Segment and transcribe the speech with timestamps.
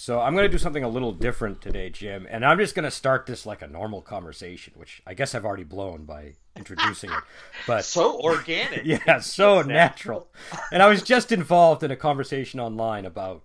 [0.00, 2.86] So I'm going to do something a little different today, Jim, and I'm just going
[2.86, 7.10] to start this like a normal conversation, which I guess I've already blown by introducing
[7.10, 7.18] it.
[7.66, 8.80] But so organic.
[8.86, 10.28] yeah, so natural.
[10.72, 13.42] And I was just involved in a conversation online about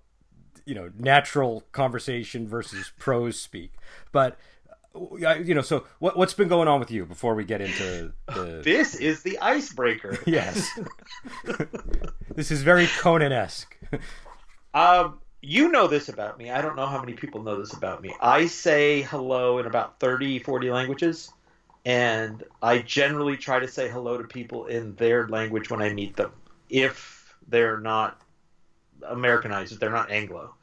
[0.65, 3.73] you know natural conversation versus prose speak.
[4.13, 4.39] But
[4.95, 8.61] you know, so what what's been going on with you before we get into the?
[8.63, 10.17] This is the icebreaker.
[10.25, 10.69] yes.
[12.33, 13.77] this is very Conan esque.
[14.73, 16.49] um, you know this about me.
[16.49, 18.13] I don't know how many people know this about me.
[18.19, 21.31] I say hello in about 30, 40 languages,
[21.85, 26.15] and I generally try to say hello to people in their language when I meet
[26.15, 26.31] them,
[26.69, 28.19] if they're not
[29.07, 30.55] Americanized, if they're not Anglo.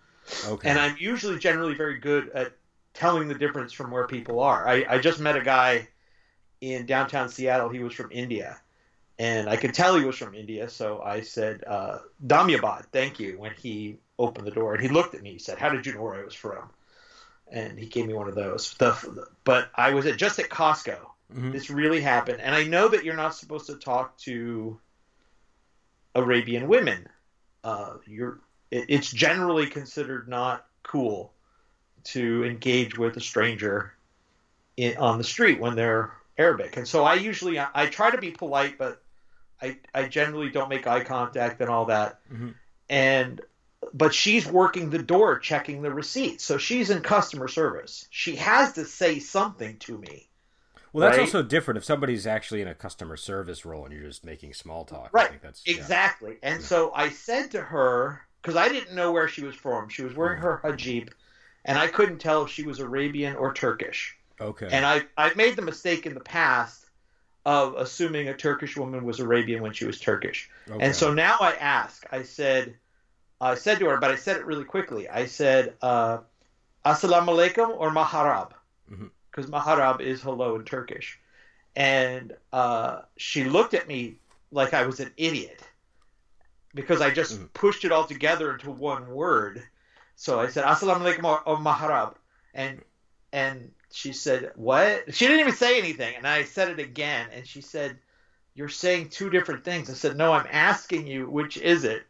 [0.47, 0.69] Okay.
[0.69, 2.53] And I'm usually generally very good at
[2.93, 4.67] telling the difference from where people are.
[4.67, 5.89] I, I just met a guy
[6.61, 7.69] in downtown Seattle.
[7.69, 8.61] He was from India,
[9.19, 10.69] and I could tell he was from India.
[10.69, 15.15] So I said, uh, "Damyabad, thank you." When he opened the door, and he looked
[15.15, 16.71] at me, he said, "How did you know where I was from?"
[17.51, 18.75] And he gave me one of those.
[18.75, 20.99] The, but I was at just at Costco.
[21.33, 21.53] Mm-hmm.
[21.53, 24.79] This really happened, and I know that you're not supposed to talk to
[26.15, 27.09] Arabian women.
[27.65, 31.33] Uh, you're it, it's generally considered not cool
[32.05, 33.95] to engage with a stranger
[34.77, 36.77] in, on the street when they're Arabic.
[36.77, 39.03] And so I usually I try to be polite, but
[39.61, 42.21] I I generally don't make eye contact and all that.
[42.33, 42.51] Mm-hmm.
[42.89, 43.41] And
[43.93, 46.41] but she's working the door checking the receipt.
[46.41, 48.07] So she's in customer service.
[48.11, 50.29] She has to say something to me.
[50.93, 51.25] Well, that's right?
[51.25, 54.85] also different if somebody's actually in a customer service role and you're just making small
[54.85, 55.11] talk.
[55.13, 55.41] Right.
[55.41, 56.39] that's exactly.
[56.43, 56.55] Yeah.
[56.55, 59.89] And so I said to her because I didn't know where she was from.
[59.89, 60.67] She was wearing mm-hmm.
[60.67, 61.11] her hijab,
[61.65, 64.17] and I couldn't tell if she was Arabian or Turkish.
[64.39, 64.69] Okay.
[64.71, 66.85] And I I made the mistake in the past
[67.45, 70.49] of assuming a Turkish woman was Arabian when she was Turkish.
[70.71, 70.85] Okay.
[70.85, 72.07] And so now I ask.
[72.13, 72.77] I said,
[73.43, 75.09] I said to her, but I said it really quickly.
[75.09, 76.19] I said, uh,
[76.85, 78.53] "Assalamu alaikum" or "Maharab,"
[78.89, 79.55] because mm-hmm.
[79.55, 81.19] "Maharab" is hello in Turkish.
[81.75, 84.17] And uh, she looked at me
[84.53, 85.61] like I was an idiot
[86.75, 87.47] because I just mm-hmm.
[87.47, 89.63] pushed it all together into one word.
[90.17, 92.15] So I said Assalamu alaikum or, maharab
[92.55, 92.83] and
[93.33, 95.15] and she said what?
[95.15, 97.99] She didn't even say anything and I said it again and she said
[98.55, 99.91] you're saying two different things.
[99.91, 102.05] I said no, I'm asking you which is it.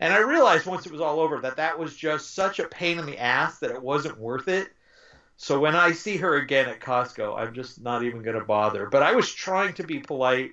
[0.00, 2.98] And I realized once it was all over that that was just such a pain
[2.98, 4.68] in the ass that it wasn't worth it.
[5.36, 8.86] So when I see her again at Costco, I'm just not even going to bother.
[8.86, 10.52] But I was trying to be polite,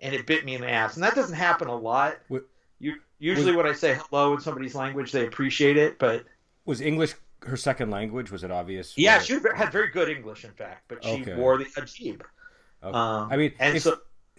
[0.00, 0.94] and it bit me in the ass.
[0.94, 2.18] And that doesn't happen a lot.
[2.28, 2.44] What,
[2.78, 5.98] you usually was, when I say hello in somebody's language, they appreciate it.
[5.98, 6.24] But
[6.64, 8.30] was English her second language?
[8.30, 8.96] Was it obvious?
[8.96, 11.34] Yeah, she had very good English, in fact, but she okay.
[11.34, 12.22] wore the hijab.
[12.82, 12.96] Okay.
[12.96, 13.98] Um, I mean, and if, so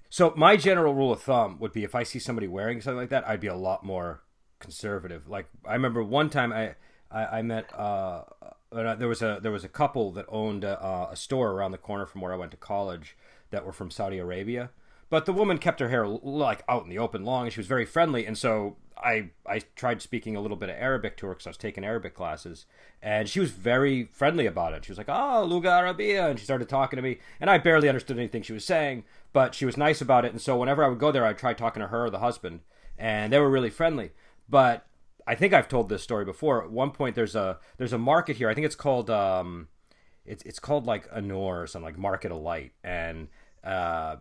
[0.09, 3.09] so my general rule of thumb would be if I see somebody wearing something like
[3.09, 4.21] that, I'd be a lot more
[4.61, 5.27] conservative.
[5.27, 6.75] Like I remember one time I
[7.11, 8.23] I, I met uh,
[8.71, 11.77] uh there was a there was a couple that owned a, a store around the
[11.77, 13.17] corner from where I went to college
[13.49, 14.69] that were from Saudi Arabia
[15.11, 17.67] but the woman kept her hair like out in the open long, and she was
[17.67, 18.25] very friendly.
[18.25, 21.49] And so I I tried speaking a little bit of Arabic to her because I
[21.49, 22.65] was taking Arabic classes,
[23.01, 24.85] and she was very friendly about it.
[24.85, 27.89] She was like, "Oh, Luga Arabia," and she started talking to me, and I barely
[27.89, 30.31] understood anything she was saying, but she was nice about it.
[30.31, 32.61] And so whenever I would go there, I'd try talking to her or the husband,
[32.97, 34.11] and they were really friendly.
[34.51, 34.85] But
[35.25, 36.63] I think I've told this story before.
[36.63, 38.49] At one point, there's a there's a market here.
[38.49, 39.69] I think it's called um,
[40.25, 43.29] it's it's called like Anor or something like Market of Light, and
[43.63, 44.17] uh,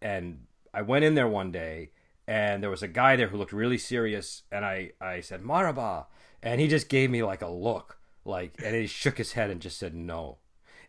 [0.00, 1.90] and I went in there one day
[2.26, 4.42] and there was a guy there who looked really serious.
[4.50, 6.06] And I, I said maraba.
[6.42, 9.60] And he just gave me like a look like and he shook his head and
[9.60, 10.38] just said no.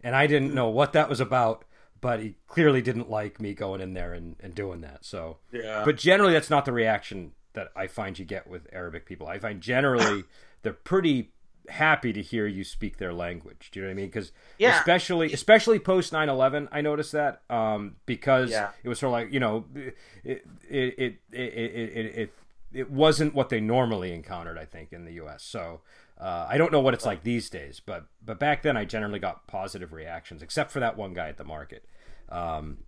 [0.03, 1.65] And I didn't know what that was about
[2.01, 5.03] but he clearly didn't like me going in there and, and doing that.
[5.03, 5.81] So yeah.
[5.83, 9.39] but generally that's not the reaction that I find you get with Arabic people I
[9.39, 10.23] find generally
[10.61, 11.31] they're pretty
[11.69, 13.69] happy to hear you speak their language.
[13.71, 14.07] Do you know what I mean?
[14.07, 14.77] Because yeah.
[14.77, 18.69] especially especially post 9-11, I noticed that um, because yeah.
[18.83, 22.33] it was sort of like you know it it it it it, it,
[22.73, 24.57] it wasn't what they normally encountered.
[24.57, 25.43] I think in the U.S.
[25.43, 25.81] So.
[26.17, 29.19] Uh, I don't know what it's like these days, but but back then I generally
[29.19, 31.83] got positive reactions, except for that one guy at the market.
[32.29, 32.85] Um,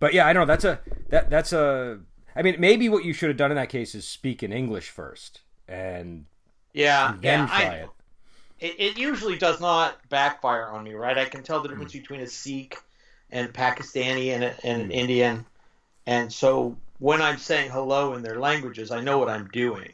[0.00, 0.52] but yeah, I don't know.
[0.52, 0.80] That's a
[1.10, 2.00] that that's a.
[2.36, 4.90] I mean, maybe what you should have done in that case is speak in English
[4.90, 6.26] first, and
[6.72, 7.88] yeah, and then yeah, try I, it
[8.58, 11.18] it, it usually does not backfire on me, right?
[11.18, 12.00] I can tell the difference mm.
[12.00, 12.78] between a Sikh
[13.30, 14.92] and Pakistani and, and an mm.
[14.92, 15.46] Indian.
[16.06, 19.92] And so when I'm saying hello in their languages, I know what I'm doing.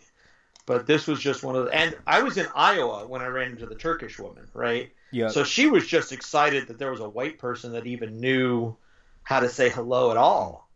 [0.64, 1.72] But this was just one of the.
[1.72, 4.92] And I was in Iowa when I ran into the Turkish woman, right?
[5.10, 5.28] Yeah.
[5.28, 8.76] So she was just excited that there was a white person that even knew
[9.24, 10.68] how to say hello at all.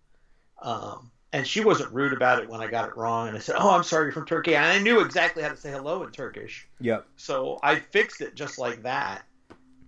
[0.60, 3.28] Um, and she wasn't rude about it when I got it wrong.
[3.28, 5.56] And I said, "Oh, I'm sorry, you're from Turkey." And I knew exactly how to
[5.56, 6.66] say hello in Turkish.
[6.80, 7.06] Yep.
[7.16, 9.22] So I fixed it just like that.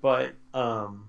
[0.03, 1.09] But um,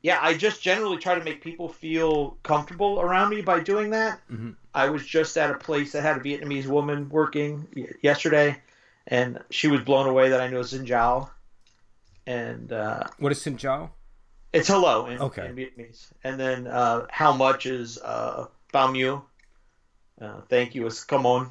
[0.00, 4.20] yeah, I just generally try to make people feel comfortable around me by doing that.
[4.30, 4.50] Mm-hmm.
[4.74, 7.66] I was just at a place that had a Vietnamese woman working
[8.00, 8.62] yesterday,
[9.08, 11.30] and she was blown away that I knew Xin chào.
[12.28, 13.90] And uh, what is Xin chào?
[14.52, 15.46] It's hello in, okay.
[15.46, 16.12] in Vietnamese.
[16.22, 19.22] And then uh, how much is uh, bao miu?
[20.22, 21.50] Uh, thank you is come on.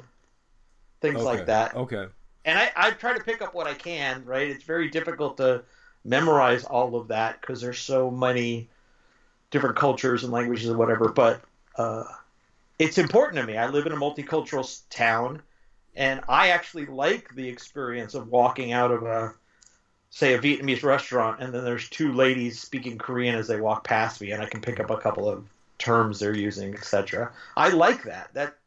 [1.00, 1.24] Things okay.
[1.24, 1.74] like that.
[1.74, 2.06] Okay.
[2.44, 4.48] And I, I try to pick up what I can, right?
[4.48, 5.62] It's very difficult to
[6.04, 8.68] memorize all of that because there's so many
[9.50, 11.08] different cultures and languages and whatever.
[11.08, 11.42] But
[11.76, 12.04] uh,
[12.78, 13.56] it's important to me.
[13.56, 15.42] I live in a multicultural town,
[15.94, 19.34] and I actually like the experience of walking out of a,
[20.10, 24.20] say, a Vietnamese restaurant, and then there's two ladies speaking Korean as they walk past
[24.20, 25.44] me, and I can pick up a couple of
[25.78, 27.32] terms they're using, etc.
[27.56, 28.30] I like that.
[28.34, 28.61] That that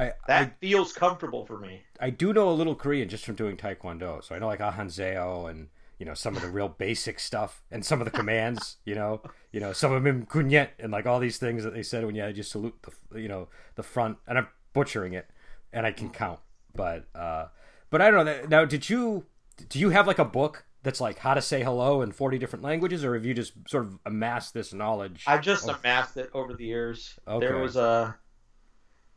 [0.00, 1.82] I, that I, feels comfortable for me.
[2.00, 5.50] I do know a little Korean just from doing Taekwondo, so I know like Ahanseo
[5.50, 5.68] and
[5.98, 8.78] you know some of the real basic stuff and some of the commands.
[8.84, 11.82] You know, you know some of them kunyet and like all these things that they
[11.82, 14.16] said when you had to just salute the you know the front.
[14.26, 15.28] And I'm butchering it,
[15.72, 16.40] and I can count,
[16.74, 17.46] but uh,
[17.90, 18.46] but I don't know.
[18.48, 19.26] Now, did you
[19.68, 22.64] do you have like a book that's like how to say hello in 40 different
[22.64, 26.54] languages or have you just sort of amassed this knowledge i just amassed it over
[26.54, 27.46] the years okay.
[27.46, 28.16] there was a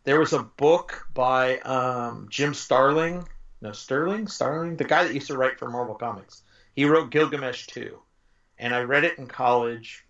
[0.03, 3.27] there was a book by um, jim starling.
[3.61, 4.27] No sterling?
[4.27, 4.75] Starling?
[4.75, 6.43] The guy that used to write for marvel comics.
[6.75, 7.99] He wrote gilgamesh 2
[8.59, 10.05] and i read it in college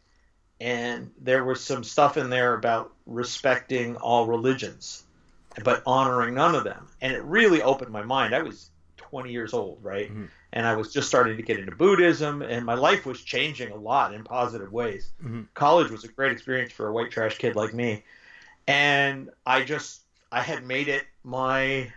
[0.60, 5.04] and there was some stuff in there about respecting all religions
[5.63, 6.88] but honoring none of them.
[7.01, 8.34] And it really opened my mind.
[8.34, 10.10] I was 20 years old right?
[10.10, 10.25] Mm-hmm.
[10.54, 13.75] And I was just starting to get into Buddhism, and my life was changing a
[13.75, 15.12] lot in positive ways.
[15.24, 15.44] Mm-hmm.
[15.56, 18.04] College was a great experience for a white trash kid like me,
[18.68, 20.01] and I just
[20.31, 21.92] I had made it my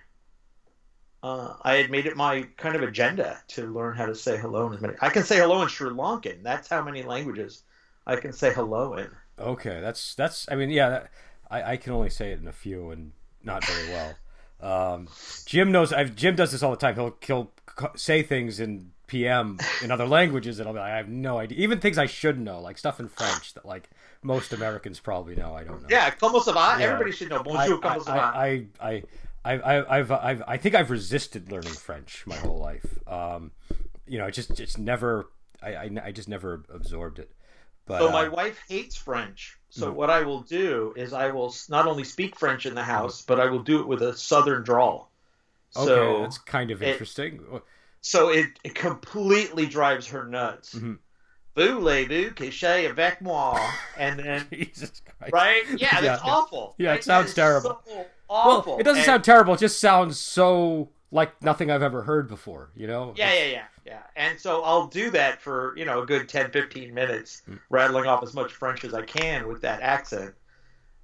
[1.22, 4.66] uh, I had made it my kind of agenda to learn how to say hello
[4.68, 4.94] in as many.
[5.00, 6.42] I can say hello in Sri Lankan.
[6.42, 7.62] That's how many languages
[8.06, 9.08] I can say hello in.
[9.38, 10.46] Okay, that's that's.
[10.50, 11.10] I mean, yeah, that,
[11.50, 14.14] I I can only say it in a few and not very well.
[14.60, 15.08] Um,
[15.46, 15.92] Jim knows.
[15.92, 16.94] I've, Jim does this all the time.
[16.94, 17.52] He'll he'll
[17.96, 21.58] say things in PM in other languages, and I'll be like, I have no idea.
[21.58, 23.90] Even things I should know, like stuff in French that like
[24.26, 25.54] most Americans probably know.
[25.54, 25.88] I don't know.
[25.88, 26.76] Yeah, comment ça va?
[26.78, 26.86] Yeah.
[26.86, 27.42] Everybody should know.
[27.42, 28.32] Bonjour, comment ça va?
[28.34, 29.02] I I
[29.44, 32.98] I I I've, I've I think I've resisted learning French my whole life.
[33.06, 33.52] Um,
[34.06, 35.30] you know, just just never.
[35.62, 37.30] I, I, I just never absorbed it.
[37.86, 39.56] But, so my uh, wife hates French.
[39.70, 39.96] So mm-hmm.
[39.96, 43.40] what I will do is I will not only speak French in the house, but
[43.40, 45.10] I will do it with a southern drawl.
[45.76, 47.40] Okay, so that's kind of interesting.
[47.52, 47.62] It,
[48.00, 50.74] so it, it completely drives her nuts.
[50.74, 50.94] Mm-hmm.
[51.56, 53.58] Voulez-vous coucher avec moi?
[53.96, 55.32] And then, Jesus Christ.
[55.32, 55.62] right?
[55.76, 56.30] Yeah, that's yeah.
[56.30, 56.74] awful.
[56.78, 56.98] Yeah, right?
[56.98, 57.80] it sounds terrible.
[57.86, 58.72] So awful.
[58.72, 59.54] Well, it doesn't and, sound terrible.
[59.54, 63.14] It just sounds so like nothing I've ever heard before, you know?
[63.16, 64.02] Yeah, yeah, yeah, yeah.
[64.16, 67.58] And so I'll do that for, you know, a good 10, 15 minutes, mm.
[67.70, 70.34] rattling off as much French as I can with that accent.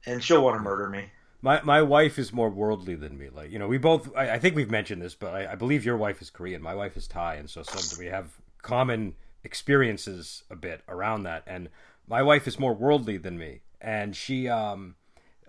[0.04, 1.06] And she'll want to murder me.
[1.44, 3.28] My my wife is more worldly than me.
[3.28, 5.84] Like, you know, we both, I, I think we've mentioned this, but I, I, believe
[5.84, 6.62] your wife is Korean.
[6.62, 7.34] My wife is Thai.
[7.36, 8.30] And so some, we have
[8.62, 9.14] common
[9.44, 11.42] experiences a bit around that.
[11.46, 11.68] And
[12.06, 13.60] my wife is more worldly than me.
[13.80, 14.96] And she, um,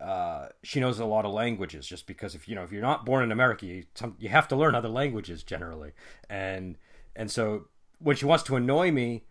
[0.02, 3.06] uh, she knows a lot of languages just because if you know if you're not
[3.06, 3.84] born in America, you,
[4.20, 5.92] you have to learn other languages generally,
[6.30, 6.78] and
[7.16, 7.68] and so
[8.00, 9.24] when she wants to annoy me,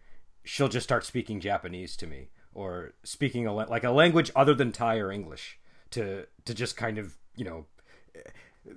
[0.44, 4.72] she'll just start speaking Japanese to me or speaking a like a language other than
[4.72, 5.58] Thai or English
[5.90, 7.66] to to just kind of you know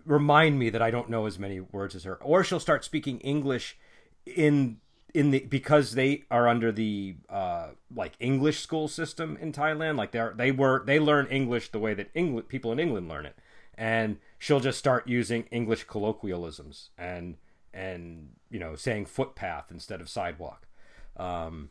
[0.05, 3.19] remind me that I don't know as many words as her, or she'll start speaking
[3.19, 3.77] English
[4.25, 4.77] in
[5.15, 9.95] in the because they are under the uh, like English school system in Thailand.
[9.97, 13.25] Like they're they were they learn English the way that English people in England learn
[13.25, 13.37] it,
[13.77, 17.37] and she'll just start using English colloquialisms and
[17.73, 20.67] and you know saying footpath instead of sidewalk.
[21.15, 21.69] Um,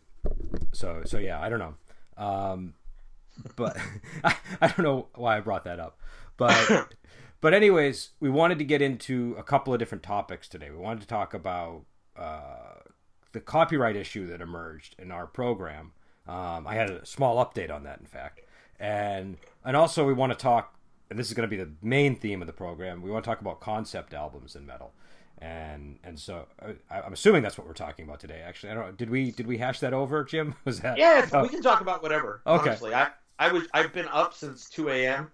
[0.72, 1.74] so so yeah, I don't know.
[2.16, 2.74] Um,
[3.56, 3.76] but
[4.24, 5.98] I, I don't know why I brought that up,
[6.38, 6.94] but
[7.42, 10.70] but anyways, we wanted to get into a couple of different topics today.
[10.70, 11.82] We wanted to talk about.
[12.16, 12.83] Uh,
[13.34, 15.92] the copyright issue that emerged in our program.
[16.26, 18.40] Um, I had a small update on that, in fact,
[18.80, 20.74] and and also we want to talk,
[21.10, 23.02] and this is going to be the main theme of the program.
[23.02, 24.94] We want to talk about concept albums in metal,
[25.38, 26.46] and and so
[26.90, 28.40] I, am assuming that's what we're talking about today.
[28.42, 28.86] Actually, I don't.
[28.86, 28.92] Know.
[28.92, 30.54] Did we did we hash that over, Jim?
[30.64, 30.96] Was that?
[30.96, 31.42] Yeah, oh.
[31.42, 32.40] we can talk about whatever.
[32.46, 32.70] Okay.
[32.70, 35.30] Honestly, I I was I've been up since two a.m.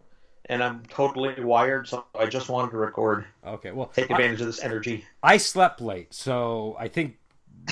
[0.46, 3.26] and I'm totally wired, so I just wanted to record.
[3.46, 5.04] Okay, well, take advantage I, of this energy.
[5.22, 7.19] I slept late, so I think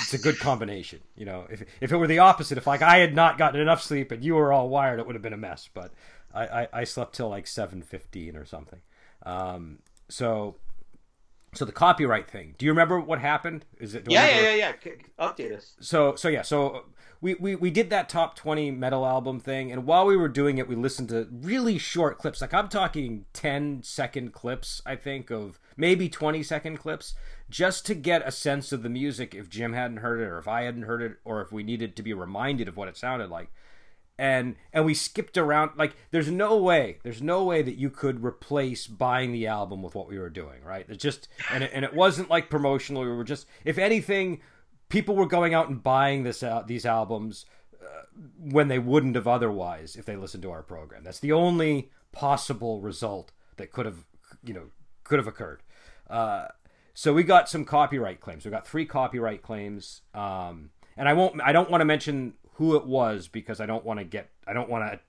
[0.02, 1.00] it's a good combination.
[1.16, 3.82] You know, if if it were the opposite, if like I had not gotten enough
[3.82, 5.68] sleep and you were all wired, it would have been a mess.
[5.72, 5.92] But
[6.34, 8.80] I, I, I slept till like seven fifteen or something.
[9.24, 10.56] Um, so
[11.54, 12.54] so the copyright thing.
[12.58, 13.64] Do you remember what happened?
[13.78, 14.06] Is it?
[14.08, 14.92] Yeah, yeah, yeah, yeah.
[15.18, 15.74] Update us.
[15.80, 16.84] So so yeah so
[17.20, 20.58] we, we we did that top 20 metal album thing and while we were doing
[20.58, 25.30] it we listened to really short clips like i'm talking 10 second clips i think
[25.30, 27.14] of maybe 20 second clips
[27.50, 30.48] just to get a sense of the music if jim hadn't heard it or if
[30.48, 33.30] i hadn't heard it or if we needed to be reminded of what it sounded
[33.30, 33.50] like
[34.18, 38.24] and and we skipped around like there's no way there's no way that you could
[38.24, 41.84] replace buying the album with what we were doing right it just and it, and
[41.84, 44.40] it wasn't like promotional we were just if anything
[44.88, 47.46] people were going out and buying this uh, these albums
[47.82, 48.02] uh,
[48.38, 51.04] when they wouldn't have otherwise if they listened to our program.
[51.04, 54.04] That's the only possible result that could have
[54.44, 54.68] you know
[55.04, 55.62] could have occurred.
[56.08, 56.48] Uh,
[56.98, 58.44] so we got some copyright claims.
[58.44, 61.40] We got three copyright claims, um, and I won't.
[61.40, 64.30] I don't want to mention who it was because I don't want to get.
[64.46, 65.00] I don't want to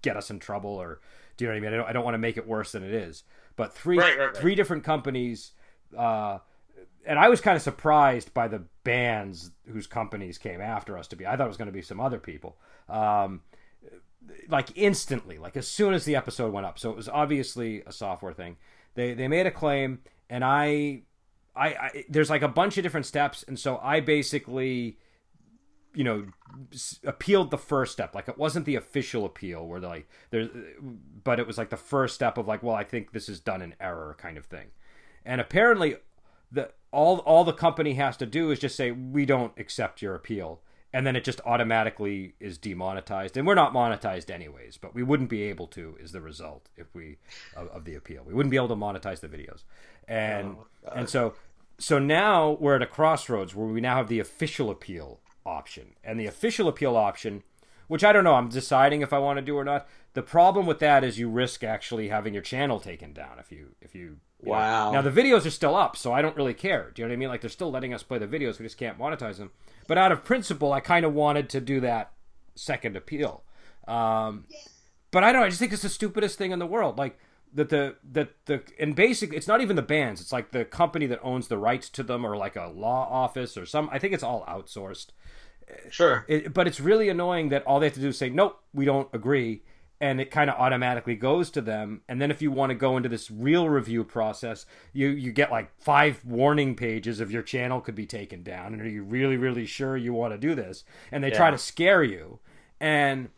[0.00, 1.00] get us in trouble or
[1.36, 1.74] do you know what I mean?
[1.74, 3.24] I don't, I don't want to make it worse than it is.
[3.56, 4.36] But three right, right, right.
[4.36, 5.52] three different companies
[5.96, 6.38] uh,
[7.04, 11.16] and I was kind of surprised by the bands whose companies came after us to
[11.16, 11.26] be.
[11.26, 12.56] I thought it was going to be some other people.
[12.88, 13.40] Um,
[14.48, 16.78] like instantly, like as soon as the episode went up.
[16.78, 18.56] So it was obviously a software thing.
[18.94, 21.02] They they made a claim, and I,
[21.58, 24.98] I, I there's like a bunch of different steps, and so I basically,
[25.94, 26.26] you know,
[27.04, 28.14] appealed the first step.
[28.14, 30.48] Like it wasn't the official appeal where they're like there's,
[31.24, 33.62] but it was like the first step of like, well, I think this is done
[33.62, 34.68] in error kind of thing.
[35.24, 35.96] And apparently,
[36.52, 40.14] the all all the company has to do is just say we don't accept your
[40.14, 40.60] appeal.
[40.90, 43.36] And then it just automatically is demonetized.
[43.36, 46.94] And we're not monetized anyways but we wouldn't be able to is the result if
[46.94, 47.18] we
[47.54, 48.22] of, of the appeal.
[48.26, 49.64] We wouldn't be able to monetize the videos.
[50.08, 51.34] And oh, and so
[51.78, 56.18] so now we're at a crossroads where we now have the official appeal option and
[56.18, 57.42] the official appeal option
[57.86, 60.66] which i don't know i'm deciding if i want to do or not the problem
[60.66, 64.18] with that is you risk actually having your channel taken down if you if you
[64.40, 64.92] Wow.
[64.92, 65.00] Know?
[65.00, 66.92] Now the videos are still up, so I don't really care.
[66.94, 67.28] Do you know what I mean?
[67.28, 69.50] Like they're still letting us play the videos, we just can't monetize them.
[69.86, 72.12] But out of principle, I kind of wanted to do that
[72.54, 73.42] second appeal.
[73.86, 74.44] Um,
[75.10, 75.42] but I don't.
[75.42, 76.98] I just think it's the stupidest thing in the world.
[76.98, 77.18] Like
[77.54, 79.32] that the that the and basic.
[79.32, 80.20] It's not even the bands.
[80.20, 83.56] It's like the company that owns the rights to them, or like a law office,
[83.56, 83.88] or some.
[83.92, 85.08] I think it's all outsourced.
[85.90, 86.24] Sure.
[86.28, 88.84] It, but it's really annoying that all they have to do is say, "Nope, we
[88.84, 89.62] don't agree."
[90.00, 92.96] and it kind of automatically goes to them and then if you want to go
[92.96, 97.80] into this real review process you you get like five warning pages of your channel
[97.80, 100.84] could be taken down and are you really really sure you want to do this
[101.10, 101.36] and they yeah.
[101.36, 102.38] try to scare you
[102.80, 103.28] and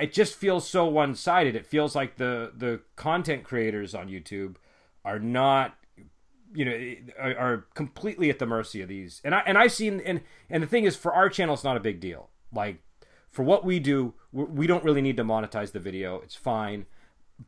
[0.00, 4.56] it just feels so one-sided it feels like the the content creators on youtube
[5.04, 5.76] are not
[6.52, 10.00] you know are, are completely at the mercy of these and i and i've seen
[10.00, 12.82] and and the thing is for our channel it's not a big deal like
[13.30, 16.20] for what we do, we don't really need to monetize the video.
[16.20, 16.86] It's fine,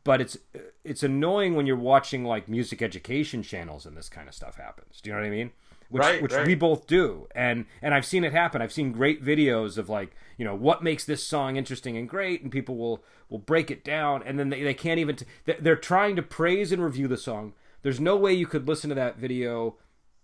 [0.03, 0.37] but it's
[0.83, 5.01] it's annoying when you're watching like music education channels and this kind of stuff happens.
[5.01, 5.51] Do you know what I mean?
[5.93, 6.47] Which, right, which right.
[6.47, 8.63] we both do, and and I've seen it happen.
[8.63, 12.41] I've seen great videos of like you know what makes this song interesting and great,
[12.41, 15.75] and people will will break it down, and then they, they can't even t- they're
[15.75, 17.53] trying to praise and review the song.
[17.83, 19.75] There's no way you could listen to that video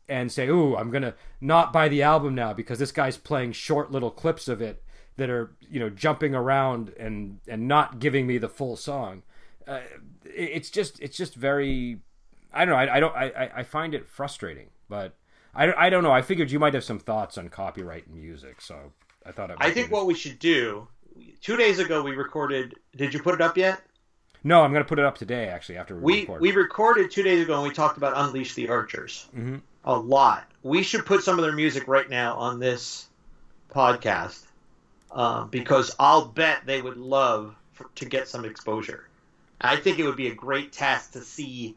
[0.08, 3.92] and say, "Ooh, I'm gonna not buy the album now because this guy's playing short
[3.92, 4.82] little clips of it
[5.18, 9.22] that are you know jumping around and and not giving me the full song.
[9.68, 9.82] Uh,
[10.26, 12.00] it's just it's just very
[12.52, 15.14] I don't know I, I don't I, I find it frustrating, but
[15.54, 16.12] I, I don't know.
[16.12, 18.76] I figured you might have some thoughts on copyright and music, so
[19.26, 20.88] I thought I think what we should do.
[21.42, 22.76] Two days ago, we recorded.
[22.96, 23.82] Did you put it up yet?
[24.44, 25.48] No, I'm going to put it up today.
[25.48, 26.42] Actually, after we we, record.
[26.42, 29.58] we recorded two days ago, and we talked about Unleash the Archers mm-hmm.
[29.84, 30.50] a lot.
[30.64, 33.08] We should put some of their music right now on this
[33.72, 34.46] podcast
[35.12, 39.08] um, because I'll bet they would love for, to get some exposure.
[39.60, 41.76] I think it would be a great test to see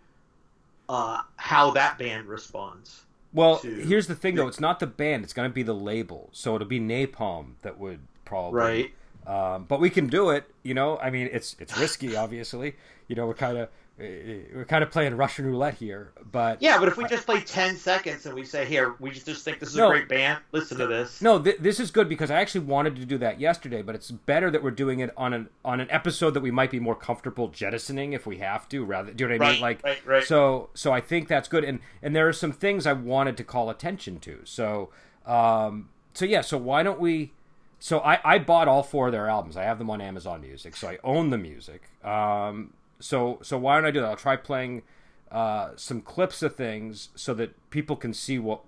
[0.89, 3.05] uh, how that band responds.
[3.33, 3.69] Well, to...
[3.69, 4.49] here's the thing, though.
[4.49, 6.29] It's not the band; it's going to be the label.
[6.33, 8.93] So it'll be Napalm that would probably right.
[9.27, 10.51] Um, but we can do it.
[10.63, 12.75] You know, I mean, it's it's risky, obviously.
[13.09, 13.69] You know, we're kind of
[14.03, 16.79] we're kind of playing Russian roulette here, but yeah.
[16.79, 19.71] But if we just play ten seconds and we say, "Here, we just think this
[19.71, 20.41] is no, a great band.
[20.51, 23.39] Listen to this." No, th- this is good because I actually wanted to do that
[23.39, 26.51] yesterday, but it's better that we're doing it on an on an episode that we
[26.51, 28.85] might be more comfortable jettisoning if we have to.
[28.85, 29.63] Rather, do you know what I right, mean?
[29.63, 30.25] Like, right, right.
[30.25, 33.45] so so I think that's good, and and there are some things I wanted to
[33.45, 34.41] call attention to.
[34.45, 34.91] So
[35.27, 37.33] um so yeah, so why don't we?
[37.79, 39.57] So I I bought all four of their albums.
[39.57, 41.91] I have them on Amazon Music, so I own the music.
[42.05, 44.09] Um so so why don't I do that?
[44.09, 44.83] I'll try playing
[45.31, 48.61] uh, some clips of things so that people can see what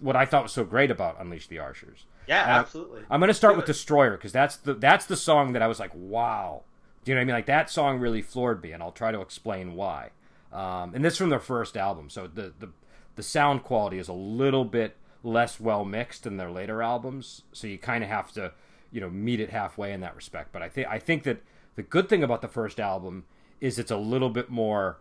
[0.00, 2.06] what I thought was so great about Unleash the Archers.
[2.26, 3.02] Yeah, absolutely.
[3.10, 5.78] I'm going to start with Destroyer because that's the that's the song that I was
[5.80, 6.62] like, wow,
[7.04, 7.34] Do you know what I mean?
[7.34, 10.10] Like that song really floored me, and I'll try to explain why.
[10.52, 12.70] Um, and this from their first album, so the, the
[13.16, 17.42] the sound quality is a little bit less well mixed than their later albums.
[17.52, 18.52] So you kind of have to,
[18.90, 20.52] you know, meet it halfway in that respect.
[20.52, 21.42] But I think I think that
[21.76, 23.24] the good thing about the first album
[23.60, 24.98] is it's a little bit more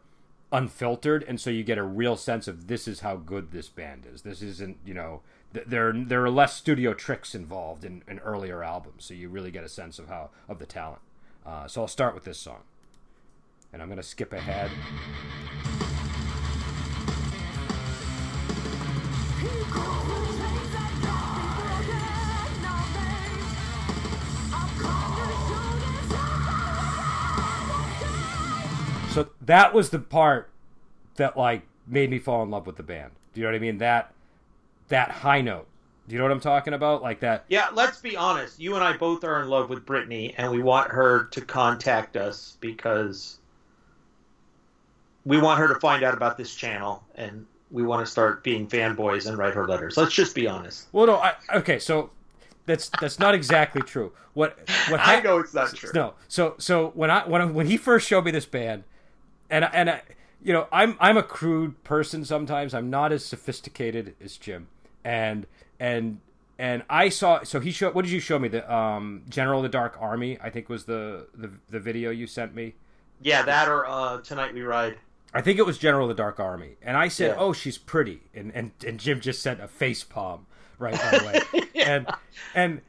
[0.52, 4.06] unfiltered, and so you get a real sense of this is how good this band
[4.12, 4.22] is.
[4.22, 5.22] This isn't, you know,
[5.54, 9.52] th- there there are less studio tricks involved in, in earlier albums, so you really
[9.52, 11.02] get a sense of how of the talent.
[11.46, 12.62] Uh, so I'll start with this song,
[13.74, 14.72] and I'm gonna skip ahead.
[29.46, 30.50] That was the part
[31.16, 33.12] that like made me fall in love with the band.
[33.34, 33.78] Do you know what I mean?
[33.80, 34.14] That
[34.90, 35.68] that high note.
[36.08, 37.02] Do you know what I'm talking about?
[37.02, 37.46] Like that.
[37.48, 38.60] Yeah, let's be honest.
[38.60, 42.18] You and I both are in love with Brittney, and we want her to contact
[42.18, 43.40] us because
[45.26, 48.68] we want her to find out about this channel, and we want to start being
[48.68, 49.96] fanboys and write her letters.
[49.96, 50.88] Let's just be honest.
[50.92, 52.12] Well, no, I, okay, so
[52.66, 54.12] that's that's not exactly true.
[54.34, 54.58] What
[54.90, 55.92] what I know it's not true.
[55.94, 58.84] No, so so when I when when he first showed me this band,
[59.54, 60.02] and and I,
[60.42, 62.74] you know I'm I'm a crude person sometimes.
[62.74, 64.68] I'm not as sophisticated as Jim,
[65.04, 65.46] and
[65.80, 66.20] and
[66.58, 67.44] and I saw.
[67.44, 67.94] So he showed.
[67.94, 68.48] What did you show me?
[68.48, 70.40] The um, General of the Dark Army.
[70.42, 72.74] I think was the the, the video you sent me.
[73.22, 74.98] Yeah, that or uh, Tonight We Ride.
[75.36, 77.42] I think it was General of the Dark Army, and I said, yeah.
[77.42, 80.48] "Oh, she's pretty," and and and Jim just sent a face palm
[80.80, 81.96] right by the way, yeah.
[81.96, 82.08] and
[82.56, 82.82] and.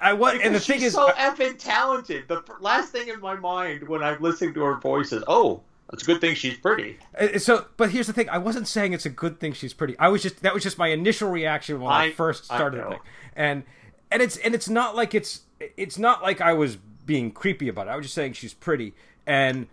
[0.00, 2.26] I was, and the thing is, so effing talented.
[2.26, 5.62] The last thing in my mind when I'm listening to her voice is, "Oh,
[5.94, 6.98] it's a good thing she's pretty.
[7.38, 9.98] So, but here's the thing: I wasn't saying it's a good thing she's pretty.
[9.98, 12.84] I was just that was just my initial reaction when I, I first started I
[12.84, 13.00] the thing,
[13.36, 13.62] and
[14.10, 15.42] and it's and it's not like it's
[15.76, 17.90] it's not like I was being creepy about it.
[17.90, 18.94] I was just saying she's pretty,
[19.26, 19.66] and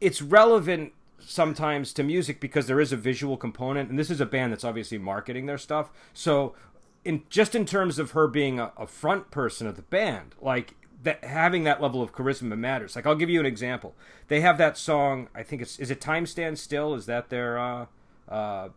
[0.00, 4.26] it's relevant sometimes to music because there is a visual component, and this is a
[4.26, 5.90] band that's obviously marketing their stuff.
[6.12, 6.54] So,
[7.04, 10.74] in just in terms of her being a, a front person of the band, like
[11.06, 12.94] that having that level of charisma matters.
[12.94, 13.94] Like I'll give you an example.
[14.28, 15.28] They have that song.
[15.34, 16.94] I think it's is it Time Stand Still?
[16.94, 17.58] Is that their?
[17.58, 17.86] Uh,
[18.28, 18.68] uh,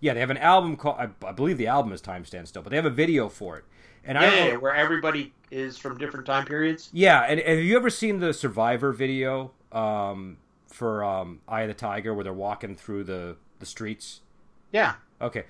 [0.00, 0.96] yeah, they have an album called.
[0.98, 3.56] I, I, believe the album is Time Stand Still, but they have a video for
[3.56, 3.64] it.
[4.04, 6.90] And yeah, I yeah, where everybody is from different time periods.
[6.92, 10.36] Yeah, and, and have you ever seen the Survivor video um,
[10.68, 14.20] for um, Eye of the Tiger, where they're walking through the the streets?
[14.72, 14.94] Yeah.
[15.20, 15.44] Okay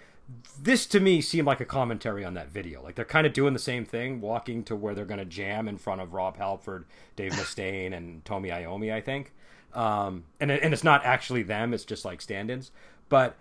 [0.61, 2.83] this to me seemed like a commentary on that video.
[2.83, 5.69] Like they're kind of doing the same thing, walking to where they're going to jam
[5.69, 6.85] in front of Rob Halford,
[7.17, 9.33] Dave Mustaine, and Tony Iommi, I think.
[9.75, 12.71] Um, and and it's not actually them; it's just like stand-ins.
[13.09, 13.37] But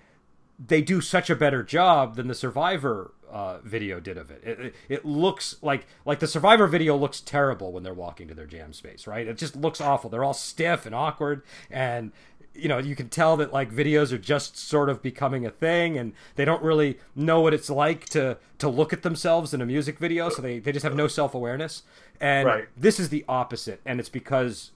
[0.65, 4.41] they do such a better job than the Survivor uh, video did of it.
[4.43, 4.75] It, it.
[4.89, 8.73] it looks like like the Survivor video looks terrible when they're walking to their jam
[8.73, 9.27] space, right?
[9.27, 10.09] It just looks awful.
[10.09, 12.11] They're all stiff and awkward, and
[12.57, 15.97] you know you can tell that like videos are just sort of becoming a thing
[15.97, 19.65] and they don't really know what it's like to to look at themselves in a
[19.65, 21.83] music video so they, they just have no self-awareness.
[22.19, 22.67] And right.
[22.75, 24.71] this is the opposite and it's because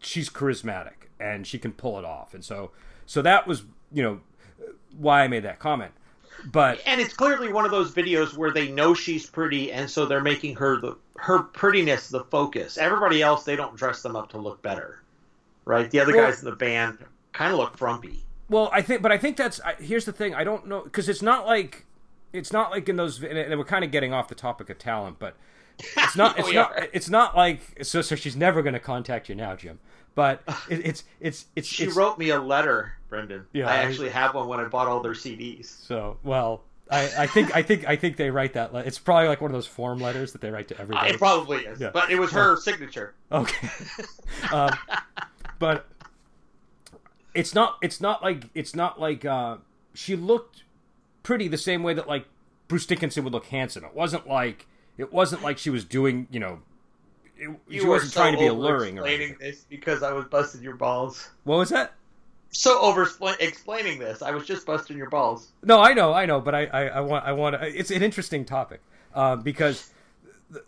[0.00, 2.34] she's charismatic and she can pull it off.
[2.34, 2.72] And so
[3.06, 3.62] so that was
[3.92, 4.20] you know
[4.96, 5.92] why i made that comment.
[6.46, 10.06] But and it's clearly one of those videos where they know she's pretty and so
[10.06, 12.78] they're making her the her prettiness the focus.
[12.78, 15.02] Everybody else they don't dress them up to look better.
[15.66, 15.88] Right?
[15.88, 16.98] The other well, guys in the band
[17.32, 18.24] kind of look frumpy.
[18.48, 20.34] Well, I think, but I think that's here's the thing.
[20.34, 21.86] I don't know because it's not like
[22.32, 23.22] it's not like in those.
[23.22, 25.36] And we're kind of getting off the topic of talent, but
[25.78, 26.38] it's not.
[26.38, 26.72] It's not.
[26.72, 26.88] Are.
[26.92, 28.02] It's not like so.
[28.02, 29.78] So she's never going to contact you now, Jim.
[30.14, 31.68] But it, it's it's it's.
[31.68, 33.46] She it's, wrote me a letter, Brendan.
[33.52, 35.66] Yeah, I actually have one when I bought all their CDs.
[35.66, 38.74] So well, I, I, think I think I think they write that.
[38.74, 41.10] Le- it's probably like one of those form letters that they write to everybody.
[41.10, 41.90] It probably is, yeah.
[41.92, 43.14] but it was her signature.
[43.30, 43.68] Okay,
[44.52, 44.70] um,
[45.60, 45.86] but
[47.34, 49.58] it's not it's not like it's not like uh,
[49.94, 50.64] she looked
[51.22, 52.26] pretty the same way that like
[52.68, 53.84] Bruce Dickinson would look handsome.
[53.84, 54.66] It wasn't like
[54.96, 56.60] it wasn't like she was doing you know.
[57.36, 59.36] It, you she wasn't so trying to be alluring or anything.
[59.40, 61.30] this because I was busting your balls.
[61.44, 61.94] What was that?
[62.52, 65.52] So over explaining this, I was just busting your balls.
[65.62, 67.56] No, I know, I know, but I, I, I want, I want.
[67.62, 68.80] It's an interesting topic
[69.14, 69.92] um, because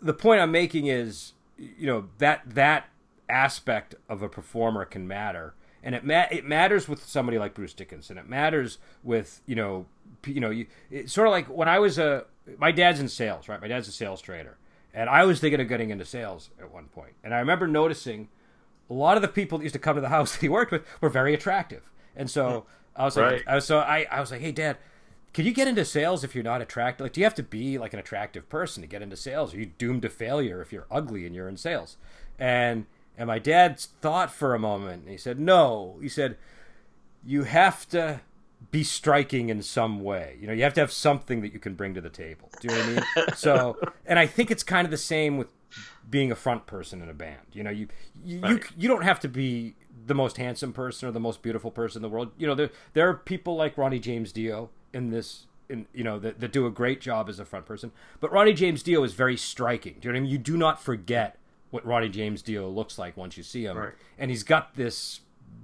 [0.01, 2.87] the point I'm making is, you know, that that
[3.27, 7.73] aspect of a performer can matter and it ma- it matters with somebody like Bruce
[7.73, 8.17] Dickinson.
[8.17, 9.85] It matters with you know
[10.25, 12.25] you know you, it's sort of like when I was a
[12.57, 13.61] my dad's in sales, right?
[13.61, 14.57] My dad's a sales trader,
[14.93, 17.13] and I was thinking of getting into sales at one point.
[17.23, 18.29] and I remember noticing
[18.89, 20.71] a lot of the people that used to come to the house that he worked
[20.71, 23.01] with were very attractive, and so hmm.
[23.01, 23.43] I was like, right.
[23.45, 24.77] I was, so I I was like, hey, Dad.
[25.33, 27.05] Can you get into sales if you're not attractive?
[27.05, 29.51] Like, do you have to be like an attractive person to get into sales?
[29.55, 31.97] Are you doomed to failure if you're ugly and you're in sales?
[32.37, 32.85] And
[33.17, 35.03] And my dad thought for a moment.
[35.03, 36.37] And he said, "No." He said,
[37.23, 38.21] "You have to
[38.71, 40.37] be striking in some way.
[40.39, 42.49] You know, you have to have something that you can bring to the table.
[42.59, 43.27] Do you know what I mean?
[43.35, 45.49] so, and I think it's kind of the same with
[46.09, 47.41] being a front person in a band.
[47.51, 47.87] You know, you
[48.23, 48.51] you right.
[48.51, 51.99] you, you don't have to be the most handsome person or the most beautiful person
[51.99, 52.31] in the world.
[52.37, 56.19] You know, there there are people like Ronnie James Dio in this in you know
[56.19, 57.91] that, that do a great job as a front person.
[58.19, 59.97] But Ronnie James Dio is very striking.
[59.99, 60.31] Do you know what I mean?
[60.31, 61.37] You do not forget
[61.73, 63.93] what Ronnie James Dio looks like once you see him, right.
[64.19, 65.21] and he's got this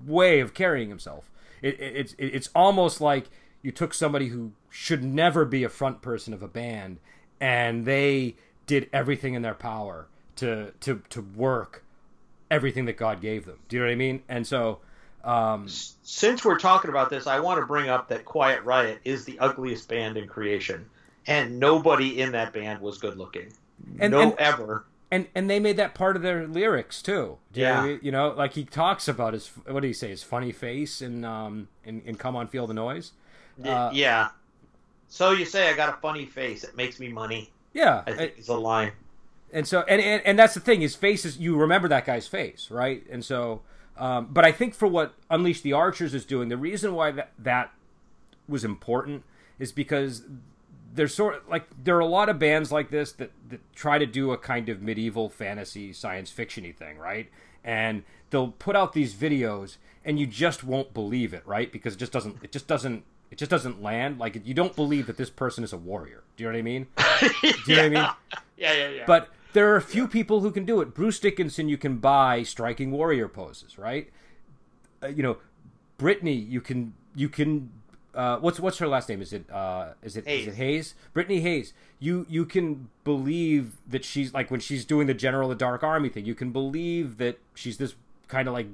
[0.08, 1.30] way of carrying himself.
[1.62, 3.30] It, it, it's it's almost like
[3.62, 6.98] you took somebody who should never be a front person of a band,
[7.40, 11.84] and they did everything in their power to to to work
[12.50, 13.60] everything that God gave them.
[13.68, 14.24] Do you know what I mean?
[14.28, 14.80] And so,
[15.24, 19.26] um, since we're talking about this, I want to bring up that Quiet Riot is
[19.26, 20.90] the ugliest band in creation,
[21.28, 23.54] and nobody in that band was good looking.
[24.00, 24.86] And, no, and, ever.
[25.12, 27.38] And and they made that part of their lyrics too.
[27.54, 30.52] yeah, you, you know, like he talks about his what do you say, his funny
[30.52, 33.14] face and um and, and come on, feel the noise.
[33.64, 34.30] Uh, yeah.
[35.08, 36.64] So you say I got a funny face.
[36.64, 37.52] It makes me money.
[37.74, 38.92] Yeah, I think it's a line
[39.52, 42.28] and so and, and and that's the thing his face is you remember that guy's
[42.28, 43.62] face right and so
[43.98, 47.32] um, but i think for what unleash the archers is doing the reason why that
[47.38, 47.72] that
[48.48, 49.24] was important
[49.58, 50.24] is because
[50.94, 53.98] there's sort of like there are a lot of bands like this that, that try
[53.98, 57.30] to do a kind of medieval fantasy science fictiony thing right
[57.64, 62.00] and they'll put out these videos and you just won't believe it right because it
[62.00, 65.30] just doesn't it just doesn't it just doesn't land like you don't believe that this
[65.30, 66.88] person is a warrior do you know what i mean
[67.42, 67.76] do you yeah.
[67.76, 68.10] know what i mean
[68.58, 70.94] yeah yeah yeah but there are a few people who can do it.
[70.94, 74.10] Bruce Dickinson, you can buy striking warrior poses, right?
[75.02, 75.38] Uh, you know,
[75.98, 77.72] Brittney, you can you can.
[78.20, 79.22] Uh, what's what's her last name?
[79.22, 80.42] Is it uh, is it Hayes.
[80.42, 80.96] is it Hayes?
[81.16, 81.74] Brittney Hayes.
[82.00, 85.84] You you can believe that she's like when she's doing the General of the Dark
[85.84, 86.26] Army thing.
[86.26, 87.96] You can believe that she's this
[88.28, 88.68] kind of like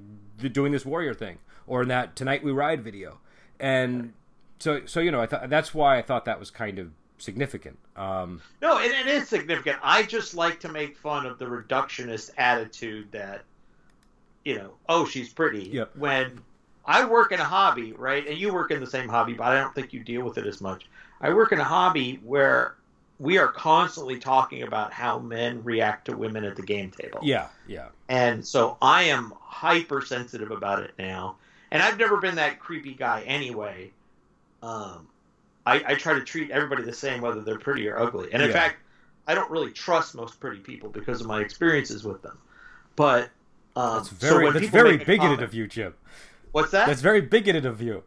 [0.52, 3.20] doing this warrior thing, or in that Tonight We Ride video,
[3.60, 4.14] and
[4.58, 7.78] so so you know I thought that's why I thought that was kind of significant.
[7.96, 9.78] Um, no, it, it is significant.
[9.84, 13.44] I just like to make fun of the reductionist attitude that,
[14.44, 15.66] you know, oh, she's pretty.
[15.66, 15.98] Yep.
[15.98, 16.42] When
[16.86, 19.60] I work in a hobby, right, and you work in the same hobby, but I
[19.60, 20.86] don't think you deal with it as much.
[21.20, 22.76] I work in a hobby where
[23.20, 27.20] we are constantly talking about how men react to women at the game table.
[27.24, 27.88] Yeah, yeah.
[28.10, 31.38] And so I am hypersensitive about it now.
[31.72, 33.92] And I've never been that creepy guy anyway.
[34.62, 35.08] Um,
[35.66, 38.30] I, I try to treat everybody the same, whether they're pretty or ugly.
[38.32, 38.54] And in yeah.
[38.54, 38.78] fact,
[39.28, 42.38] I don't really trust most pretty people because of my experiences with them.
[42.96, 43.30] But
[43.76, 45.94] um, that's very so that's very bigoted comment, of you, Jim.
[46.56, 46.88] What's that?
[46.88, 48.02] That's very bigoted of you.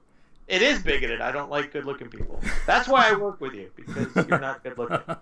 [0.46, 1.20] It is bigoted.
[1.20, 2.40] I don't like good-looking people.
[2.66, 5.00] That's why I work with you because you're not good-looking.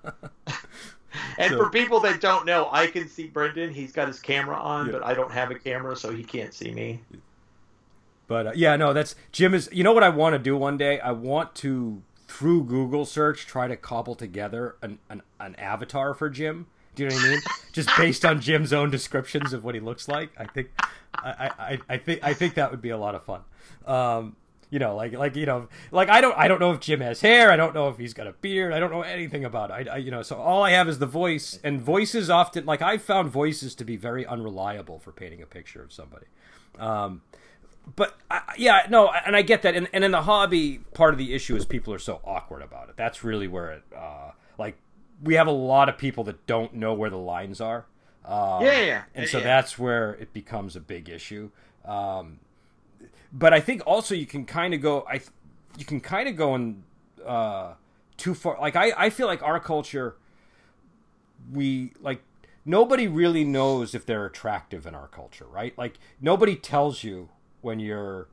[1.36, 3.74] and so, for people that don't know, I can see Brendan.
[3.74, 4.92] He's got his camera on, yeah.
[4.92, 7.00] but I don't have a camera, so he can't see me.
[8.28, 9.68] But uh, yeah, no, that's Jim is.
[9.72, 11.00] You know what I want to do one day?
[11.00, 16.30] I want to through Google search try to cobble together an, an, an avatar for
[16.30, 16.68] Jim.
[16.96, 17.40] Do you know what I mean?
[17.72, 20.30] Just based on Jim's own descriptions of what he looks like.
[20.36, 20.70] I think
[21.14, 23.42] I, I, I think I think that would be a lot of fun.
[23.86, 24.34] Um,
[24.70, 27.20] you know, like like you know, like I don't I don't know if Jim has
[27.20, 27.52] hair.
[27.52, 28.72] I don't know if he's got a beard.
[28.72, 29.88] I don't know anything about it.
[29.88, 32.82] I, I you know, so all I have is the voice, and voices often like
[32.82, 36.26] I've found voices to be very unreliable for painting a picture of somebody.
[36.78, 37.22] Um,
[37.94, 38.16] but
[38.56, 39.76] yeah, no, and I get that.
[39.76, 42.88] And, and in the hobby, part of the issue is people are so awkward about
[42.88, 42.96] it.
[42.96, 44.76] That's really where it, uh, like,
[45.22, 47.86] we have a lot of people that don't know where the lines are.
[48.24, 49.44] Um, yeah, yeah, And so yeah.
[49.44, 51.50] that's where it becomes a big issue.
[51.84, 52.40] Um,
[53.32, 55.20] but I think also you can kind of go, I,
[55.78, 56.82] you can kind of go in
[57.24, 57.74] uh,
[58.16, 58.58] too far.
[58.60, 60.16] Like I, I feel like our culture,
[61.52, 62.22] we like
[62.64, 65.76] nobody really knows if they're attractive in our culture, right?
[65.78, 67.28] Like nobody tells you
[67.60, 68.28] when you're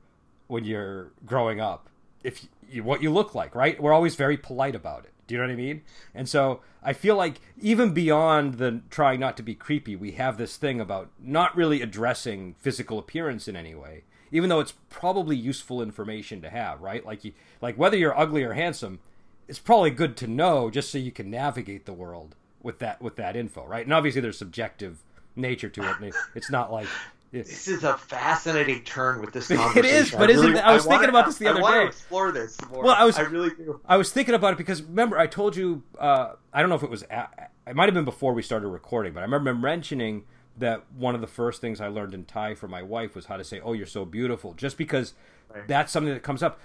[0.47, 1.89] when you're growing up
[2.23, 5.41] if you, what you look like right we're always very polite about it do you
[5.41, 5.81] know what i mean?
[6.13, 10.37] And so i feel like even beyond the trying not to be creepy we have
[10.37, 15.35] this thing about not really addressing physical appearance in any way even though it's probably
[15.35, 17.05] useful information to have right?
[17.05, 18.99] Like you like whether you're ugly or handsome
[19.47, 23.15] it's probably good to know just so you can navigate the world with that with
[23.15, 23.85] that info right?
[23.85, 25.03] And obviously there's subjective
[25.35, 26.87] nature to it it's not like
[27.33, 29.79] this is a fascinating turn with this conversation.
[29.79, 31.79] it is, but I isn't really, I was I thinking about this the other I
[31.79, 31.85] day.
[31.87, 32.83] explore this more.
[32.83, 33.81] Well, I was, I really do.
[33.85, 36.83] I was thinking about it because remember I told you, uh, I don't know if
[36.83, 40.25] it was, it might have been before we started recording, but I remember mentioning
[40.57, 43.37] that one of the first things I learned in Thai from my wife was how
[43.37, 45.13] to say, "Oh, you're so beautiful," just because
[45.53, 45.67] right.
[45.67, 46.59] that's something that comes up.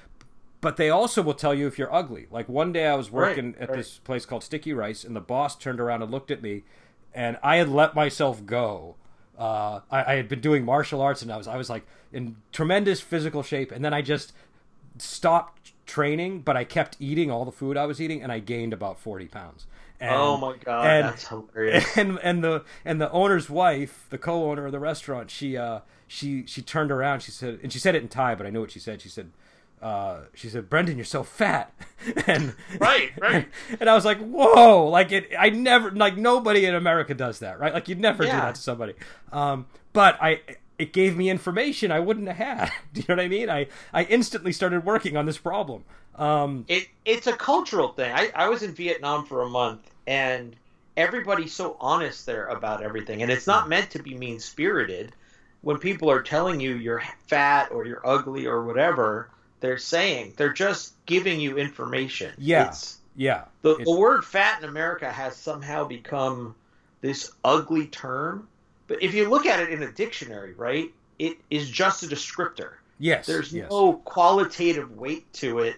[0.60, 2.26] But they also will tell you if you're ugly.
[2.30, 3.78] Like one day I was working right, at right.
[3.78, 6.64] this place called Sticky Rice, and the boss turned around and looked at me,
[7.14, 8.96] and I had let myself go
[9.38, 12.36] Uh, I, I had been doing martial arts, and I was I was like in
[12.52, 14.32] tremendous physical shape, and then I just
[14.98, 18.72] stopped training, but I kept eating all the food I was eating, and I gained
[18.72, 19.66] about forty pounds.
[20.00, 21.84] And, oh my god, and, that's hilarious!
[21.96, 26.44] And and the and the owner's wife, the co-owner of the restaurant, she uh she
[26.46, 28.70] she turned around, she said, and she said it in Thai, but I know what
[28.70, 29.00] she said.
[29.00, 29.30] She said,
[29.80, 31.72] uh, she said, "Brendan, you're so fat,"
[32.26, 33.48] and right, right,
[33.80, 37.60] and I was like, "Whoa!" Like it, I never, like nobody in America does that,
[37.60, 37.72] right?
[37.72, 38.32] Like you'd never yeah.
[38.32, 38.94] do that to somebody.
[39.32, 40.40] Um, but I,
[40.78, 42.72] it gave me information I wouldn't have had.
[42.92, 43.50] do you know what I mean?
[43.50, 45.84] I, I instantly started working on this problem.
[46.16, 48.12] Um, it, it's a cultural thing.
[48.12, 50.56] I, I was in Vietnam for a month, and
[50.96, 55.12] everybody's so honest there about everything, and it's not meant to be mean spirited.
[55.60, 59.28] When people are telling you you're fat or you're ugly or whatever
[59.60, 60.34] they're saying.
[60.36, 62.32] They're just giving you information.
[62.38, 62.68] Yeah.
[62.68, 63.44] It's, yeah.
[63.62, 66.54] The, the word fat in America has somehow become
[67.00, 68.48] this ugly term.
[68.86, 72.74] But if you look at it in a dictionary, right, it is just a descriptor.
[72.98, 73.26] Yes.
[73.26, 73.70] There's yes.
[73.70, 75.76] no qualitative weight to it.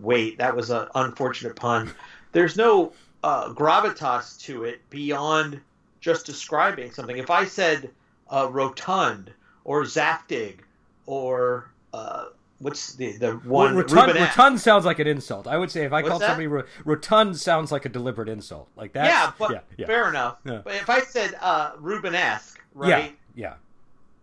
[0.00, 1.92] Wait, that was an unfortunate pun.
[2.32, 2.92] There's no
[3.24, 5.60] uh, gravitas to it beyond
[6.00, 7.18] just describing something.
[7.18, 7.90] If I said
[8.30, 9.32] uh, rotund
[9.64, 10.60] or zaftig
[11.06, 12.26] or uh,
[12.60, 15.46] what's the the one well, rotund, rotund sounds like an insult.
[15.46, 16.46] I would say if I called somebody
[16.84, 18.68] rotund sounds like a deliberate insult.
[18.76, 19.06] Like that.
[19.06, 19.86] Yeah, but yeah, yeah.
[19.86, 20.38] fair enough.
[20.44, 20.60] Yeah.
[20.62, 23.16] But if I said uh, Rubenesque, right?
[23.34, 23.54] Yeah.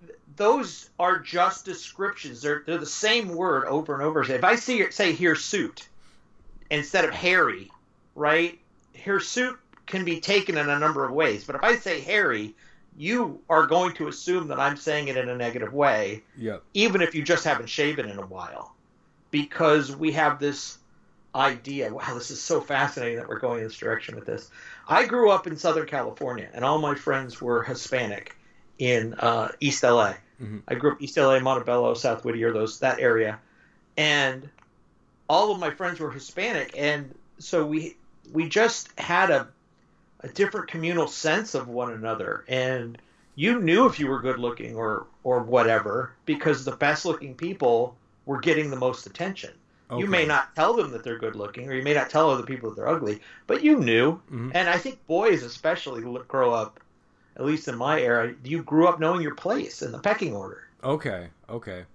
[0.05, 0.09] yeah.
[0.35, 2.41] Those are just descriptions.
[2.41, 4.21] They're they're the same word over and over.
[4.21, 5.87] If I see say hirsute
[6.69, 7.71] instead of hairy,
[8.15, 8.59] right?
[8.93, 11.43] Hirsute can be taken in a number of ways.
[11.43, 12.55] But if I say hairy,
[12.97, 16.63] you are going to assume that I'm saying it in a negative way, yep.
[16.73, 18.75] even if you just haven't shaven in a while,
[19.29, 20.79] because we have this
[21.35, 21.93] idea.
[21.93, 24.49] Wow, this is so fascinating that we're going in this direction with this.
[24.87, 28.35] I grew up in Southern California, and all my friends were Hispanic
[28.79, 30.15] in uh, East LA.
[30.41, 30.59] Mm-hmm.
[30.67, 33.39] I grew up East LA, Montebello, South Whittier, those that area,
[33.95, 34.49] and
[35.29, 37.95] all of my friends were Hispanic, and so we
[38.33, 39.47] we just had a
[40.21, 42.43] a different communal sense of one another.
[42.47, 42.97] And
[43.35, 47.95] you knew if you were good looking or or whatever because the best looking people
[48.25, 49.51] were getting the most attention.
[49.89, 50.01] Okay.
[50.01, 52.43] you may not tell them that they're good looking or you may not tell other
[52.43, 54.15] people that they're ugly but you knew.
[54.25, 54.51] Mm-hmm.
[54.53, 56.81] and i think boys especially grow up
[57.37, 60.67] at least in my era you grew up knowing your place in the pecking order.
[60.83, 61.85] Okay okay.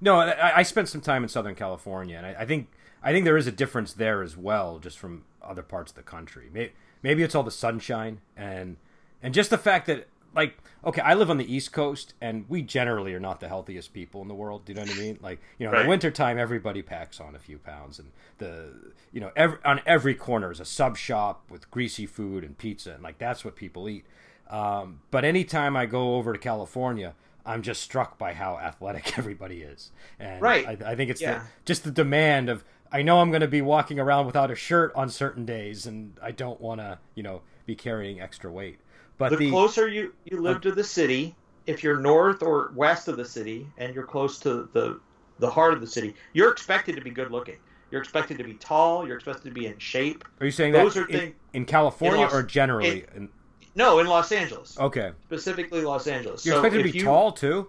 [0.00, 2.66] No i, I spent some time in southern california and I, I think
[3.04, 6.02] i think there is a difference there as well just from other parts of the
[6.02, 6.48] country.
[6.52, 8.76] Maybe Maybe it's all the sunshine and
[9.22, 12.62] and just the fact that like okay, I live on the East Coast and we
[12.62, 14.64] generally are not the healthiest people in the world.
[14.64, 15.18] Do you know what I mean?
[15.20, 15.80] Like you know, right.
[15.80, 18.72] in the wintertime, everybody packs on a few pounds, and the
[19.12, 22.92] you know every, on every corner is a sub shop with greasy food and pizza,
[22.92, 24.04] and like that's what people eat.
[24.48, 29.62] Um, but anytime I go over to California, I'm just struck by how athletic everybody
[29.62, 30.66] is, and right.
[30.66, 31.38] I, I think it's yeah.
[31.38, 34.54] the, just the demand of I know I'm going to be walking around without a
[34.54, 38.78] shirt on certain days, and I don't want to, you know, be carrying extra weight.
[39.18, 41.34] But the, the closer you you live uh, to the city,
[41.66, 45.00] if you're north or west of the city, and you're close to the
[45.38, 47.56] the heart of the city, you're expected to be good looking.
[47.90, 49.06] You're expected to be tall.
[49.06, 50.24] You're expected to be in shape.
[50.40, 53.06] Are you saying Those that are in, things, in California in Los, or generally?
[53.14, 53.28] In, in,
[53.74, 54.78] no, in Los Angeles.
[54.78, 55.12] Okay.
[55.26, 56.44] Specifically, Los Angeles.
[56.44, 57.68] You're so expected to be you, tall too.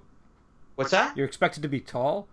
[0.76, 1.16] What's that?
[1.16, 2.28] You're expected to be tall.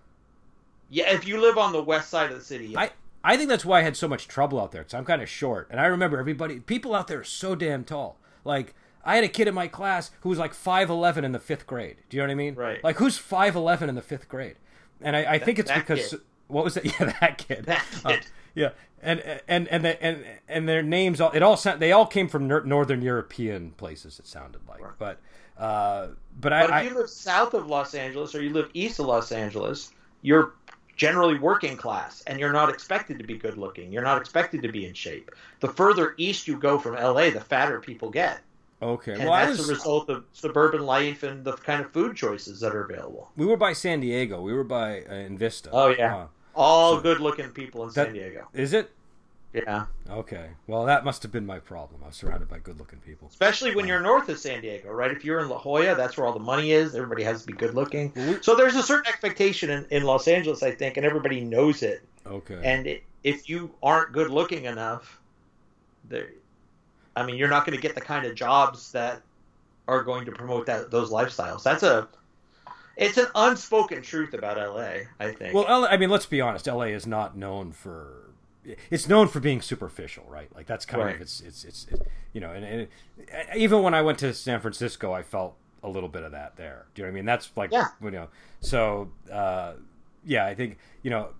[0.90, 2.68] Yeah, if you live on the west side of the city.
[2.68, 2.80] Yeah.
[2.80, 2.90] I
[3.24, 5.28] I think that's why I had so much trouble out there because I'm kind of
[5.28, 8.18] short, and I remember everybody, people out there are so damn tall.
[8.44, 11.40] Like I had a kid in my class who was like five eleven in the
[11.40, 11.96] fifth grade.
[12.08, 12.54] Do you know what I mean?
[12.54, 12.82] Right.
[12.84, 14.56] Like who's five eleven in the fifth grade?
[15.00, 16.20] And I, I think it's because kid.
[16.46, 16.84] what was that?
[17.00, 17.64] Yeah, that kid.
[17.64, 18.20] That uh, kid.
[18.20, 18.22] Uh,
[18.54, 18.70] yeah,
[19.02, 22.46] and and and the, and and their names all it all they all came from
[22.46, 24.18] northern European places.
[24.18, 24.92] It sounded like, right.
[24.98, 25.20] but
[25.58, 26.82] uh, but, but I.
[26.82, 30.54] if you live south of Los Angeles or you live east of Los Angeles, you're
[30.96, 33.92] generally working class and you're not expected to be good looking.
[33.92, 35.30] You're not expected to be in shape.
[35.60, 38.40] The further east you go from LA, the fatter people get.
[38.82, 39.12] Okay.
[39.12, 39.68] And well, that's was...
[39.68, 43.30] a result of suburban life and the kind of food choices that are available.
[43.36, 44.40] We were by San Diego.
[44.42, 45.70] We were by uh, in Vista.
[45.72, 46.16] Oh yeah.
[46.16, 48.48] Uh, All so good looking people in that, San Diego.
[48.52, 48.90] Is it?
[49.52, 49.86] Yeah.
[50.10, 50.50] Okay.
[50.66, 52.02] Well, that must have been my problem.
[52.04, 53.28] I was surrounded by good-looking people.
[53.28, 55.10] Especially when you're north of San Diego, right?
[55.10, 56.94] If you're in La Jolla, that's where all the money is.
[56.94, 58.40] Everybody has to be good-looking.
[58.42, 62.02] So there's a certain expectation in, in Los Angeles, I think, and everybody knows it.
[62.26, 62.60] Okay.
[62.62, 65.20] And it, if you aren't good-looking enough,
[66.08, 66.30] there,
[67.14, 69.22] I mean, you're not going to get the kind of jobs that
[69.88, 71.62] are going to promote that those lifestyles.
[71.62, 72.08] That's a
[72.96, 75.54] it's an unspoken truth about LA, I think.
[75.54, 76.66] Well, I mean, let's be honest.
[76.66, 78.25] LA is not known for
[78.90, 80.48] it's known for being superficial, right?
[80.54, 81.14] Like that's kind right.
[81.14, 82.02] of it's, it's it's it's,
[82.32, 82.88] you know, and, and,
[83.56, 86.86] even when I went to San Francisco, I felt a little bit of that there.
[86.94, 87.24] Do you know what I mean?
[87.26, 87.88] That's like Yeah.
[88.02, 88.28] you know.
[88.60, 89.74] So uh,
[90.24, 91.30] yeah, I think you know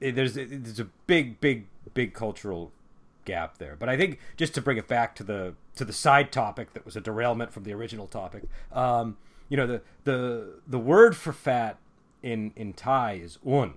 [0.00, 2.72] it, there's it, there's a big big big cultural
[3.24, 3.76] gap there.
[3.78, 6.84] But I think just to bring it back to the to the side topic that
[6.84, 8.44] was a derailment from the original topic.
[8.72, 9.16] Um,
[9.48, 11.78] you know the the the word for fat
[12.22, 13.74] in in Thai is un.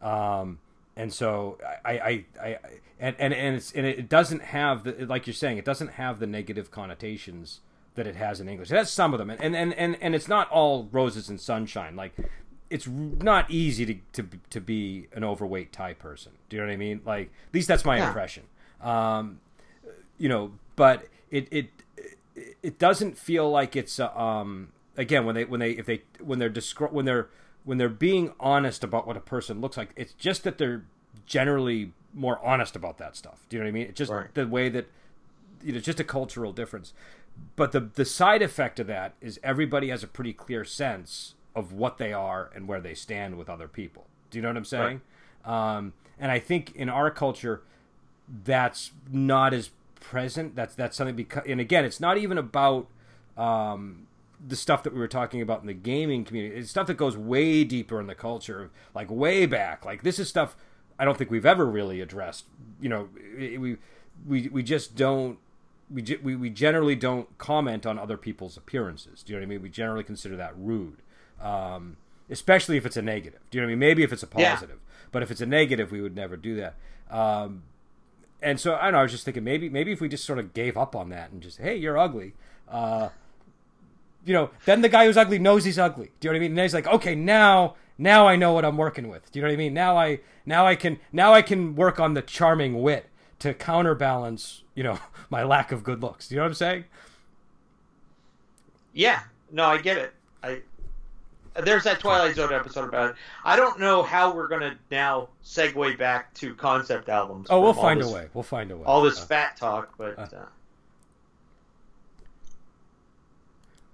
[0.00, 0.58] Um,
[0.96, 2.58] and so I, I, I,
[3.00, 6.18] and, and, and it's and it doesn't have the like you're saying it doesn't have
[6.20, 7.60] the negative connotations
[7.94, 8.70] that it has in English.
[8.70, 11.96] It has some of them, and and and, and it's not all roses and sunshine.
[11.96, 12.12] Like
[12.70, 16.32] it's not easy to, to to be an overweight Thai person.
[16.48, 17.00] Do you know what I mean?
[17.04, 18.08] Like at least that's my Yeah.
[18.08, 18.44] impression.
[18.80, 19.40] Um,
[20.18, 21.66] you know, but it it
[22.62, 26.38] it doesn't feel like it's uh, um again when they when they if they when
[26.38, 27.28] they're descri- when they're
[27.64, 30.84] when they're being honest about what a person looks like it's just that they're
[31.26, 33.46] generally more honest about that stuff.
[33.48, 33.86] Do you know what i mean?
[33.88, 34.32] It's just Right.
[34.34, 34.86] the way that
[35.62, 36.92] you know it's just a cultural difference.
[37.56, 41.72] But the the side effect of that is everybody has a pretty clear sense of
[41.72, 44.06] what they are and where they stand with other people.
[44.30, 45.00] Do you know what i'm saying?
[45.44, 47.62] Um, and i think in our culture
[48.44, 49.70] that's not as
[50.00, 50.54] present.
[50.56, 52.88] That's that's something because and again, it's not even about
[53.36, 54.06] um,
[54.46, 56.56] the stuff that we were talking about in the gaming community.
[56.56, 59.84] It's stuff that goes way deeper in the culture, like way back.
[59.84, 60.56] Like this is stuff
[60.98, 62.46] I don't think we've ever really addressed.
[62.80, 63.76] You know, we
[64.26, 65.38] we we just don't.
[65.90, 69.22] We, we, we generally don't comment on other people's appearances.
[69.22, 69.62] Do you know what I mean?
[69.62, 71.02] We generally consider that rude,
[71.38, 71.98] um,
[72.30, 73.40] especially if it's a negative.
[73.50, 73.78] Do you know what I mean?
[73.80, 74.54] Maybe if it's a Yeah.
[74.54, 74.78] positive,
[75.10, 76.76] but if it's a negative, we would never do that.
[77.10, 77.64] Um,
[78.40, 79.00] and so I don't know.
[79.00, 81.30] I was just thinking maybe maybe if we just sort of gave up on that
[81.30, 82.32] and just hey, you're ugly.
[82.68, 83.10] Uh,
[84.24, 86.10] you know, then the guy who's ugly knows he's ugly.
[86.20, 86.50] Do you know what I mean?
[86.52, 89.30] And then he's like, okay, now now I know what I'm working with.
[89.30, 89.74] Do you know what I mean?
[89.74, 93.06] Now I now I can now I can work on the charming wit
[93.40, 94.98] to counterbalance you know
[95.30, 96.28] my lack of good looks.
[96.28, 96.84] Do you know what I'm saying?
[98.92, 100.12] Yeah, no, I get it.
[100.42, 100.60] I
[101.64, 103.16] there's that Twilight Zone episode about it.
[103.44, 107.48] I don't know how we're gonna now segue back to concept albums.
[107.50, 108.28] Oh, we'll find a way.
[108.32, 108.84] We'll find a way.
[108.84, 110.22] All this Uh, fat talk, but uh.
[110.22, 110.44] uh,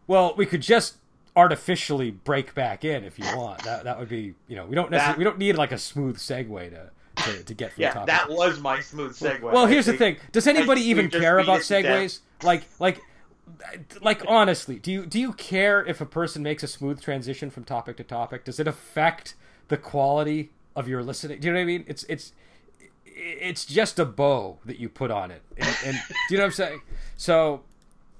[0.09, 0.97] Well, we could just
[1.37, 3.63] artificially break back in if you want.
[3.63, 5.79] That that would be you know we don't necessarily That- we don't need like a
[5.79, 6.91] smooth segue to
[7.23, 8.09] to, to get from yeah, topic.
[8.09, 9.41] Yeah, that was my smooth segue.
[9.41, 12.21] Well, here's the thing: Does anybody even care about segues?
[12.43, 13.01] Like, like,
[14.01, 17.65] like honestly, do you do you care if a person makes a smooth transition from
[17.65, 18.45] topic to topic?
[18.45, 19.35] Does it affect
[19.69, 21.41] the quality of your listening?
[21.41, 21.85] Do you know what I mean?
[21.87, 22.33] It's it's
[23.07, 26.47] it's just a bow that you put on it, and, and do you know what
[26.47, 26.81] I'm saying?
[27.17, 27.63] So,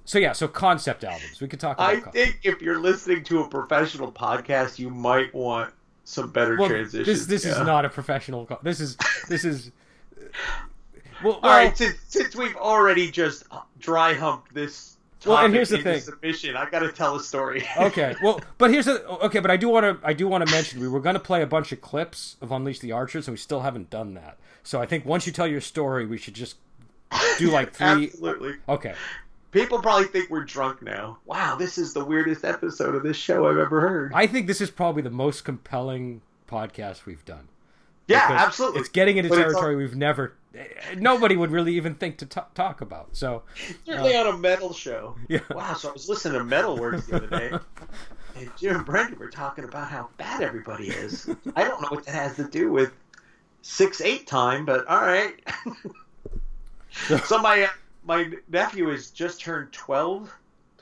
[0.09, 1.39] so yeah, so concept albums.
[1.39, 1.87] We could talk about.
[1.87, 5.71] I con- think if you're listening to a professional podcast, you might want
[6.03, 7.05] some better well, transitions.
[7.05, 8.47] this this is not a professional.
[8.47, 9.71] Co- this is this is.
[11.21, 13.43] Well, All well, right, since, since we've already just
[13.77, 14.95] dry humped this
[15.25, 15.99] Well, and here's the thing.
[15.99, 17.67] submission, I got to tell a story.
[17.77, 20.51] okay well but here's the okay but i do want to i do want to
[20.53, 23.33] mention we were going to play a bunch of clips of unleash the archers and
[23.33, 26.35] we still haven't done that so i think once you tell your story we should
[26.35, 26.55] just
[27.37, 28.53] do like three Absolutely.
[28.69, 28.93] okay
[29.51, 31.17] People probably think we're drunk now.
[31.25, 34.11] Wow, this is the weirdest episode of this show I've ever heard.
[34.13, 37.47] i think this is probably the most compelling podcast we've done
[38.07, 38.79] yeah, absolutely.
[38.79, 40.65] it's getting into But territory we've never eh,
[40.97, 43.43] nobody would really even think to t- talk about so
[43.85, 45.15] Certainly on a metal show.
[45.27, 45.41] Yeah.
[45.51, 47.51] Wow, so I was listening to Metal Words the other day,
[48.35, 51.29] and Jim and Brendan were talking about how bad everybody is.
[51.55, 52.91] I don't know what that has to do with
[53.61, 55.35] six eight time, but all right.
[57.25, 57.39] so
[58.09, 60.33] my nephew has just turned twelve.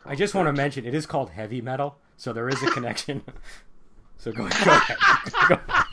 [0.05, 3.21] i just want to mention it is called heavy metal so there is a connection
[4.17, 4.97] so go, go ahead
[5.49, 5.83] Go ahead.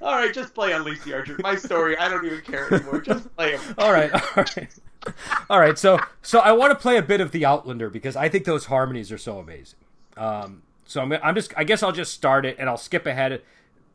[0.00, 1.36] all right, just play on the Archer.
[1.40, 3.02] My story, I don't even care anymore.
[3.02, 3.60] Just play him.
[3.76, 4.68] all right, all right,
[5.50, 5.78] all right.
[5.78, 8.64] So, so I want to play a bit of the Outlander because I think those
[8.66, 9.80] harmonies are so amazing.
[10.16, 13.42] Um, so I'm, I'm just, I guess I'll just start it and I'll skip ahead.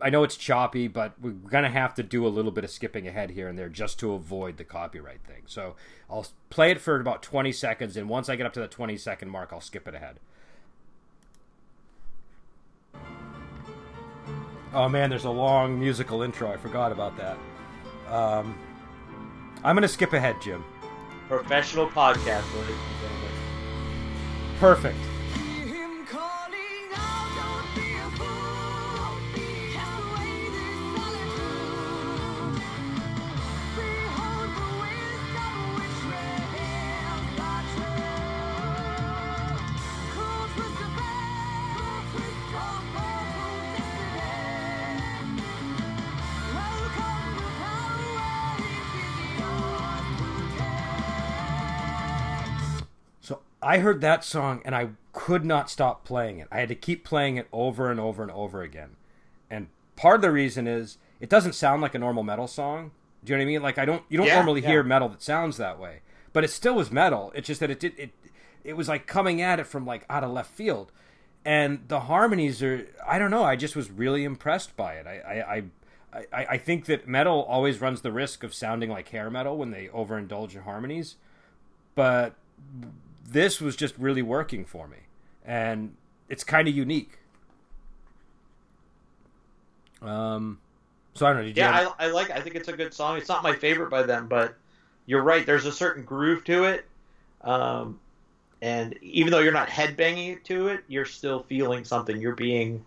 [0.02, 3.08] I know it's choppy, but we're gonna have to do a little bit of skipping
[3.08, 5.44] ahead here and there just to avoid the copyright thing.
[5.46, 5.76] So
[6.10, 8.96] I'll play it for about 20 seconds, and once I get up to the 20
[8.98, 10.20] second mark, I'll skip it ahead.
[14.74, 16.52] Oh man, there's a long musical intro.
[16.52, 17.38] I forgot about that.
[18.10, 18.58] Um,
[19.64, 20.64] I'm gonna skip ahead, Jim.
[21.28, 23.32] Professional podcast, ladies and gentlemen.
[24.60, 24.98] Perfect.
[53.62, 56.48] I heard that song and I could not stop playing it.
[56.52, 58.96] I had to keep playing it over and over and over again.
[59.50, 62.92] And part of the reason is it doesn't sound like a normal metal song.
[63.24, 63.62] Do you know what I mean?
[63.62, 64.70] Like I don't you don't Yeah, normally yeah.
[64.70, 66.02] hear metal that sounds that way.
[66.32, 67.32] But it still was metal.
[67.36, 68.12] It's just that it did it
[68.64, 70.92] it was like coming at it from like out of left field.
[71.44, 75.06] And the harmonies are I don't know, I just was really impressed by it.
[75.08, 75.64] I I, I
[76.34, 79.72] I, I think that metal always runs the risk of sounding like hair metal when
[79.72, 81.18] they overindulge in harmonies.
[81.94, 82.36] But
[83.30, 84.98] this was just really working for me.
[85.46, 85.96] And
[86.28, 87.18] it's kind of unique.
[90.02, 90.60] Um,
[91.14, 91.48] so I don't know.
[91.48, 92.30] Did you Yeah, have- I, I like.
[92.32, 93.18] I think it's a good song.
[93.18, 94.56] It's not my favorite by them, but
[95.06, 95.46] you're right.
[95.46, 96.86] There's a certain groove to it,
[97.42, 98.00] um,
[98.62, 102.22] and even though you're not headbanging to it, you're still feeling something.
[102.22, 102.86] You're being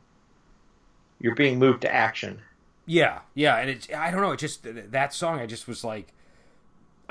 [1.21, 2.41] you're being moved to action.
[2.87, 6.09] Yeah, yeah, and it's I don't know, it just that song I just was like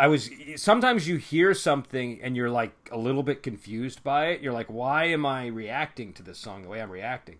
[0.01, 4.41] I was sometimes you hear something and you're like a little bit confused by it.
[4.41, 7.37] You're like why am I reacting to this song the way I'm reacting?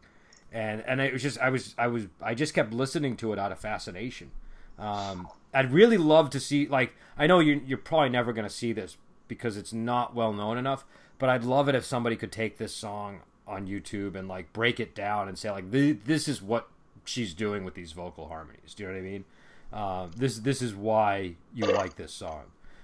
[0.51, 3.39] And and it was just I was I was I just kept listening to it
[3.39, 4.30] out of fascination.
[4.78, 8.74] Um I'd really love to see like I know you you're probably never to see
[8.74, 8.95] this
[9.28, 10.86] because it's not well known enough,
[11.18, 14.80] but I'd love it if somebody could take this song on YouTube and like break
[14.80, 16.68] it down and say like this is what
[17.05, 18.76] she's doing with these vocal harmonies.
[18.76, 19.26] Do you know what I mean?
[19.72, 22.43] Uh, this this is why you like this song.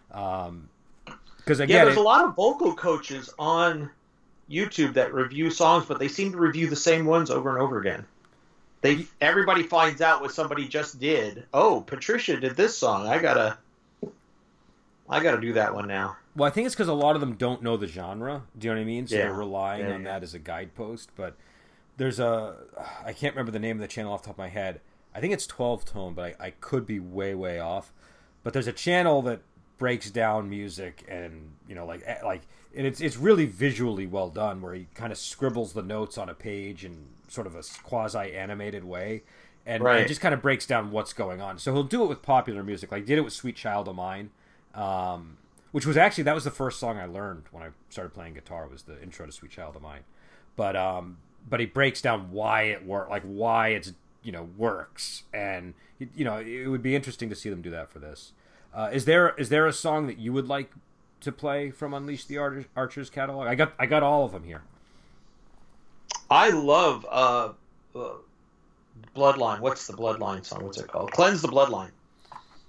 [0.10, 3.90] Because Yeah, again, there's it- a lot of vocal coaches on
[4.50, 7.80] YouTube that review songs, but they seem to review the same ones over and over
[7.80, 8.06] again.
[8.82, 11.46] They everybody finds out what somebody just did.
[11.54, 13.08] Oh, Patricia did this song.
[13.08, 13.58] I gotta,
[15.10, 16.18] I gotta do that one now.
[16.36, 18.44] Well, I think it's because a lot of them don't know the genre.
[18.58, 19.08] Do you know what I mean?
[19.08, 19.24] So Yeah.
[19.24, 20.12] they're relying Yeah, on yeah.
[20.14, 21.10] that as a guidepost.
[21.16, 21.36] But
[21.98, 22.56] there's a,
[23.04, 24.80] I can't remember the name of the channel off the top of my head.
[25.18, 27.92] I think it's 12 tone, but I, I could be way, way off.
[28.44, 29.42] But there's a channel that
[29.80, 32.42] breaks down music and you know like eh, like
[32.76, 36.30] and it's it's really visually well done where he kind of scribbles the notes on
[36.30, 36.98] a page in
[37.28, 39.22] sort of a quasi animated way
[39.68, 40.00] and, Right.
[40.00, 42.64] and just kind of breaks down what's going on so he'll do it with popular
[42.64, 44.32] music like did it with sweet child of mine
[44.74, 45.38] um,
[45.74, 48.68] which was actually that was the first song i learned when i started playing guitar
[48.68, 50.02] was the intro to sweet child of mine
[50.56, 53.94] but um but he breaks down why it work like why it's
[54.24, 57.90] you know works and you know it would be interesting to see them do that
[57.90, 58.34] for this
[58.74, 60.72] uh, is there is there a song that you would like
[61.22, 63.48] to play from Unleash the Archer, Archers catalog?
[63.48, 64.62] I got I got all of them here.
[66.30, 67.54] I love uh,
[67.96, 68.10] uh,
[69.16, 69.62] Bloodline.
[69.62, 70.64] What's the Bloodline song?
[70.64, 71.12] What's it called?
[71.12, 71.92] Cleanse the Bloodline.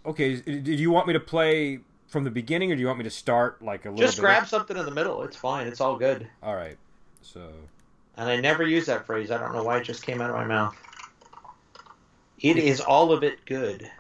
[0.07, 3.05] Okay, did you want me to play from the beginning, or do you want me
[3.05, 4.03] to start like a little?
[4.03, 5.23] Just bit grab something in the middle.
[5.25, 5.67] It's fine.
[5.67, 6.27] It's all good.
[6.43, 6.79] All right,
[7.21, 7.51] so
[8.17, 9.31] And I never use that phrase.
[9.31, 10.77] I don't know why it just came out of my mouth.
[12.41, 13.91] It is all of it good.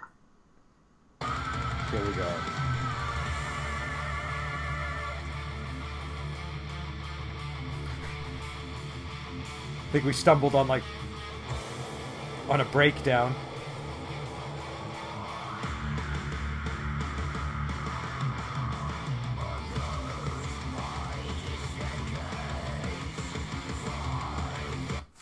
[1.20, 2.28] here we go.
[9.89, 10.84] I think we stumbled on like
[12.49, 13.34] on a breakdown.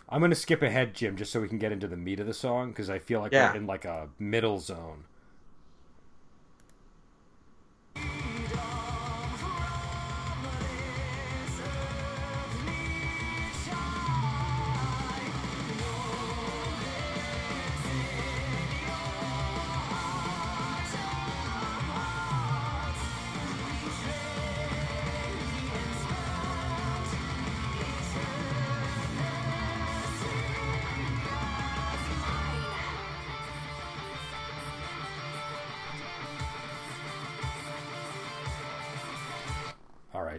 [0.09, 2.35] I'm gonna skip ahead, Jim, just so we can get into the meat of the
[2.35, 3.51] song because I feel like Yeah.
[3.53, 5.05] we're in like a middle zone.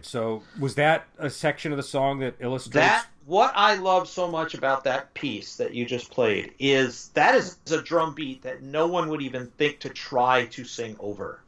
[0.08, 2.74] So was that a section of the song that illustrates?
[2.86, 7.34] That what I love so much about that piece that you just played is that
[7.34, 11.40] is a drum beat that no one would even think to try to sing over.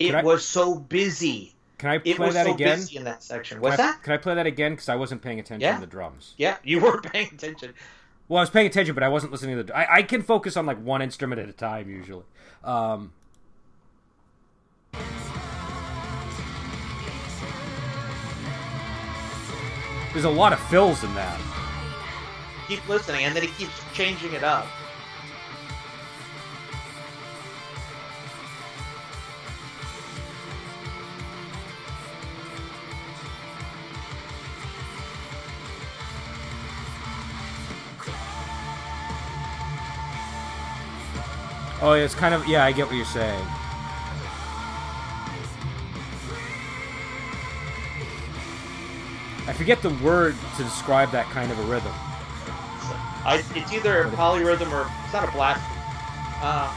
[0.00, 1.52] It I- was so busy.
[1.78, 2.78] Can I It play was that so again?
[2.78, 3.64] busy in that section.
[3.64, 4.02] I, that?
[4.02, 4.72] Can I play that again?
[4.72, 5.74] Because I wasn't paying attention Yeah.
[5.76, 6.34] to the drums.
[6.38, 7.72] Yeah, you were paying attention.
[8.28, 9.76] Well, I was paying attention, but I wasn't listening to the.
[9.76, 12.24] I, I can focus on like one instrument at a time usually.
[12.64, 13.12] Um,
[20.16, 21.38] there's a lot of fills in that.
[22.68, 24.66] Keep listening, and then he keeps changing it up.
[41.82, 42.64] Oh, it's kind of yeah.
[42.64, 43.46] I get what you're saying.
[49.52, 51.92] Forget the word to describe that kind of a rhythm.
[53.24, 55.60] I, it's either a polyrhythm or it's not a blast.
[56.42, 56.72] Uh,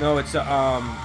[0.00, 0.96] No, it's a, um,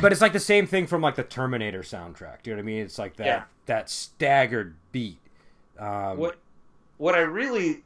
[0.00, 2.42] but it's like the same thing from like the Terminator soundtrack.
[2.42, 2.82] Do you know what I mean?
[2.82, 3.42] It's like that Yeah.
[3.66, 5.18] that staggered beat.
[5.78, 6.36] Um, what
[6.98, 7.82] what I really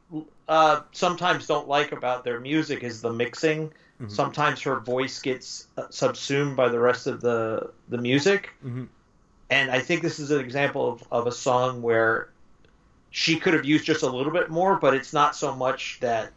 [0.47, 3.71] uh, sometimes don't like about their music is the mixing.
[4.01, 4.09] Mhm.
[4.09, 8.87] Sometimes her voice gets uh, subsumed by the rest of the the music, Mhm.
[9.51, 12.29] And I think this is an example of, of a song where
[13.11, 16.31] she could have used just a little bit more, but it's not so much that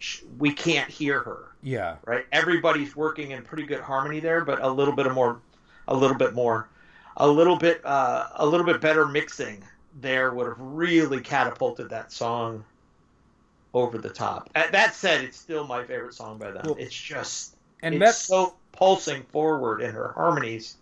[0.00, 1.44] sh- we can't hear her.
[1.62, 2.26] Yeah, right?
[2.32, 5.40] Everybody's working in pretty good harmony there, but a little bit of more,
[5.86, 6.68] a little bit more,
[7.16, 9.62] a little bit, uh, a little bit better mixing
[10.00, 12.64] there would have really catapulted that song
[13.72, 14.50] over the top.
[14.54, 16.62] That said, it's still my favorite song by them.
[16.66, 20.76] Well, it's just and it's Met- so pulsing forward, in her harmonies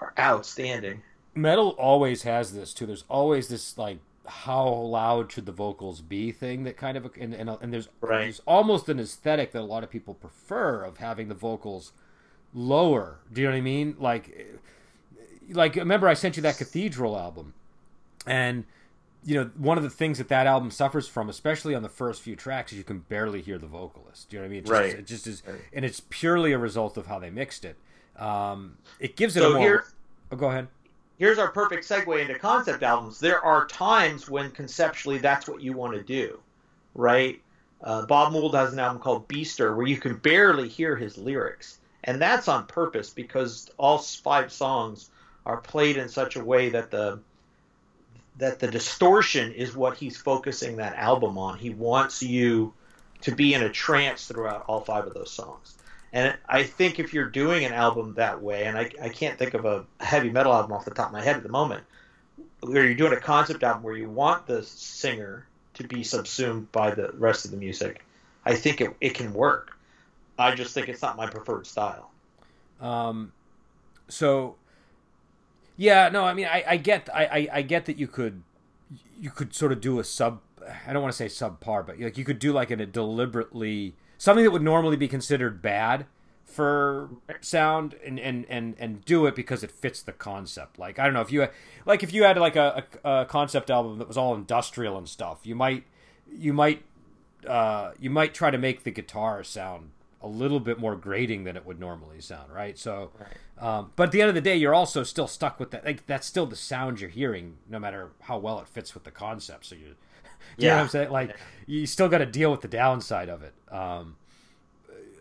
[0.00, 1.02] are outstanding.
[1.34, 2.86] metal always has this too.
[2.86, 7.32] There's always this like how loud should the vocals be thing that kind of and
[7.34, 8.22] and, and there's Right.
[8.24, 11.92] there's almost an aesthetic that a lot of people prefer of having the vocals
[12.54, 13.18] lower.
[13.32, 13.96] Do you know what I mean?
[13.98, 14.56] Like
[15.50, 17.54] like remember I sent you that Cathedral album,
[18.26, 18.64] and
[19.24, 22.20] you know one of the things that that album suffers from, especially on the first
[22.20, 24.28] few tracks, is you can barely hear the vocalist.
[24.28, 24.58] Do you know what I mean?
[24.58, 24.98] It just, Right.
[24.98, 25.60] It just is, Right.
[25.72, 27.76] and it's purely a result of how they mixed it.
[28.18, 29.60] Um, it gives it So a more.
[29.62, 29.84] here-
[30.32, 30.68] oh, go ahead.
[31.18, 33.18] here's our perfect segue into concept albums.
[33.20, 36.38] There are times when conceptually that's what you want to do,
[36.94, 37.40] right?
[37.82, 41.78] Uh, Bob Mould has an album called Beaster where you can barely hear his lyrics,
[42.04, 45.10] and that's on purpose because all five songs
[45.46, 47.20] are played in such a way that the
[48.38, 51.58] that the distortion is what he's focusing that album on.
[51.58, 52.72] He wants you
[53.22, 55.76] to be in a trance throughout all five of those songs.
[56.12, 59.54] And I think if you're doing an album that way, and I, I can't think
[59.54, 61.84] of a heavy metal album off the top of my head at the moment,
[62.60, 66.90] where you're doing a concept album where you want the singer to be subsumed by
[66.90, 68.04] the rest of the music,
[68.44, 69.76] I think it, it can work.
[70.38, 72.10] I just think it's not my preferred style.
[72.80, 73.32] Um,
[74.08, 74.56] so
[75.76, 78.42] yeah, no, I mean, I, I get, I, I, I get that you could,
[79.20, 80.40] you could sort of do a sub.
[80.86, 83.94] I don't want to say subpar, but like you could do like in a deliberately
[84.18, 86.06] something that would normally be considered bad
[86.44, 87.10] for
[87.40, 90.78] sound and, and, and, and do it because it fits the concept.
[90.78, 91.50] Like I don't know if you had,
[91.86, 95.08] like if you had like a, a, a concept album that was all industrial and
[95.08, 95.84] stuff, you might
[96.30, 96.82] you might
[97.46, 99.90] uh, you might try to make the guitar sound
[100.20, 102.76] a little bit more grating than it would normally sound, right?
[102.76, 103.12] So,
[103.58, 105.84] um, but at the end of the day, you're also still stuck with that.
[105.84, 109.12] Like that's still the sound you're hearing, no matter how well it fits with the
[109.12, 109.66] concept.
[109.66, 109.94] So you,
[110.58, 110.82] you know what Yeah.
[110.82, 111.10] I'm saying?
[111.10, 111.36] Like
[111.66, 113.54] you still got to deal with the downside of it.
[113.70, 114.16] Um,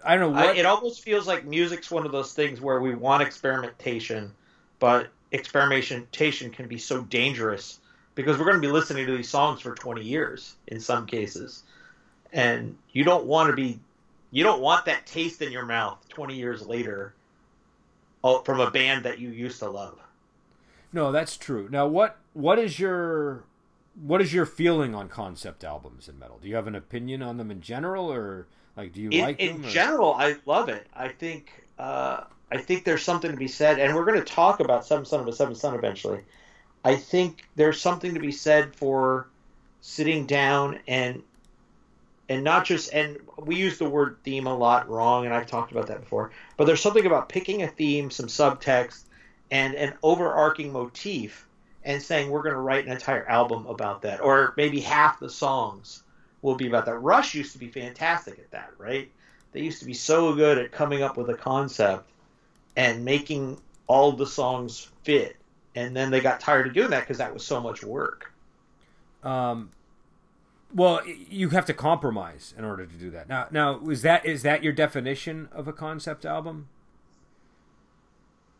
[0.05, 2.95] I don't know I, it almost feels like music's one of those things where we
[2.95, 4.31] want experimentation,
[4.79, 7.79] but experimentation can be so dangerous
[8.15, 11.63] because we're going to be listening to these songs for 20 years in some cases,
[12.33, 13.79] and you don't want to be,
[14.31, 17.13] you don't want that taste in your mouth 20 years later,
[18.23, 19.99] oh, from a band that you used to love.
[20.93, 21.67] No, that's true.
[21.69, 23.43] Now, what what is your
[24.01, 26.39] what is your feeling on concept albums in metal?
[26.41, 29.39] Do you have an opinion on them in general, or like do you in, like
[29.39, 29.71] in them?
[29.71, 30.87] general, I love it.
[30.93, 34.59] I think uh, I think there's something to be said, and we're going to talk
[34.59, 36.21] about Seven Son of a Seven Son eventually.
[36.85, 39.27] I think there's something to be said for
[39.81, 41.23] sitting down and
[42.29, 45.71] and not just and we use the word theme a lot wrong, and I've talked
[45.71, 46.31] about that before.
[46.55, 49.03] But there's something about picking a theme, some subtext,
[49.49, 51.46] and an overarching motif,
[51.87, 55.29] and saying we're going to write an entire album about that, or maybe half the
[55.29, 56.03] songs
[56.41, 56.95] will be about that.
[56.95, 59.09] Rush used to be fantastic at that, right?
[59.53, 62.09] They used to be so good at coming up with a concept
[62.75, 65.37] and making all the songs fit.
[65.75, 68.33] And then they got tired of doing that because that was so much work.
[69.23, 69.71] Um,
[70.73, 73.29] well, you have to compromise in order to do that.
[73.29, 76.67] Now, now is that is that your definition of a concept album?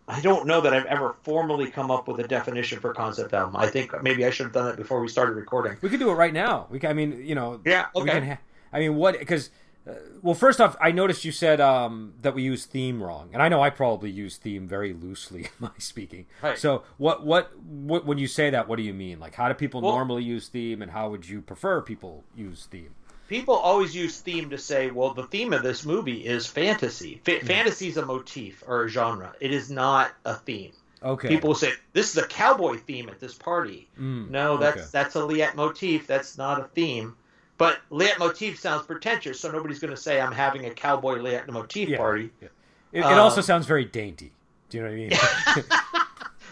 [0.10, 3.58] I don't know that I've ever formally come up with a definition for concept album.
[3.58, 5.78] I think maybe I should have done it before we started recording.
[5.82, 6.68] We could do it right now.
[6.70, 8.12] We, can, I mean, you know, Yeah, we okay.
[8.12, 8.28] can.
[8.30, 8.38] Ha-
[8.72, 9.20] I mean, what?
[9.20, 9.50] Because,
[9.88, 13.42] uh, well, first off, I noticed you said um, that we use theme wrong, and
[13.42, 16.26] I know I probably use theme very loosely in my speaking.
[16.42, 16.58] Right.
[16.58, 19.20] So, what, what, what, when you say that, what do you mean?
[19.20, 22.66] Like, how do people Well- normally use theme, and how would you prefer people use
[22.72, 22.92] theme?
[23.28, 27.20] People always use theme to say, well, the theme of this movie is fantasy.
[27.26, 29.34] Fa- Fantasy is a motif or a genre.
[29.42, 30.72] It is not a theme.
[31.04, 31.28] Okay.
[31.28, 33.88] People will say, this is a cowboy theme at this party.
[34.00, 34.88] Mm, No, that's okay.
[34.92, 36.08] that's a leitmotif.
[36.08, 37.16] That's not a theme.
[37.58, 41.98] But leitmotif sounds pretentious, so nobody's going to say I'm having a cowboy leitmotif Yeah.
[41.98, 42.30] party.
[42.42, 42.52] It,
[42.94, 44.32] it also Um, sounds very dainty.
[44.70, 45.64] Do you know what I mean?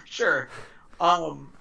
[0.05, 0.47] Sure.
[0.99, 1.51] Um,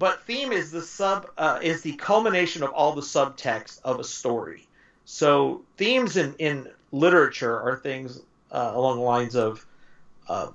[0.00, 4.04] but theme is the sub uh, is the culmination of all the subtext of a
[4.04, 4.66] story.
[5.04, 8.18] So themes in in literature are things
[8.50, 9.64] uh, along the lines of
[10.26, 10.52] uh,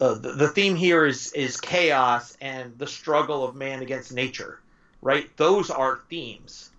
[0.00, 4.58] uh, the, the theme here is is chaos and the struggle of man against nature,
[5.00, 5.30] right?
[5.36, 6.70] Those are themes.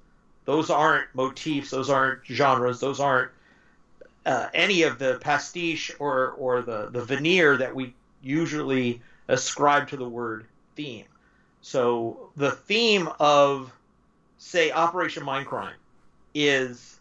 [0.44, 1.70] Those aren't motifs.
[1.70, 2.82] Those aren't genres.
[2.82, 3.32] Those aren't
[4.26, 9.96] uh, any of the pastiche or or the the veneer that we usually ascribe to
[9.96, 10.46] the word
[10.76, 11.06] theme.
[11.62, 13.72] So the theme of
[14.38, 15.74] say Operation Mindcrime
[16.34, 17.00] is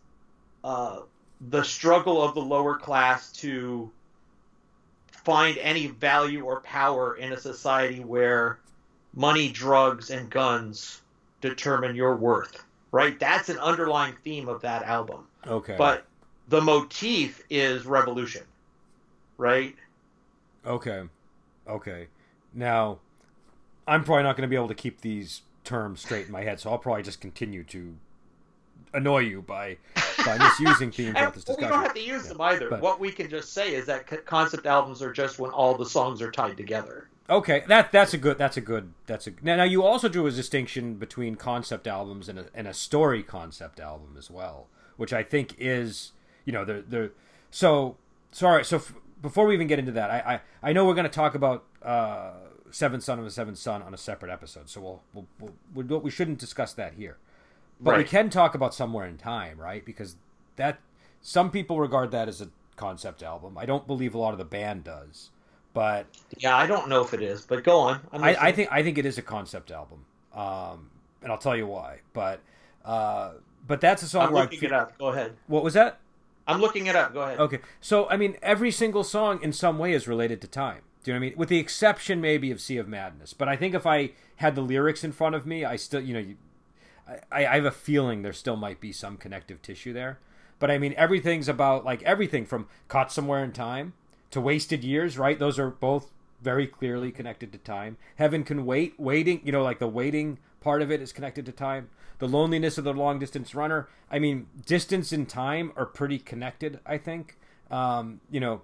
[0.63, 1.01] uh,
[1.49, 3.91] the struggle of the lower class to
[5.11, 8.59] find any value or power in a society where
[9.15, 11.01] money, drugs, and guns
[11.41, 12.63] determine your worth.
[12.93, 13.19] Right?
[13.19, 15.27] That's an underlying theme of that album.
[15.47, 15.77] Okay.
[15.79, 16.05] But
[16.49, 18.43] the motif is revolution.
[19.39, 19.77] Right?
[20.67, 21.05] Okay.
[21.67, 22.09] Okay.
[22.53, 22.99] Now,
[23.91, 26.61] I'm probably not going to be able to keep these terms straight in my head,
[26.61, 27.97] so I'll probably just continue to
[28.93, 29.77] annoy you by
[30.25, 31.71] by misusing themes throughout this well, we discussion.
[31.71, 32.29] don't have to use Yeah.
[32.33, 32.71] them either.
[32.71, 35.87] But- what we can just say is that concept albums are just when all the
[35.87, 37.09] songs are tied together.
[37.29, 40.27] Okay, that that's a good that's a good that's a now, now you also drew
[40.27, 44.67] a distinction between concept albums and a, and a story concept album as well,
[44.97, 46.11] which I think is
[46.45, 47.13] you know the the
[47.53, 47.97] so
[48.33, 51.05] sorry so f- before we even get into that, I I, I know we're going
[51.05, 52.33] to talk about uh,
[52.73, 55.27] Seventh Son of a Seventh Son on a separate episode, so we'll we'll,
[55.75, 57.19] we'll, we'll we shouldn't discuss that here,
[57.81, 59.85] but we can talk about Somewhere in Time, right?
[59.85, 60.17] Because
[60.57, 60.79] that
[61.23, 63.59] some people regard that as a concept album.
[63.59, 65.31] I don't believe a lot of the band does,
[65.75, 66.07] but
[66.39, 68.01] Yeah, I don't know if it is, but go on.
[68.13, 70.05] I, I think I think it is a concept album,
[70.35, 70.91] um,
[71.23, 72.01] and I'll tell you why.
[72.13, 72.41] But
[72.85, 73.33] uh,
[73.67, 74.99] but that's a song I'm where I feel, it up.
[74.99, 75.37] Go ahead.
[75.47, 75.99] What was that?
[76.47, 77.13] I'm looking it up.
[77.13, 77.39] Go ahead.
[77.39, 80.83] Okay, so I mean, every single song in some way is related to time.
[81.03, 81.39] Do you know what I mean?
[81.39, 83.33] With the exception maybe of Sea of Madness.
[83.33, 86.15] But I think if I had the lyrics in front of me, I still, you
[86.15, 86.37] know, you,
[87.33, 90.19] I, I have a feeling there still might be some connective tissue there.
[90.59, 93.95] But I mean, everything's about like everything from Caught Somewhere in Time
[94.31, 95.39] to Wasted Years, right?
[95.39, 96.11] Those are both
[96.43, 97.97] very clearly connected to time.
[98.17, 101.53] Heaven Can Wait, waiting, you know, like the waiting part of it is connected to
[101.53, 101.89] time.
[102.19, 103.89] The loneliness of the long distance runner.
[104.11, 107.39] I mean, distance and time are pretty connected, I think.
[107.71, 108.63] Um, you know,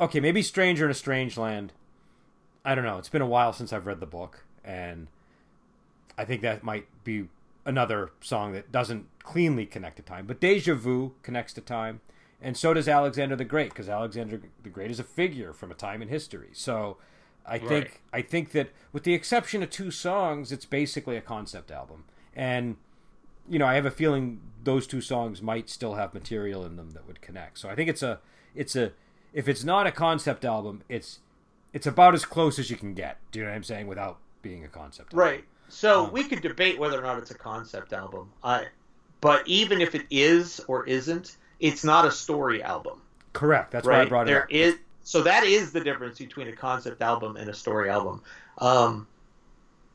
[0.00, 1.72] okay, maybe Stranger in a Strange Land.
[2.64, 2.98] I don't know.
[2.98, 5.08] It's been a while since I've read the book, and
[6.16, 7.28] I think that might be
[7.64, 10.26] another song that doesn't cleanly connect to time.
[10.26, 12.00] But Deja Vu connects to time,
[12.42, 15.74] and so does Alexander the Great, because Alexander the Great is a figure from a
[15.74, 16.48] time in history.
[16.52, 16.96] So
[17.46, 17.90] I think Right.
[18.12, 22.76] I think that with the exception of two songs, it's basically a concept album, and
[23.48, 26.90] you know I have a feeling those two songs might still have material in them
[26.90, 27.58] that would connect.
[27.58, 28.20] So I think it's a
[28.54, 28.92] it's a
[29.32, 31.20] if it's not a concept album, it's
[31.72, 33.18] it's about as close as you can get.
[33.30, 33.86] Do you know what I'm saying?
[33.86, 35.18] Without being a concept album.
[35.18, 35.44] Right.
[35.68, 38.30] So Um, we could debate whether or not it's a concept album.
[38.42, 38.66] I,
[39.20, 43.02] but even if it is or isn't, it's not a story album.
[43.34, 43.70] Correct.
[43.72, 44.08] That's why I right?
[44.08, 44.50] brought it There up.
[44.50, 48.22] is so that is the difference between a concept album and a story album.
[48.58, 49.06] Um,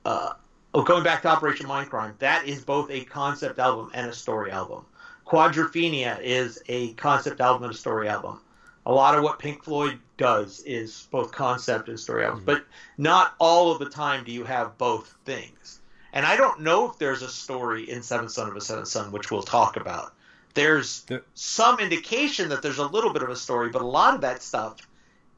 [0.06, 0.34] uh,
[0.74, 4.52] oh, going back to Operation Mindcrime, that is both a concept album and a story
[4.52, 4.86] album.
[5.26, 8.40] Quadrophenia is a concept album and a story album.
[8.86, 12.48] A lot of what Pink Floyd does is both concept and story albums, Mhm.
[12.48, 12.66] but
[12.98, 15.80] not all of the time do you have both things.
[16.12, 19.12] And I don't know if there's a story in Seventh Son of a Seventh Son,
[19.12, 20.14] which we'll talk about.
[20.54, 24.14] There's The- some indication that there's a little bit of a story, but a lot
[24.14, 24.78] of that stuff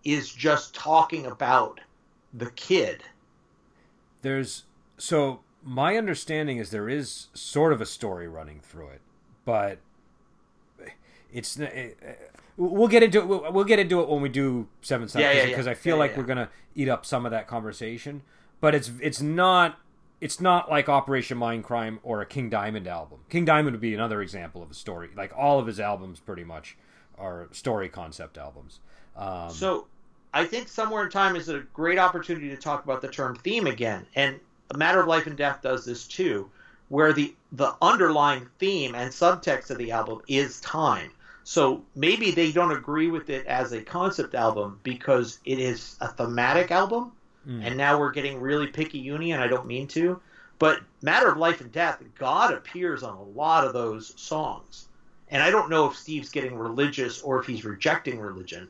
[0.04, 1.80] is just talking about
[2.34, 3.04] the kid.
[4.22, 4.64] There's
[4.98, 9.02] so my understanding is there is sort of a story running through it,
[9.46, 9.80] but
[11.32, 11.98] it's it,
[12.58, 13.28] we'll get into it.
[13.28, 15.45] We'll, we'll get into it when we do Seven Sons Yeah, yeah, yeah.
[15.47, 18.22] because I feel like we're gonna eat up some of that conversation.
[18.62, 19.80] But it's it's not
[20.22, 23.20] it's not like Operation Mindcrime or a King Diamond album.
[23.30, 25.10] King Diamond would be another example of a story.
[25.16, 26.78] Like all of his albums, pretty much,
[27.18, 28.80] are story concept albums.
[29.16, 29.88] Um, So
[30.34, 33.68] I think Somewhere in Time is a great opportunity to talk about the term theme
[33.68, 34.06] again.
[34.16, 34.39] And
[34.74, 36.49] A Matter of Life and Death does this too,
[36.89, 41.12] where the, the underlying theme and subtext of the album is time.
[41.48, 46.08] So maybe they don't agree with it as a concept album because it is a
[46.08, 47.12] thematic album.
[47.48, 47.64] mm.
[47.64, 50.20] and now we're getting really picky uni and i don't mean to
[50.58, 54.88] but matter of life and death god appears on a lot of those songs
[55.30, 58.68] and i don't know if steve's getting religious or if he's rejecting religion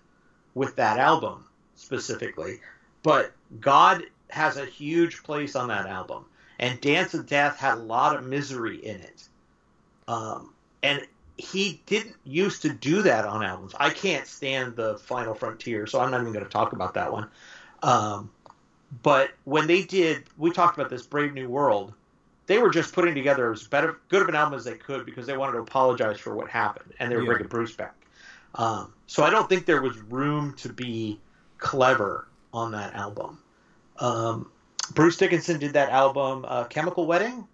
[0.53, 1.45] with that album
[1.75, 2.59] specifically
[3.03, 6.25] but god has a huge place on that album
[6.59, 9.29] and dance of death had a lot of misery in it
[10.09, 10.51] um,
[10.83, 11.01] and
[11.37, 15.99] he didn't used to do that on albums i can't stand the final frontier so
[15.99, 17.27] i'm not even going to talk about that one
[17.83, 18.29] um,
[19.03, 21.93] but when they did, we talked about this Brave New World.
[22.47, 25.25] They were just putting together as better, good of an album as they could because
[25.27, 27.27] they wanted to apologize for what happened, and they were Yeah.
[27.27, 27.95] bringing Bruce back.
[28.55, 31.19] Um, so I don't think there was room to be
[31.57, 33.39] clever on that album.
[33.99, 34.51] Um,
[34.93, 37.45] Bruce Dickinson did that album, uh, Chemical Wedding.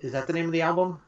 [0.00, 1.00] Is that the name of the album?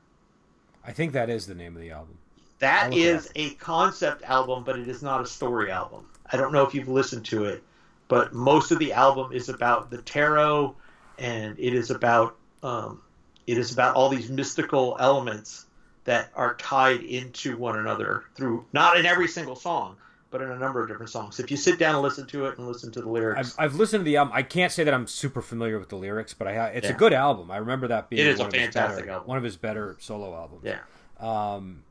[0.84, 2.18] I think that is the name of the album.
[2.38, 6.06] I'll That look it is a concept album, but it is not a story album.
[6.30, 7.62] I don't know if you've listened to it,
[8.08, 10.74] but most of the album is about the tarot,
[11.18, 13.02] and it is about um,
[13.46, 15.66] it is about all these mystical elements
[16.04, 19.96] that are tied into one another through not in every single song,
[20.32, 21.38] but in a number of different songs.
[21.38, 23.74] If you sit down and listen to it and listen to the lyrics, I've, I've
[23.76, 24.32] listened to the album.
[24.34, 26.92] I can't say that I'm super familiar with the lyrics, but I ha- it's a
[26.94, 27.50] good album.
[27.50, 29.28] I remember that being It is a one of his fantastic better, album.
[29.28, 30.64] one of his better solo albums.
[30.64, 30.78] yeah,
[31.20, 31.84] Um,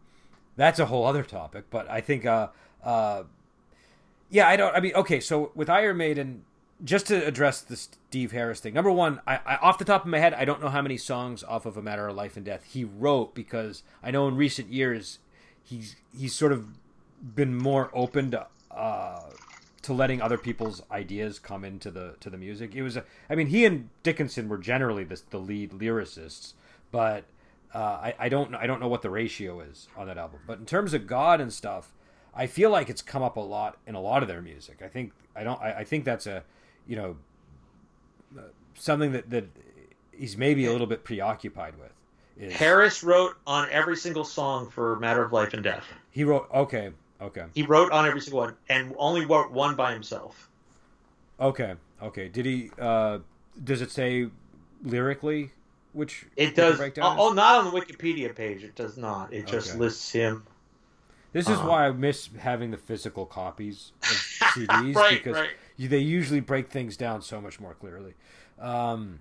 [0.58, 2.50] that's a whole other topic, but I think, uh,
[2.84, 3.24] uh,
[4.30, 4.76] yeah, I don't.
[4.76, 6.44] I mean, okay, so with Iron Maiden,
[6.84, 8.74] just to address the Steve Harris thing.
[8.74, 10.98] Number one, I, I off the top of my head, I don't know how many
[10.98, 14.36] songs off of A Matter of Life and Death he wrote because I know in
[14.36, 15.20] recent years
[15.64, 16.66] he's he's sort of
[17.36, 19.22] been more open to uh,
[19.82, 22.76] to letting other people's ideas come into the to the music.
[22.76, 26.54] It was, a, I mean, he and Dickinson were generally the, the lead lyricists,
[26.92, 27.26] but
[27.74, 30.42] uh, I, I don't know I don't know what the ratio is on that album.
[30.46, 31.94] But in terms of God and stuff,
[32.34, 34.82] I feel like it's come up a lot in a lot of their music.
[34.84, 36.44] I think I don't I, I think that's a
[36.88, 37.18] you know
[38.76, 39.46] something that that
[40.12, 41.92] he's maybe a little bit preoccupied with.
[42.38, 45.86] Is Harris wrote on every single song for Matter of Life and Death.
[46.10, 46.92] he wrote okay
[47.22, 50.50] okay He wrote on every single one, and only wrote one by himself.
[51.40, 52.28] okay okay.
[52.28, 52.72] Did he?
[52.80, 53.20] uh
[53.64, 54.28] Does it say
[54.84, 55.52] lyrically
[55.94, 56.78] which It does.
[56.78, 58.66] breakdown Oh, oh, not on the Wikipedia page.
[58.66, 59.32] It does not.
[59.34, 59.76] It just Okay.
[59.76, 60.46] lists him.
[61.34, 61.64] This is Uh-huh.
[61.64, 65.50] why I miss having the physical copies of CDs Right, because right.
[65.78, 68.16] you, they usually break things down so much more clearly.
[68.60, 69.20] Um,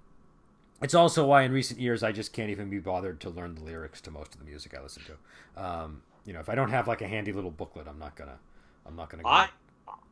[0.82, 3.62] it's also why in recent years I just can't even be bothered to learn the
[3.62, 5.62] lyrics to most of the music I listen to.
[5.62, 8.38] Um, you know, if I don't have like a handy little booklet, I'm not gonna,
[8.86, 9.22] I'm not gonna.
[9.22, 9.28] Go.
[9.28, 9.48] I.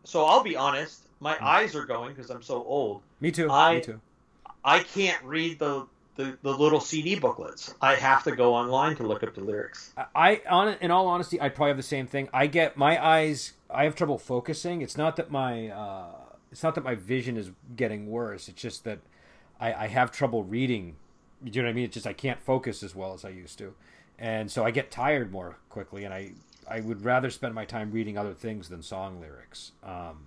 [0.05, 1.03] So I'll be honest.
[1.21, 1.45] My Hmm.
[1.45, 3.03] eyes are going because I'm so old.
[3.21, 3.51] me too.
[3.51, 4.01] I- me too.
[4.65, 5.87] I can't read the,
[6.17, 7.75] the the little CD booklets.
[7.81, 9.93] I have to go online to look up the lyrics.
[9.97, 12.29] I, I on in all honesty, I probably have the same thing.
[12.33, 13.53] I get my eyes.
[13.71, 14.83] I have trouble focusing.
[14.83, 16.07] It's not that my uh,
[16.51, 18.49] it's not that my vision is getting worse.
[18.49, 18.99] It's just that
[19.61, 20.97] I, I have trouble reading.
[21.45, 21.85] You know what I mean?
[21.85, 23.75] It's just I can't focus as well as I used to,
[24.19, 26.05] and so I get tired more quickly.
[26.05, 26.33] And I
[26.69, 29.73] I would rather spend my time reading other things than song lyrics.
[29.83, 30.27] Um,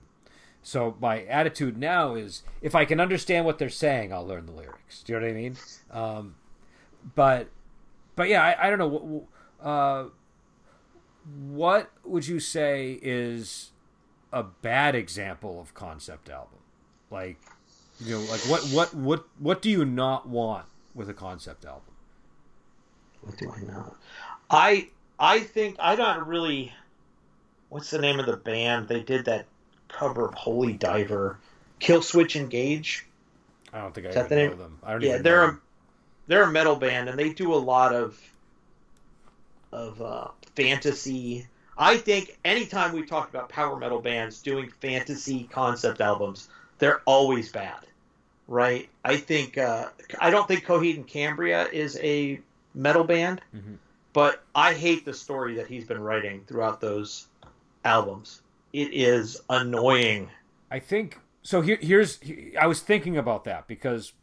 [0.64, 4.52] so my attitude now is if I can understand what they're saying, I'll learn the
[4.52, 5.04] lyrics.
[5.04, 5.58] Do you know what I mean?
[5.92, 6.36] Um,
[7.16, 7.48] but
[8.16, 9.28] but yeah, I, I don't know.
[9.62, 10.06] Uh,
[11.50, 13.72] what would you say is
[14.34, 16.60] a bad example of concept album?
[17.10, 17.38] Like,
[18.00, 21.91] you know, like what what what what do you not want with a concept album?
[23.22, 23.95] What do I know?
[24.49, 26.74] I I think I don't really.
[27.69, 28.88] What's the name of the band?
[28.88, 29.47] They did that
[29.88, 31.39] cover of Holy Diver,
[31.80, 33.05] Killswitch Engage.
[33.74, 34.55] I don't think I Is that even the know name?
[34.55, 34.80] them.
[34.84, 35.59] I don't Yeah, even they're know a
[36.28, 38.19] they're a metal band, and they do a lot of
[39.72, 41.47] of uh, fantasy.
[41.78, 46.49] I think anytime we talk about power metal bands doing fantasy concept albums,
[46.80, 47.80] they're always bad,
[48.47, 48.89] right?
[49.03, 52.39] I think uh, I don't think Coheed and Cambria is a
[52.74, 53.78] metal band, Mhm.
[54.13, 57.28] but I hate the story that he's been writing throughout those
[57.84, 58.41] albums.
[58.74, 60.30] It is annoying.
[60.69, 61.61] I think so.
[61.61, 62.19] Here, here's
[62.59, 64.13] I was thinking about that because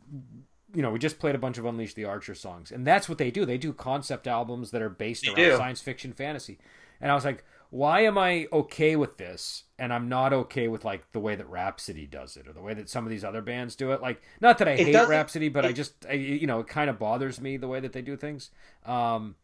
[0.74, 3.18] you know we just played a bunch of Unleash the Archer songs, and that's what
[3.18, 3.44] they do.
[3.44, 5.57] They do concept albums that are based They around do.
[5.57, 6.59] science fiction, fantasy.
[7.01, 10.85] And I was like, why am I okay with this, and I'm not okay with
[10.85, 13.43] like the way that Rhapsody does it, or the way that some of these other
[13.43, 14.01] bands do it?
[14.01, 16.89] Like, not that I It hate Rhapsody, but I just I, you know it kind
[16.89, 18.51] of bothers me the way that they do things.
[18.87, 19.35] Um,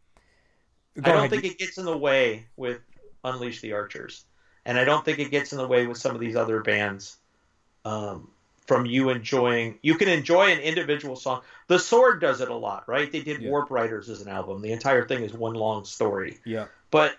[0.97, 1.29] I don't ahead.
[1.29, 2.79] think it gets in the way with
[3.23, 4.25] Unleash the Archers,
[4.65, 7.17] and I don't think it gets in the way with some of these other bands.
[7.83, 8.31] Um,
[8.65, 11.41] from you enjoying, you can enjoy an individual song.
[11.67, 13.11] The Sword does it a lot, right?
[13.11, 13.49] They did Yeah.
[13.51, 14.61] Warp Riders as an album.
[14.63, 16.39] The entire thing is one long story.
[16.45, 17.15] yeah, But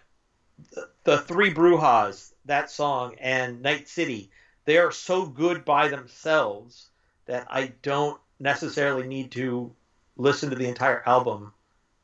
[0.72, 4.30] the, the Tres Brujas, that song, and Night City,
[4.64, 6.88] they are so good by themselves
[7.26, 9.74] that I don't necessarily need to
[10.16, 11.52] listen to the entire album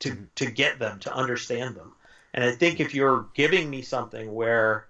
[0.00, 0.28] to Mhm.
[0.34, 1.94] to get them to understand them.
[2.34, 4.86] And I think if you're giving me something where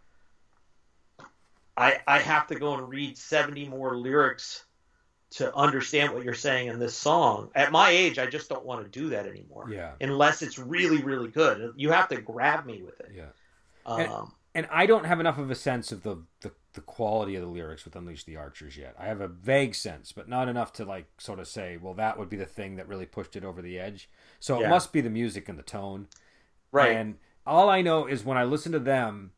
[1.76, 4.64] I I have to go and read 70 more lyrics
[5.30, 8.84] to understand what you're saying in this song, at my age, I just don't want
[8.84, 9.92] to do that anymore yeah.
[10.00, 11.72] unless it's really really good.
[11.76, 13.12] You have to grab me with it.
[13.14, 13.30] Yeah.
[13.86, 17.42] Um, and I don't have enough of a sense of the, the the quality of
[17.42, 18.94] the lyrics with Unleash the Archers yet.
[18.98, 22.18] I have a vague sense, but not enough to like sort of say, well, that
[22.18, 24.08] would be the thing that really pushed it over the edge.
[24.40, 26.08] So it must be the music and the tone.
[26.70, 26.96] Right.
[26.96, 27.16] And
[27.46, 29.32] all I know is when I listen to them,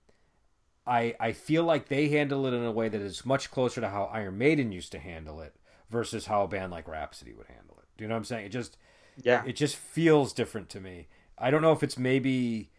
[0.87, 3.89] I I feel like they handle it in a way that is much closer to
[3.89, 5.55] how Iron Maiden used to handle it
[5.91, 7.87] versus how a band like Rhapsody would handle it.
[7.97, 8.47] Do you know what I'm saying?
[8.47, 8.77] It just
[9.23, 9.43] yeah.
[9.47, 11.09] it just feels different to me.
[11.39, 12.71] I don't know if it's maybe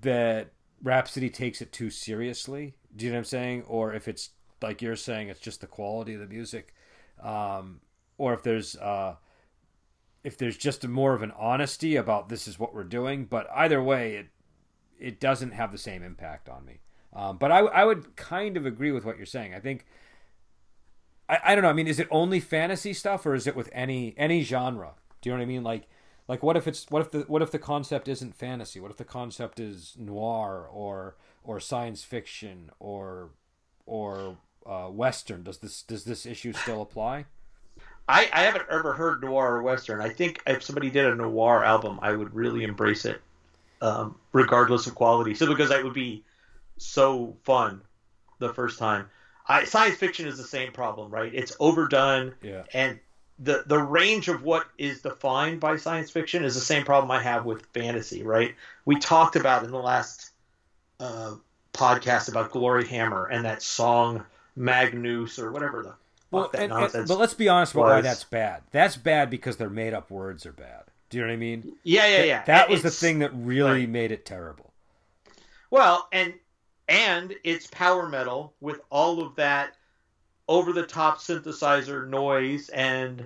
[0.00, 0.52] that
[0.82, 2.74] Rhapsody takes it too seriously.
[2.94, 3.64] Do you know what I'm saying?
[3.66, 4.30] Or if it's
[4.62, 6.74] like you're saying, it's just the quality of the music,
[7.22, 7.80] um,
[8.18, 9.16] or if there's uh,
[10.24, 13.24] if there's just more of an honesty about this is what we're doing.
[13.24, 14.26] But either way, it
[14.98, 16.80] it doesn't have the same impact on me.
[17.12, 19.54] Um, but I, I would kind of agree with what you're saying.
[19.54, 19.86] I think
[21.28, 21.70] I, I don't know.
[21.70, 24.92] I mean, is it only fantasy stuff or is it with any any genre?
[25.20, 25.62] Do you know what I mean?
[25.62, 25.88] Like
[26.30, 28.78] like what if it's what if the what if the concept isn't fantasy?
[28.78, 33.30] What if the concept is noir or or science fiction or
[33.84, 35.42] or uh, western?
[35.42, 37.24] Does this does this issue still apply?
[38.08, 40.00] I, I haven't ever heard noir or western.
[40.00, 43.20] I think if somebody did a noir album, I would really embrace it,
[43.82, 45.34] um, regardless of quality.
[45.34, 46.22] So because that would be
[46.78, 47.82] so fun
[48.38, 49.10] the first time.
[49.48, 51.34] I, science fiction is the same problem, right?
[51.34, 52.62] It's overdone, Yeah.
[52.72, 53.00] and
[53.42, 57.22] the the range of what is defined by science fiction is the same problem I
[57.22, 58.54] have with fantasy, right?
[58.84, 60.30] We talked about in the last
[61.00, 61.34] uh,
[61.72, 64.24] podcast about Gloryhammer and that song
[64.56, 65.94] Magnus or whatever the
[66.30, 68.62] Well, that and- and- but let's be honest about why that's bad.
[68.72, 70.82] That's bad because their made up words are bad.
[71.08, 71.76] Do you know what I mean?
[71.82, 72.44] yeah, yeah, yeah.
[72.44, 73.88] That And was the thing that really right.
[73.88, 74.72] made it terrible.
[75.70, 76.34] Well, and
[76.88, 79.76] and it's power metal with all of that
[80.50, 83.24] over the top synthesizer noise and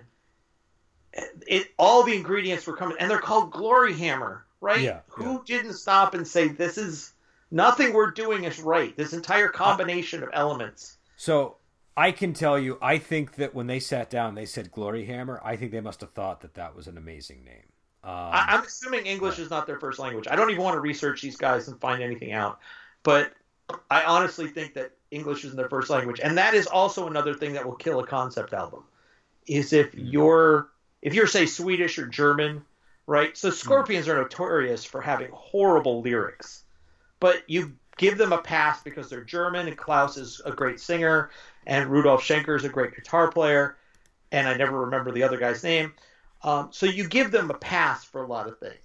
[1.46, 4.82] it all the ingredients were coming and they're called gloryhammer, right?
[4.82, 7.14] Yeah, Who didn't stop and say this is
[7.50, 8.94] nothing we're doing is right.
[8.94, 10.98] This entire combination of elements.
[11.16, 11.56] So
[11.96, 15.40] I can tell you, I think that when they sat down, they said Gloryhammer.
[15.42, 17.64] I think they must have thought that that was an amazing name.
[18.02, 20.26] Um, I, I'm assuming English is not their first language.
[20.30, 22.58] I don't even want to research these guys and find anything out.
[23.02, 23.32] But
[23.90, 27.54] I honestly think that English isn't their first language, and that is also another thing
[27.54, 28.84] that will kill a concept album.
[29.46, 30.68] Is if you're
[31.02, 32.64] if you're say Swedish or German,
[33.06, 33.36] right?
[33.36, 36.64] So Scorpions are notorious for having horrible lyrics,
[37.20, 41.30] but you give them a pass because they're German and Klaus is a great singer
[41.66, 43.76] and Rudolf Schenker is a great guitar player,
[44.32, 45.92] and I never remember the other guy's name.
[46.42, 48.83] Um, so you give them a pass for a lot of things.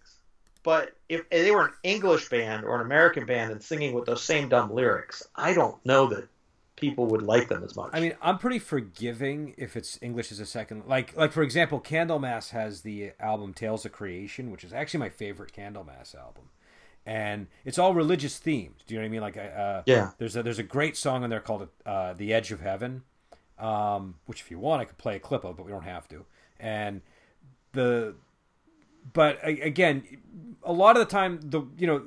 [0.63, 4.23] But if they were an English band or an American band and singing with those
[4.23, 6.27] same dumb lyrics, I don't know that
[6.75, 7.89] people would like them as much.
[7.93, 10.83] I mean, I'm pretty forgiving if it's English as a second.
[10.87, 15.09] Like, like for example, Candlemass has the album Tales of Creation, which is actually my
[15.09, 16.49] favorite Candlemass album,
[17.05, 18.85] and it's all religious themed.
[18.85, 19.21] Do you know what I mean?
[19.21, 20.11] Like, uh, Yeah.
[20.17, 23.03] There's a there's a great song in there called uh, "The Edge of Heaven,"
[23.57, 26.07] um, which if you want, I could play a clip of, but we don't have
[26.09, 26.25] to.
[26.59, 27.01] And
[27.73, 28.15] the
[29.13, 30.03] but again,
[30.63, 32.03] a lot of the time, the you know,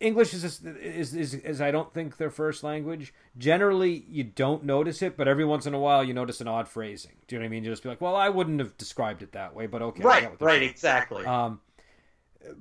[0.00, 3.12] English is is is, is I don't think their first language.
[3.36, 6.68] Generally, you don't notice it, but every once in a while, you notice an odd
[6.68, 7.12] phrasing.
[7.26, 7.64] Do you know what I mean?
[7.64, 10.40] You just be like, well, I wouldn't have described it that way, but okay, right,
[10.40, 10.70] right, saying.
[10.70, 11.24] exactly.
[11.24, 11.60] Um,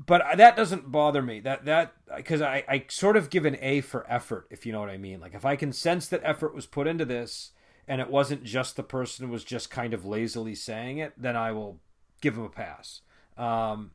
[0.05, 1.39] but that doesn't bother me.
[1.39, 4.80] That that because I I sort of give an A for effort, if you know
[4.80, 5.20] what I mean.
[5.20, 7.51] Like if I can sense that effort was put into this,
[7.88, 11.36] and it wasn't just the person who was just kind of lazily saying it, then
[11.36, 11.80] I will
[12.22, 13.01] give him a pass.
[13.38, 13.91] Um,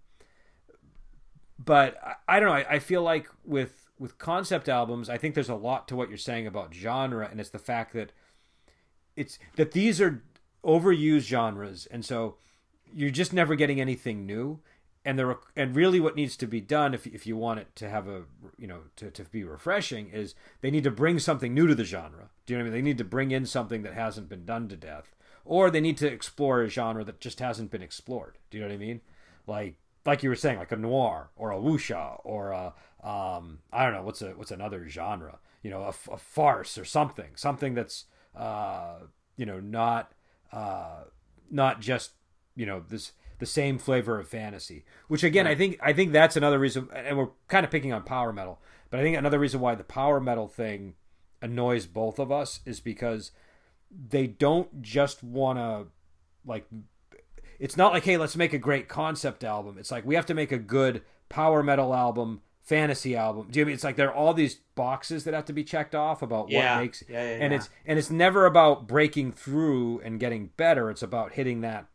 [1.59, 2.55] but I, I don't know.
[2.55, 6.09] I, I feel like with with concept albums, I think there's a lot to what
[6.09, 8.13] you're saying about genre, and it's the fact that
[9.17, 10.23] it's that these are
[10.65, 12.37] overused genres, and so
[12.93, 14.61] you're just never getting anything new.
[15.05, 17.89] And there and really, what needs to be done if if you want it to
[17.89, 18.23] have a
[18.57, 21.85] you know to, to be refreshing is they need to bring something new to the
[21.85, 22.31] genre.
[22.47, 22.85] Do you know what I mean?
[22.85, 25.97] They need to bring in something that hasn't been done to death, or they need
[25.99, 28.39] to explore a genre that just hasn't been explored.
[28.51, 29.01] Do you know what I mean?
[29.47, 33.85] Like like you were saying, like a noir or a wuxia or a um, I
[33.85, 35.39] don't know what's a what's another genre.
[35.63, 38.99] You know, a, a farce or something, something that's uh,
[39.37, 40.13] you know not
[40.53, 41.05] uh,
[41.51, 42.13] not just
[42.57, 44.85] you know this the same flavor of fantasy.
[45.09, 48.03] Which again, I think I think that's another reason, and we're kind of picking on
[48.03, 50.95] power metal, but I think another reason why the power metal thing
[51.41, 53.33] annoys both of us is because
[53.91, 55.87] they don't just want to
[56.47, 56.67] like
[57.63, 60.35] it's not like hey let's make a great concept album it's like we have to
[60.35, 63.97] make a good power metal album fantasy album do you know I mean it's like
[63.97, 66.77] there are all these boxes that have to be checked off about Yeah.
[66.77, 70.91] what makes Yeah, yeah, and it's and it's never about breaking through and getting better
[70.91, 71.87] it's about hitting that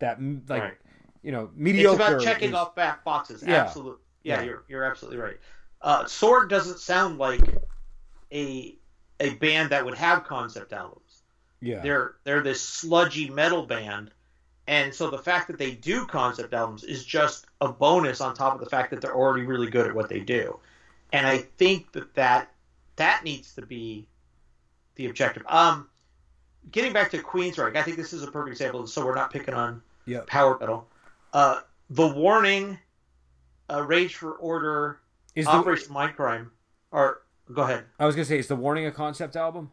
[0.00, 0.18] that
[0.48, 0.74] like Right.
[1.22, 3.42] you know mediocre it's about checking is- off back boxes.
[3.46, 3.56] Yeah.
[3.64, 4.02] Absolutely.
[4.22, 4.44] Yeah, Yeah.
[4.46, 5.36] you're you're absolutely right.
[5.82, 7.40] Uh, Sword doesn't sound like
[8.32, 8.76] a
[9.18, 11.22] a band that would have concept albums.
[11.60, 11.80] Yeah.
[11.80, 14.10] They're they're this sludgy metal band,
[14.70, 18.54] and so the fact that they do concept albums is just a bonus on top
[18.54, 20.60] of the fact that they're already really good at what they do.
[21.12, 22.52] And I think that that
[22.94, 24.06] that needs to be
[24.94, 25.42] the objective.
[25.48, 25.88] Um,
[26.70, 28.86] getting back to Queensryche, I think this is a perfect example.
[28.86, 30.20] So we're not picking on Yeah.
[30.28, 30.86] power metal.
[31.32, 32.78] Uh, the Warning,
[33.68, 35.00] uh, Rage for Order,
[35.34, 36.48] Is the, Operation Mindcrime,
[36.92, 37.86] or go ahead.
[37.98, 39.72] I was gonna say, is the Warning a concept album?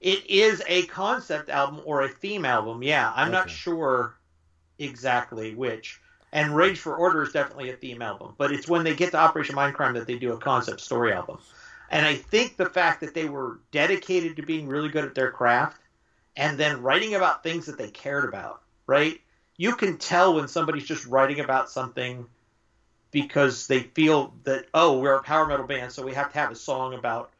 [0.00, 2.82] It is a concept album or a theme album.
[2.82, 4.16] Yeah, I'm not sure
[4.80, 6.00] exactly which.
[6.32, 9.18] And Rage for Order is definitely a theme album, but it's when they get to
[9.18, 11.38] Operation Mindcrime that they do a concept story album.
[11.90, 15.32] And I think the fact that they were dedicated to being really good at their
[15.32, 15.80] craft
[16.36, 19.20] and then writing about things that they cared about, right?
[19.56, 22.28] You can tell when somebody's just writing about something
[23.10, 26.52] because they feel that, oh, we're a power metal band, so we have to have
[26.52, 27.30] a song about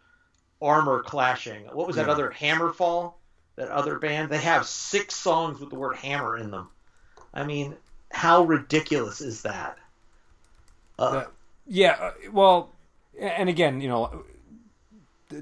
[0.61, 1.65] armor clashing.
[1.67, 2.13] What was that Yeah.
[2.13, 3.15] other Hammerfall?
[3.57, 4.31] That other band?
[4.31, 6.71] They have six songs with the word hammer in them.
[7.33, 7.77] I mean,
[8.13, 9.79] how ridiculous is that?
[10.99, 11.25] Uh,
[11.67, 11.97] Yeah.
[12.01, 12.73] uh, Well,
[13.19, 14.25] and again, you know,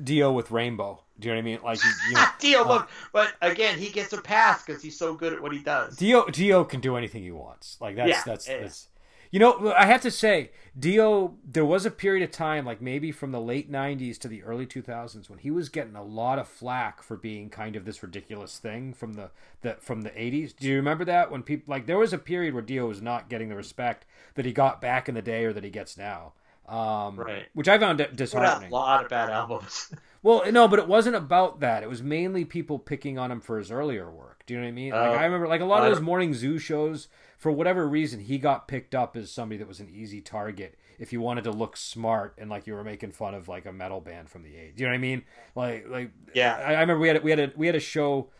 [0.05, 1.03] Dio with Rainbow.
[1.18, 1.59] Do you know what I mean?
[1.64, 4.97] Like, you, you know, Dio, uh, look, but again, he gets a pass because he's
[4.99, 5.97] so good at what he does.
[5.97, 7.76] Dio Dio can do anything he wants.
[7.80, 8.61] Like that's Yeah, that's yeah.
[8.61, 8.89] that's.
[9.31, 11.37] You know, I have to say, Dio.
[11.45, 14.66] There was a period of time, like maybe from the late '90s to the early
[14.66, 18.59] 2000s, when he was getting a lot of flack for being kind of this ridiculous
[18.59, 19.31] thing from the,
[19.62, 20.57] the from the '80s.
[20.57, 23.29] Do you remember that when people like there was a period where Dio was not
[23.29, 26.33] getting the respect that he got back in the day or that he gets now,
[26.68, 27.47] um, Right.
[27.55, 28.70] Which I found Put out disheartening.
[28.70, 29.93] a lot of bad albums.
[30.20, 31.85] Well, no, but it wasn't about that.
[31.85, 34.43] It was mainly people picking on him for his earlier work.
[34.47, 34.91] Do you know what I mean?
[34.91, 35.14] Like Oh.
[35.14, 37.07] I remember, like a lot I of those morning zoo shows.
[37.39, 41.12] For whatever reason, he got picked up as somebody that was an easy target if
[41.12, 44.01] you wanted to look smart and like you were making fun of like a metal
[44.01, 44.78] band from the '80s.
[44.78, 45.22] You know what I mean?
[45.55, 46.57] Like, like Yeah.
[46.57, 48.30] I, I remember we had a, we had a we had a show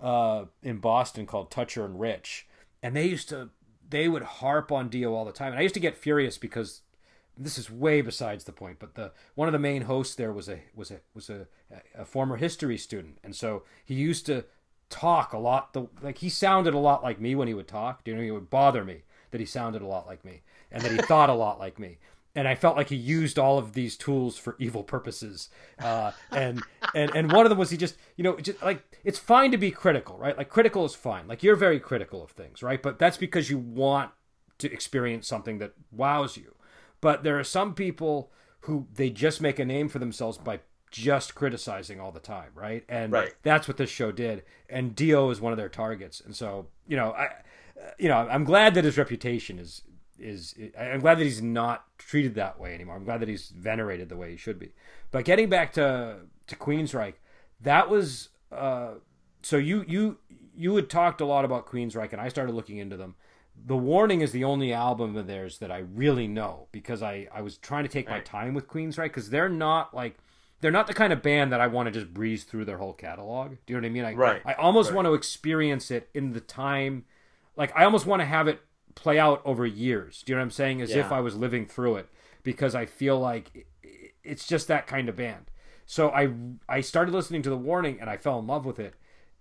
[0.00, 2.48] uh, in Boston called Toucher and Rich,
[2.82, 3.50] and they used to
[3.88, 6.82] they would harp on Dio all the time, and I used to get furious because
[7.38, 10.48] this is way besides the point, but the one of the main hosts there was
[10.48, 11.46] a was a was a,
[11.94, 14.44] a former history student, and so he used to
[14.90, 15.72] talk a lot.
[15.72, 18.04] The like he sounded a lot like me when he would talk.
[18.04, 18.22] Do you know?
[18.22, 21.30] It would bother me that he sounded a lot like me, and that he thought
[21.30, 21.98] a lot like me.
[22.34, 25.48] And I felt like he used all of these tools for evil purposes.
[25.78, 26.62] Uh, and
[26.94, 29.58] and and one of them was he just you know just like it's fine to
[29.58, 30.36] be critical, right?
[30.36, 31.26] Like critical is fine.
[31.26, 32.82] Like you're very critical of things, right?
[32.82, 34.12] But that's because you want
[34.58, 36.54] to experience something that wows you.
[37.00, 38.32] But there are some people
[38.62, 40.60] who they just make a name for themselves by
[40.90, 42.84] just criticizing all the time, right?
[42.88, 43.34] And Right.
[43.42, 44.42] that's what this show did.
[44.68, 46.20] And Dio is one of their targets.
[46.20, 47.28] And so, you know, I,
[47.98, 49.82] you know, I'm glad that his reputation is
[50.18, 50.54] is.
[50.78, 52.96] I'm glad that he's not treated that way anymore.
[52.96, 54.72] I'm glad that he's venerated the way he should be.
[55.12, 56.16] But getting back to
[56.48, 57.14] to Queensryche,
[57.60, 58.30] that was.
[58.50, 58.94] Uh,
[59.42, 60.18] so you you
[60.56, 63.14] you had talked a lot about Queensryche, and I started looking into them.
[63.64, 67.42] The Warning is the only album of theirs that I really know because I, I
[67.42, 70.16] was trying to take my time with Queensryche because they're not like
[70.60, 72.92] they're not the kind of band that I want to just breeze through their whole
[72.92, 73.50] catalog.
[73.66, 74.04] Do you know what I mean?
[74.04, 74.42] I, Right.
[74.44, 74.96] I almost Right.
[74.96, 77.04] want to experience it in the time,
[77.56, 78.60] like I almost want to have it
[78.94, 80.22] play out over years.
[80.22, 80.82] Do you know what I'm saying?
[80.82, 82.08] As if I was living through it
[82.42, 85.50] because I feel like i- i- it's just that kind of band.
[85.86, 86.30] So I
[86.68, 88.94] I started listening to the Warning and I fell in love with it,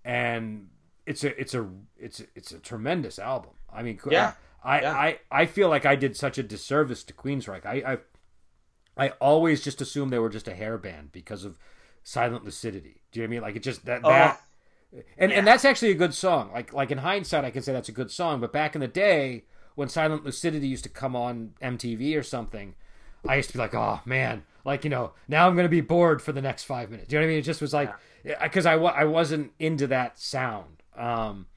[0.05, 0.69] and
[1.05, 3.51] it's a it's a it's a, it's a tremendous album.
[3.71, 4.33] I mean, Yeah.
[4.63, 4.93] I, Yeah.
[4.93, 7.65] I I feel like I did such a disservice to Queensryche.
[7.65, 7.97] I I
[8.97, 11.57] I always just assumed they were just a hair band because of
[12.03, 13.01] Silent Lucidity.
[13.11, 13.41] Do you know what I mean?
[13.41, 14.41] Like it just that Oh, that
[15.17, 15.37] and yeah.
[15.37, 16.51] and that's actually a good song.
[16.53, 18.39] Like like in hindsight, I can say that's a good song.
[18.39, 19.43] But back in the day,
[19.75, 22.75] when Silent Lucidity used to come on MTV or something,
[23.27, 26.21] I used to be like, oh man, like you know, now I'm gonna be bored
[26.21, 27.09] for the next five minutes.
[27.09, 27.39] Do you know what I mean?
[27.39, 27.93] It just was like
[28.41, 30.81] because I I wasn't into that sound.
[30.97, 31.47] Um,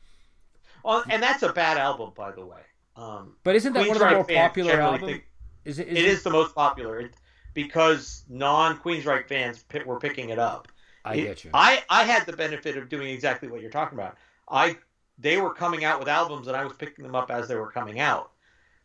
[0.84, 2.60] Well, and that's a bad album, by the way.
[2.96, 5.12] Um, but isn't that one of the more popular albums?
[5.12, 5.24] think-
[5.64, 5.88] Is it?
[5.88, 7.14] Is it is the most popular it,
[7.54, 10.68] because non-Queensryche fans pi- were picking it up.
[11.04, 11.50] I get you.
[11.54, 14.16] I I had the benefit of doing exactly what you're talking about.
[14.48, 14.76] I
[15.18, 17.70] they were coming out with albums and I was picking them up as they were
[17.70, 18.30] coming out.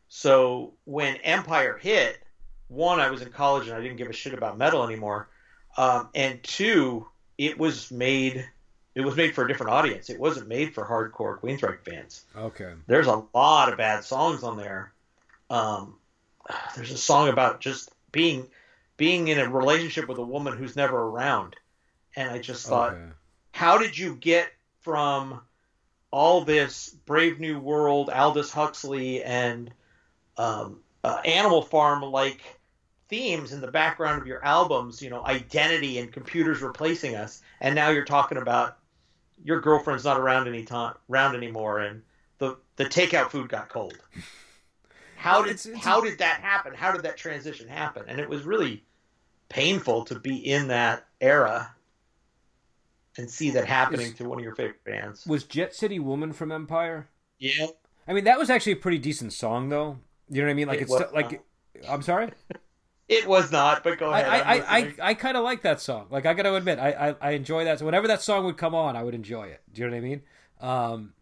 [0.07, 2.21] So when Empire hit,
[2.67, 5.29] one I was in college and I didn't give a shit about metal anymore,
[5.77, 7.07] um, and two
[7.37, 8.45] it was made
[8.93, 10.09] it was made for a different audience.
[10.09, 12.73] It wasn't made for hardcore Queensryche fans okay.
[12.87, 14.93] there's a lot of bad songs on there.
[15.49, 15.95] Um,
[16.75, 18.47] there's a song about just being
[18.95, 21.57] being in a relationship with a woman who's never around,
[22.15, 23.11] and I just thought, okay.
[23.51, 24.47] how did you get
[24.79, 25.41] from
[26.11, 29.69] all this Brave New World, Aldous Huxley, and
[30.37, 32.41] um, uh, Animal Farm like
[33.09, 37.75] themes in the background of your albums, you know, identity and computers replacing us, and
[37.75, 38.77] now you're talking about
[39.43, 42.01] your girlfriend's not around any time around anymore, and
[42.37, 43.97] the the takeout food got cold.
[45.25, 46.73] How did It's- it's- how did that happen?
[46.75, 48.03] How did that transition happen?
[48.07, 48.83] And it was really
[49.49, 51.75] painful to be in that era
[53.17, 55.25] and see that happening to one of your favorite bands.
[55.25, 57.09] Was Jet City Woman from Empire?
[57.39, 57.67] Yeah,
[58.07, 59.97] I mean, that was actually a pretty decent song, though.
[60.29, 60.67] You know what I mean?
[60.67, 61.43] Like It it's still, like,
[61.87, 62.31] I'm sorry.
[63.07, 63.83] it was not.
[63.83, 64.25] But go ahead.
[64.25, 64.77] I, I.
[64.77, 66.07] I, I kind of like that song.
[66.09, 67.79] Like I got to admit, I, I I enjoy that.
[67.79, 69.61] So whenever that song would come on, I would enjoy it.
[69.73, 70.21] Do you know what I mean?
[70.61, 71.13] Um,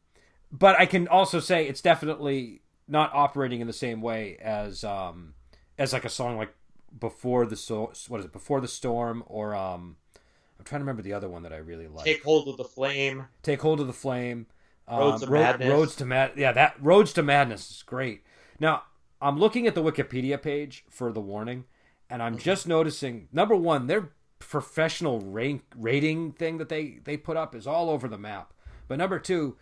[0.51, 5.33] but I can also say it's definitely not operating in the same way as um
[5.77, 6.53] as like a song like
[6.99, 9.97] before the so what is it before the storm or um
[10.59, 12.05] I'm trying to remember the other one that I really like.
[12.05, 13.25] Take hold of the flame.
[13.41, 14.45] Take hold of the flame.
[14.87, 15.69] Um, Roads to Ro- Madness.
[15.69, 16.31] Roads to Mad.
[16.37, 18.21] Yeah, that Roads to Madness is great.
[18.59, 18.83] Now
[19.21, 21.65] I'm looking at the Wikipedia page for the warning,
[22.09, 27.37] and I'm just noticing number one, their professional rank rating thing that they they put
[27.37, 28.53] up is all over the map.
[28.87, 29.55] But number two,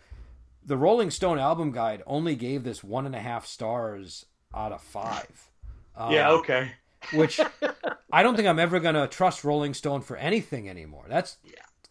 [0.64, 4.80] the Rolling Stone album guide only gave this one and a half stars out of
[4.80, 5.50] five.
[5.96, 6.30] Um, yeah.
[6.30, 6.72] Okay.
[7.12, 7.40] which
[8.12, 11.06] I don't think I'm ever gonna trust Rolling Stone for anything anymore.
[11.08, 11.38] That's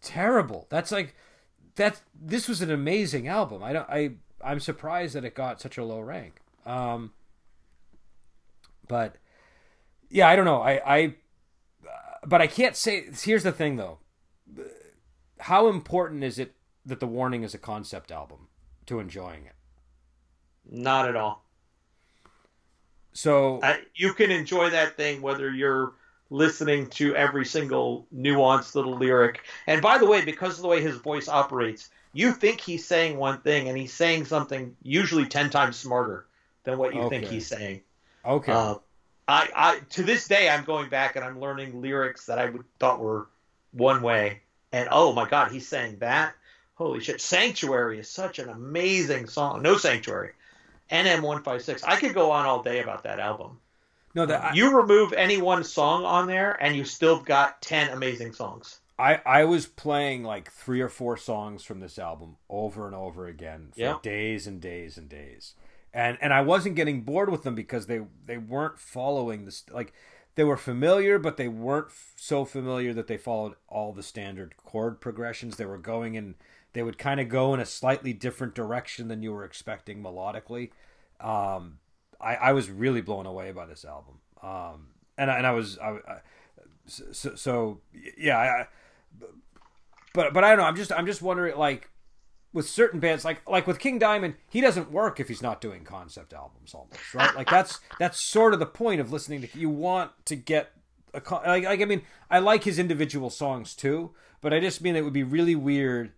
[0.01, 0.67] terrible.
[0.69, 1.15] That's like
[1.75, 2.01] that.
[2.19, 3.63] This was an amazing album.
[3.63, 3.89] I don't.
[3.89, 4.11] I
[4.43, 6.41] I'm surprised that it got such a low rank.
[6.65, 7.11] Um,
[8.87, 9.15] but
[10.09, 10.61] yeah, I don't know.
[10.61, 11.15] I I
[12.25, 13.05] but I can't say.
[13.21, 13.99] Here's the thing, though.
[15.39, 16.55] How important is it
[16.85, 18.47] that the Warning is a concept album
[18.91, 19.55] to enjoying it?
[20.69, 21.43] Not at all.
[23.13, 25.93] So I, you can enjoy that thing whether you're
[26.29, 29.41] listening to every single nuanced little lyric.
[29.67, 33.17] And by the way, because of the way his voice operates, you think he's saying
[33.17, 36.25] one thing and he's saying something usually 10 times smarter
[36.63, 37.81] than what you think he's saying.
[38.25, 38.75] okay, Uh,
[39.27, 42.65] I, I to this day I'm going back and I'm learning lyrics that I would,
[42.79, 43.27] thought were
[43.71, 44.41] one way,
[44.73, 46.35] and oh my god, he's saying that.
[46.81, 47.21] Holy shit!
[47.21, 49.61] Sanctuary is such an amazing song.
[49.61, 50.31] No Sanctuary,
[50.91, 51.83] NM156.
[51.85, 53.59] I could go on all day about that album.
[54.15, 57.89] no, that I- you remove any one song on there, and you still got ten
[57.89, 58.79] amazing songs.
[58.97, 63.25] I, I was playing like three or four songs from this album over and over
[63.27, 63.97] again for Yeah.
[64.03, 65.53] days and days and days,
[65.93, 69.93] and and I wasn't getting bored with them because they they weren't following this like
[70.35, 74.55] they were familiar, but they weren't f- so familiar that they followed all the standard
[74.57, 75.57] chord progressions.
[75.57, 76.35] They were going in
[76.73, 80.71] they would kind of go in a slightly different direction than you were expecting melodically.
[81.19, 81.79] Um,
[82.19, 85.77] I, I was really blown away by this album, um, and I, and I was
[85.77, 86.17] I, I
[86.85, 87.81] so, so
[88.17, 88.67] yeah I,
[90.13, 90.65] but but I don't know.
[90.65, 91.89] I'm just I'm just wondering like
[92.53, 95.83] with certain bands like like with King Diamond, he doesn't work if he's not doing
[95.83, 97.35] concept albums almost, right?
[97.35, 100.71] Like that's that's sort of the point of listening to you want to get
[101.13, 104.11] a like, like I mean, I like his individual songs too,
[104.41, 106.11] but I just mean it would be really weird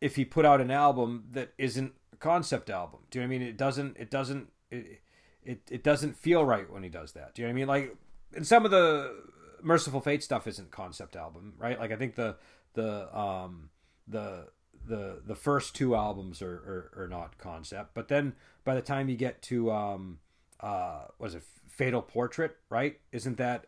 [0.00, 3.00] if he put out an album that isn't a concept album.
[3.10, 3.48] Do you know what I mean?
[3.48, 5.00] It doesn't it doesn't it
[5.44, 7.34] it, it doesn't feel right when he does that.
[7.34, 7.68] Do you know what I mean?
[7.68, 7.96] Like
[8.34, 9.14] and some of the
[9.62, 11.78] Mercyful Fate stuff isn't concept album, right?
[11.78, 12.36] Like I think the
[12.74, 13.70] the um
[14.08, 14.48] the
[14.86, 18.34] the the first two albums are, are, are not concept, but then
[18.64, 20.18] by the time you get to um
[20.60, 22.98] uh what is it Fatal Portrait, right?
[23.12, 23.66] Isn't that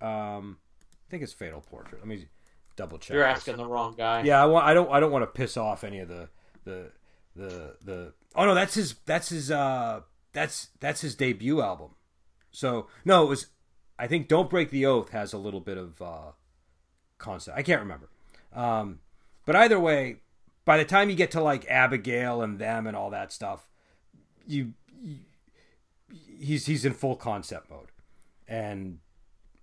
[0.00, 2.00] um I think it's Fatal Portrait.
[2.00, 2.26] Let me
[2.76, 3.14] double check.
[3.14, 3.38] You're this.
[3.38, 4.22] asking the wrong guy.
[4.22, 4.66] Yeah, I want.
[4.66, 4.90] I don't.
[4.90, 6.28] I don't want to piss off any of the
[6.64, 6.92] the
[7.36, 8.12] the the.
[8.34, 8.94] Oh no, that's his.
[9.06, 9.50] That's his.
[9.50, 11.90] Uh, that's that's his debut album.
[12.52, 13.46] So no, it was.
[13.98, 16.30] I think "Don't Break the Oath" has a little bit of uh,
[17.18, 17.58] concept.
[17.58, 18.08] I can't remember.
[18.52, 19.00] Um,
[19.44, 20.16] but either way,
[20.70, 23.68] by the time you get to like Abigail and them and all that stuff,
[24.46, 25.16] you, you
[26.38, 27.88] he's he's in full concept mode,
[28.46, 29.00] and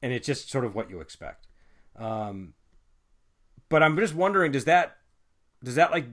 [0.02, 1.48] and it's just sort of what you expect.
[1.96, 2.56] Um,
[3.70, 4.98] but I'm just wondering, does that
[5.64, 6.08] does that like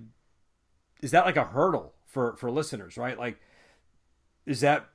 [1.03, 3.19] is that like a hurdle for for listeners, right?
[3.19, 3.41] Like,
[4.47, 4.91] is that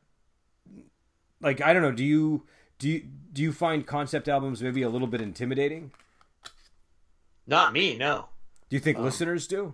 [1.41, 1.91] like I don't know?
[1.91, 2.45] Do you
[2.77, 3.01] do you
[3.33, 5.91] do you find concept albums maybe a little bit intimidating?
[7.45, 8.29] Not me, no.
[8.69, 9.73] Do you think listeners do?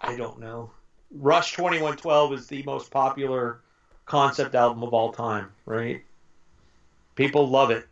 [0.00, 0.70] I don't know.
[1.12, 3.60] Rush 2112 is the most popular
[4.06, 6.02] concept album of all time, right?
[7.16, 7.86] People love it.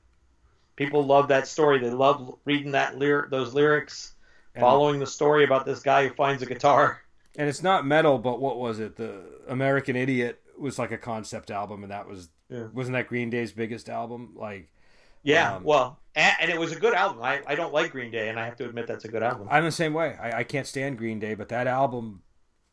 [0.76, 1.78] People love that story.
[1.78, 4.14] They love reading that lyric, those lyrics,
[4.54, 7.02] And- following the story about this guy who finds a guitar.
[7.36, 8.96] And it's not metal, but what was it?
[8.96, 12.66] The American Idiot was like a concept album, and that was Yeah.
[12.72, 14.32] wasn't that Green Day's biggest album?
[14.34, 14.70] Like,
[15.28, 17.22] Yeah, Um, well, and, and it was a good album.
[17.22, 19.48] I, I don't like Green Day, and I have to admit that's a good album.
[19.50, 20.16] I'm the same way.
[20.20, 22.22] I, I can't stand Green Day, but that album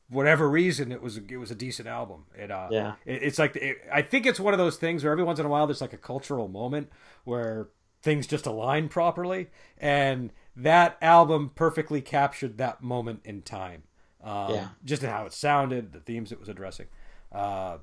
[0.10, 2.26] whatever reason, it was it was a decent album.
[2.38, 2.94] It uh, Yeah.
[3.06, 5.45] it, it's like it, I think it's one of those things where every once in
[5.45, 6.90] a while there's like a cultural moment
[7.23, 7.69] where
[8.02, 13.84] things just align properly, and that album perfectly captured that moment in time.
[14.23, 14.68] Um, Yeah.
[14.84, 16.88] just in how it sounded, the themes it was addressing.
[17.32, 17.80] Uh,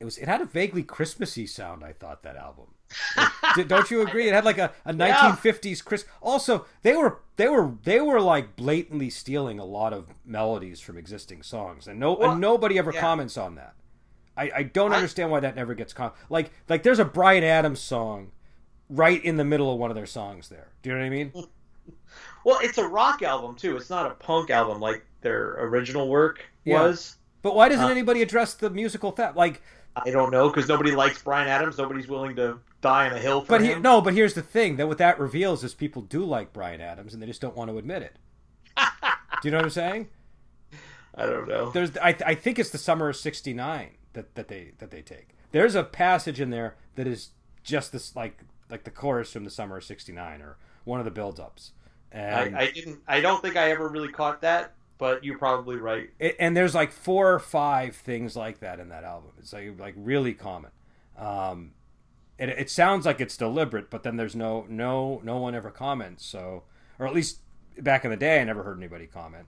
[0.00, 1.84] it was it had a vaguely Christmassy sound.
[1.84, 2.74] I thought that album.
[3.66, 4.28] Don't you agree?
[4.28, 6.04] It had like a, a 1950s Chris.
[6.20, 10.96] Also, they were they were they were like blatantly stealing a lot of melodies from
[10.96, 13.00] existing songs, and no Well, and nobody ever yeah.
[13.00, 13.74] comments on that.
[14.36, 17.44] I, I don't I- understand why that never gets com- like like there's a Bryan
[17.44, 18.32] Adams song
[18.88, 20.68] right in the middle of one of their songs there.
[20.82, 21.32] Do you know what I mean?
[22.44, 23.76] Well, it's a rock album too.
[23.76, 26.82] It's not a punk album like their original work Yeah.
[26.82, 27.16] was.
[27.40, 29.36] But why doesn't Uh, anybody address the musical theft?
[29.36, 29.62] Like,
[29.96, 31.78] I don't know because nobody likes Bryan Adams.
[31.78, 34.76] Nobody's willing to die on a hill for but he, no, but here's the thing
[34.76, 37.70] that what that reveals is people do like Bryan Adams and they just don't want
[37.70, 38.16] to admit it.
[38.76, 40.08] do you know what I'm saying?
[41.14, 41.70] I don't know.
[41.70, 45.28] there's I, I think it's the summer of 69 that, that they that they take
[45.52, 47.30] there's a passage in there that is
[47.62, 51.10] just this like like the chorus from the summer of 69 or one of the
[51.10, 51.72] build-ups
[52.12, 53.00] and I, I didn't.
[53.08, 56.10] I don't think I ever really caught that, but you're probably right.
[56.38, 59.94] and there's like four or five things like that in that album it's like like
[59.96, 60.70] really common
[61.16, 61.72] um
[62.50, 66.24] it, it sounds like it's deliberate but then there's no no no one ever comments
[66.24, 66.62] so
[66.98, 67.38] or at least
[67.78, 69.46] back in the day i never heard anybody comment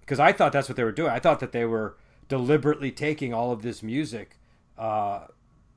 [0.00, 1.96] because i thought that's what they were doing i thought that they were
[2.28, 4.36] deliberately taking all of this music
[4.76, 5.26] uh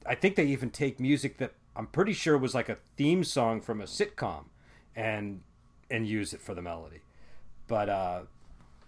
[0.05, 3.61] i think they even take music that i'm pretty sure was like a theme song
[3.61, 4.45] from a sitcom
[4.95, 5.41] and
[5.89, 7.01] and use it for the melody
[7.67, 8.21] but uh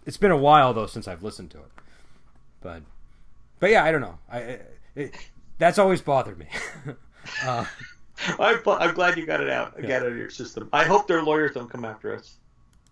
[0.05, 1.71] it's been a while though since I've listened to it.
[2.61, 2.83] But
[3.59, 4.19] but yeah, I don't know.
[4.31, 4.59] I
[4.95, 5.15] it,
[5.57, 6.47] that's always bothered me.
[7.43, 7.65] uh,
[8.39, 9.75] I'm, I'm glad you got it out.
[9.79, 10.69] Get it out of your system.
[10.71, 12.37] I hope their lawyers don't come after us.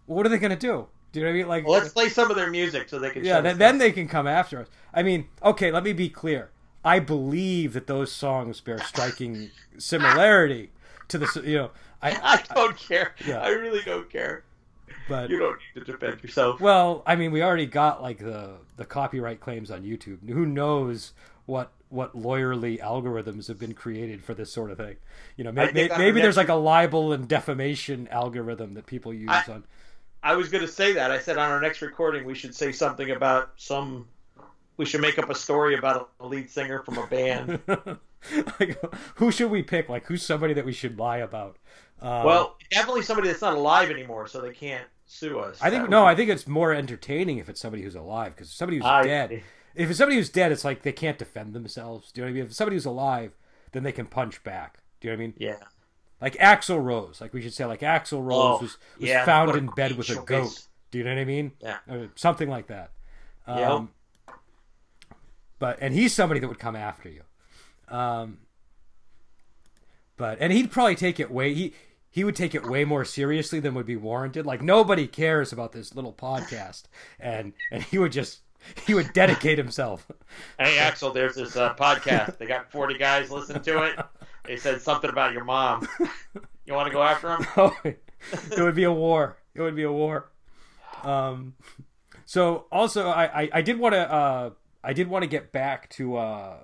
[0.05, 0.87] what are they gonna do?
[1.11, 1.47] Do you know what I mean?
[1.47, 3.23] Like Well, let's play some of their music so they can.
[3.23, 4.67] yeah, shut then, us then they can come after us.
[4.93, 6.51] I mean, okay, let me be clear.
[6.83, 10.71] I believe that those songs bear striking similarity
[11.09, 11.71] to the you know
[12.01, 12.17] I,
[12.49, 13.13] I don't care.
[13.25, 13.41] Yeah.
[13.41, 14.43] I really don't care.
[15.07, 16.59] but You don't need to defend yourself.
[16.59, 20.27] Well, I mean, we already got like the the copyright claims on YouTube.
[20.29, 21.13] Who knows
[21.45, 24.97] what what lawyerly algorithms have been created for this sort of thing?
[25.35, 28.73] You know, I may, think may, on maybe there's like a libel and defamation algorithm
[28.75, 29.63] that people use I- on.
[30.23, 31.09] I was going to say that.
[31.09, 34.07] I said on our next recording we should say something about some.
[34.77, 37.59] We should make up a story about a lead singer from a band.
[38.59, 38.79] like,
[39.15, 39.89] who should we pick?
[39.89, 41.57] Like, who's somebody that we should lie about?
[42.01, 45.59] Um, well, definitely somebody that's not alive anymore, so they can't sue us.
[45.61, 46.03] I think no.
[46.03, 49.03] would I think it's more entertaining if it's somebody who's alive because somebody who's I
[49.03, 49.43] dead.
[49.75, 52.11] If it's somebody who's dead, it's like they can't defend themselves.
[52.11, 52.45] Do you know what I mean?
[52.47, 53.37] If somebody who's alive,
[53.71, 54.79] then they can punch back.
[54.99, 55.33] Do you know what I mean?
[55.37, 55.57] Yeah.
[56.21, 59.55] Like Axl Rose, like we should say, like Axl Rose Oh, was, was yeah, found
[59.55, 60.67] in bed with a goat.
[60.91, 61.53] Do you know what I mean?
[61.61, 61.77] Yeah.
[61.89, 62.91] Or something like that.
[63.47, 63.89] Um,
[65.57, 67.23] But and he's somebody that would come after you.
[67.87, 68.39] Um,
[70.17, 71.73] but and he'd probably take it way he
[72.09, 74.45] he would take it way more seriously than would be warranted.
[74.45, 76.83] Like nobody cares about this little podcast,
[77.19, 78.41] and and he would just
[78.85, 80.07] he would dedicate himself.
[80.59, 82.37] Hey Axl, there's this uh, podcast.
[82.37, 83.99] They got 40 guys listening to it.
[84.45, 85.87] They said something about your mom.
[86.65, 87.45] You want to go after him?
[87.57, 89.37] Oh, it would be a war.
[89.55, 90.31] It would be a war.
[91.03, 91.55] Um,
[92.25, 94.49] so also, I, I, I did want to uh,
[94.83, 96.57] I did want to get back to uh,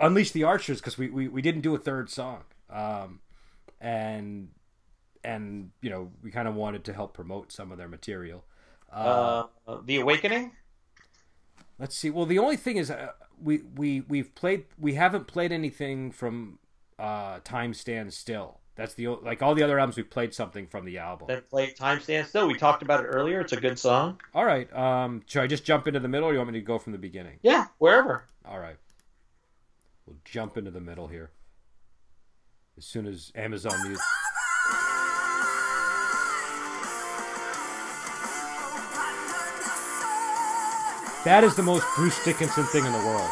[0.00, 3.20] Unleash the Archers because we, we, we didn't do a third song, um,
[3.80, 4.48] and
[5.24, 8.44] and you know we kind of wanted to help promote some of their material.
[8.92, 10.52] Uh, Uh, the Awakening.
[11.78, 12.10] Let's see.
[12.10, 16.58] Well, the only thing is uh, we we we've played we haven't played anything from
[16.98, 18.60] uh, Time Stands Still.
[18.74, 21.28] That's the like all the other albums we played something from the album.
[21.28, 22.46] Then play Time Stand Still.
[22.46, 23.40] We talked about it earlier.
[23.40, 24.18] It's a good song.
[24.34, 24.72] All right.
[24.74, 26.92] Um, should I just jump into the middle, or you want me to go from
[26.92, 27.38] the beginning?
[27.42, 28.28] Yeah, wherever.
[28.46, 28.76] All right.
[30.06, 31.32] We'll jump into the middle here.
[32.78, 34.02] As soon as Amazon Music.
[41.24, 43.30] That is the most Bruce Dickinson thing in the world.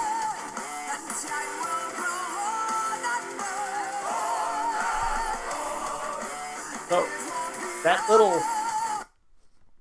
[6.89, 7.07] So
[7.85, 8.41] that little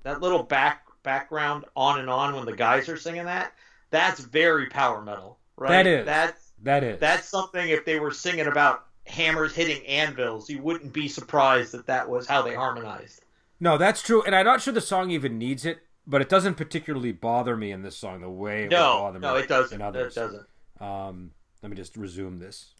[0.03, 3.53] that little back background on and on when the guys are singing that,
[3.89, 5.69] that's very power metal, right?
[5.69, 6.05] That is.
[6.05, 6.99] That's That is.
[6.99, 11.87] that's something if they were singing about hammers hitting anvils, you wouldn't be surprised that
[11.87, 13.21] that was how they harmonized.
[13.59, 15.79] No, that's true, and I'm not sure the song even needs it,
[16.09, 19.19] but it doesn't particularly bother me in this song the way it no, would bother
[19.19, 19.75] no, me it doesn't.
[19.75, 20.17] in others.
[20.17, 20.47] It doesn't.
[20.81, 21.31] Um,
[21.61, 22.73] let me just resume this.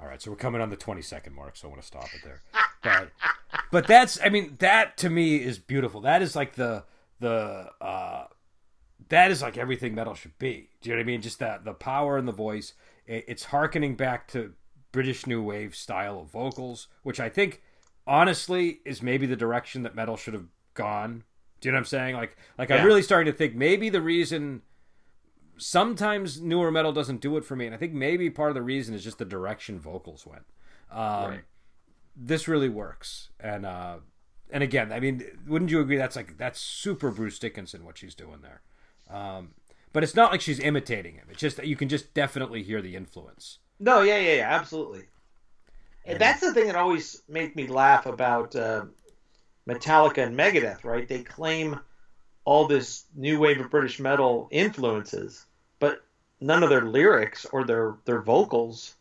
[0.00, 2.04] All right, so we're coming on the 20 second mark, so I want to stop
[2.14, 2.42] it there.
[2.82, 3.10] But
[3.70, 6.00] but that's I mean that to me is beautiful.
[6.02, 6.84] That is like the
[7.20, 8.26] the uh
[9.08, 10.68] that is like everything metal should be.
[10.80, 11.22] Do you know what I mean?
[11.22, 12.74] Just that the power and the voice.
[13.06, 14.52] It, it's harkening back to
[14.92, 17.62] British new wave style of vocals, which I think
[18.06, 21.24] honestly is maybe the direction that metal should have gone.
[21.60, 22.14] Do you know what I'm saying?
[22.16, 24.62] Like like I'm really starting to think maybe the reason
[25.56, 28.62] sometimes newer metal doesn't do it for me, and I think maybe part of the
[28.62, 30.44] reason is just the direction vocals went.
[30.90, 31.40] Um, Right.
[32.16, 33.96] This really works, and uh,
[34.50, 35.96] and again, I mean, wouldn't you agree?
[35.96, 38.62] That's like that's super Bruce Dickinson what she's doing there.
[39.10, 39.50] Um,
[39.92, 41.26] but it's not like she's imitating him.
[41.30, 43.58] It's just that you can just definitely hear the influence.
[43.80, 45.04] No, yeah, yeah, yeah, absolutely.
[46.04, 48.86] And that's the thing that always made me laugh about uh,
[49.68, 51.06] Metallica and Megadeth, right?
[51.06, 51.78] They claim
[52.44, 55.44] all this new wave of British metal influences,
[55.78, 56.02] but
[56.40, 58.94] none of their lyrics or their their vocals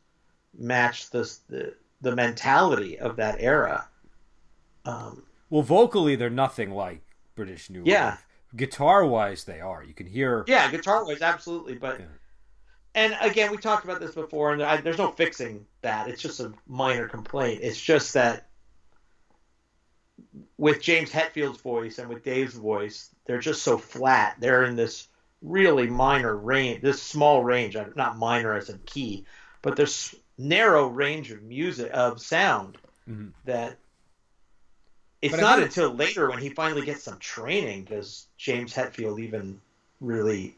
[0.57, 3.88] match this the the mentality of that era.
[4.86, 7.02] Um, Well, vocally, they're nothing like
[7.36, 8.11] British new Yeah.
[8.11, 8.19] wave.
[8.56, 9.84] Guitar wise, they are.
[9.84, 10.44] You can hear.
[10.48, 11.99] yeah, guitar wise, absolutely, but.
[11.99, 12.06] Yeah.
[12.95, 16.07] And again, we talked about this before, and I, there's no fixing that.
[16.07, 17.60] It's just a minor complaint.
[17.61, 18.49] It's just that
[20.57, 24.38] with James Hetfield's voice and with Dave's voice, they're just so flat.
[24.40, 25.10] They're in this
[25.44, 29.26] really minor range, this small range, not minor as in key,
[29.61, 32.77] but this narrow range of music, of sound
[33.09, 33.31] Mhm.
[33.45, 33.77] that
[35.22, 39.19] it's But not think- until later when he finally gets some training does James Hetfield
[39.19, 39.59] even
[39.99, 40.55] really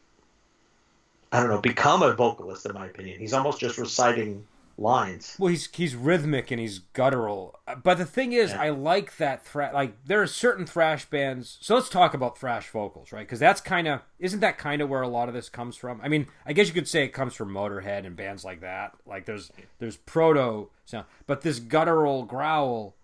[1.32, 3.20] I don't know, become a vocalist in my opinion.
[3.20, 4.44] He's almost just reciting
[4.80, 5.36] lines.
[5.38, 7.58] Well, he's he's rhythmic and he's guttural.
[7.84, 8.62] But the thing is, Yeah.
[8.62, 9.72] I like that thrash.
[9.74, 11.58] Like there are certain thrash bands.
[11.60, 13.26] So let's talk about thrash vocals, right?
[13.26, 16.00] Because that's kind of isn't that kind of where a lot of this comes from?
[16.02, 18.92] I mean, I guess you could say it comes from Motorhead and bands like that.
[19.06, 22.96] Like there's there's proto sound, but this guttural growl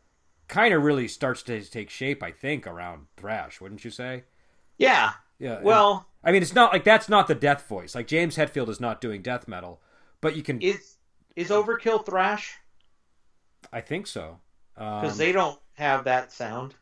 [0.48, 2.23] kind of really starts to take shape.
[2.23, 4.24] I think around thrash, wouldn't you say?
[4.78, 5.12] Yeah.
[5.39, 5.57] Yeah.
[5.57, 7.94] and- Well, I mean, it's not like that's not the death voice.
[7.94, 9.81] Like James Hetfield is not doing death metal,
[10.20, 10.61] but you can.
[10.61, 10.95] is
[11.37, 12.57] is Overkill thrash?
[13.73, 14.39] I think so.
[14.75, 16.75] Because Um, they don't have that sound.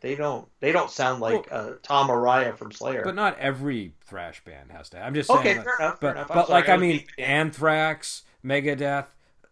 [0.00, 0.48] They don't.
[0.60, 3.02] They don't sound like uh, Tom Araya from Slayer.
[3.04, 4.98] But not every thrash band has to.
[4.98, 5.40] I'm just saying.
[5.40, 6.28] Okay, like- fair enough, fair But, enough.
[6.28, 9.06] But sorry, like I I mean, Anthrax, Megadeth,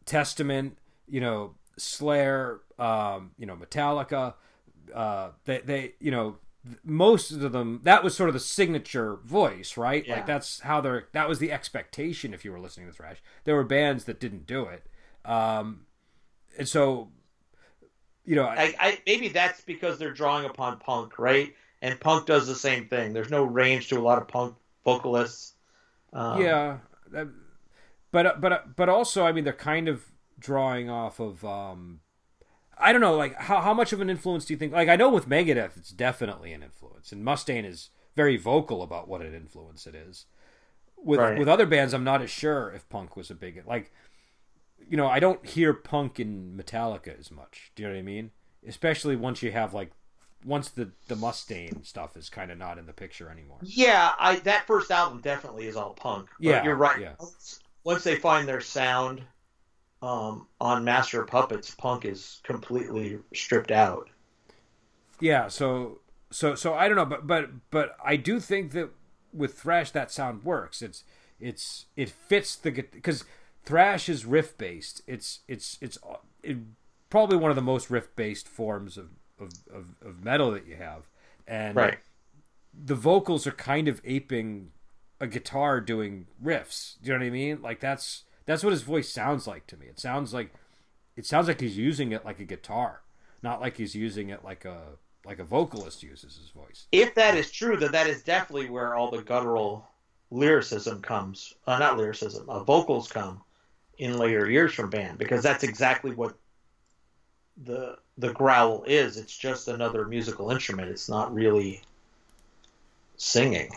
[0.06, 4.35] Testament, you know, Slayer, um, you know, Metallica.
[4.94, 6.39] Uh, they they you know
[6.84, 10.06] most of them that was sort of the signature voice, right?
[10.06, 10.16] Yeah.
[10.16, 13.22] Like that's how they're that was the expectation if you were listening to thrash.
[13.44, 14.86] There were bands that didn't do it,
[15.24, 15.86] um,
[16.58, 17.08] and so
[18.24, 21.54] you know, I, I, maybe that's because they're drawing upon punk, right?
[21.80, 23.14] And punk does the same thing.
[23.14, 24.54] There's no range to a lot of punk
[24.84, 25.54] vocalists.
[26.12, 26.78] Um, yeah,
[28.10, 30.04] but but but also, I mean, they're kind of
[30.38, 31.44] drawing off of.
[31.44, 32.00] Um,
[32.80, 34.72] I don't know, like how how much of an influence do you think?
[34.72, 39.09] Like I know with Megadeth, it's definitely an influence, and Mustaine is very vocal about
[39.09, 40.26] what an influence it is.
[40.96, 41.38] With Right.
[41.38, 43.92] with other bands, I'm not as sure if punk was a big like.
[44.90, 47.72] You know, I don't hear punk in Metallica as much.
[47.74, 48.30] Do you know what I mean?
[48.66, 49.90] Especially once you have like,
[50.44, 53.59] once the the Mustaine stuff is kind of not in the picture anymore.
[53.62, 56.30] Yeah, I that first album definitely is all punk.
[56.42, 57.00] But Yeah, you're right.
[57.00, 57.14] yeah.
[57.18, 59.22] Once, once they find their sound
[60.02, 64.08] um, on Master of Puppets, punk is completely stripped out.
[65.20, 66.00] Yeah, so
[66.30, 68.90] so so I don't know, but but but I do think that
[69.32, 70.82] with thrash that sound works.
[70.82, 71.04] It's
[71.40, 73.24] it's it fits the because
[73.64, 75.02] thrash is riff based.
[75.06, 75.98] It's it's it's
[76.42, 76.58] it,
[77.10, 79.10] probably one of the most riff based forms of,
[79.40, 81.08] of of of metal that you have,
[81.46, 81.98] and Right.
[82.72, 84.70] the vocals are kind of aping
[85.20, 86.96] a guitar doing riffs.
[87.02, 87.62] Do you know what I mean?
[87.62, 89.86] Like that's that's what his voice sounds like to me.
[89.86, 90.54] It sounds like
[91.16, 93.02] it sounds like he's using it like a guitar,
[93.42, 94.80] not like he's using it like a
[95.26, 96.86] like a vocalist uses his voice.
[96.90, 99.86] If that is true, then that is definitely where all the guttural
[100.30, 101.52] lyricism comes.
[101.66, 103.42] Uh, not lyricism, uh, vocals come
[103.98, 106.34] in later years from band because that's exactly what
[107.64, 109.18] the the growl is.
[109.18, 110.88] It's just another musical instrument.
[110.88, 111.82] It's not really
[113.18, 113.68] singing.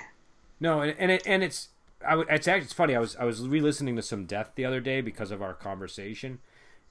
[0.61, 1.67] No, and and, it, and it's
[2.07, 2.95] I, it's actually it's funny.
[2.95, 6.39] I was I was re-listening to some Death the other day because of our conversation,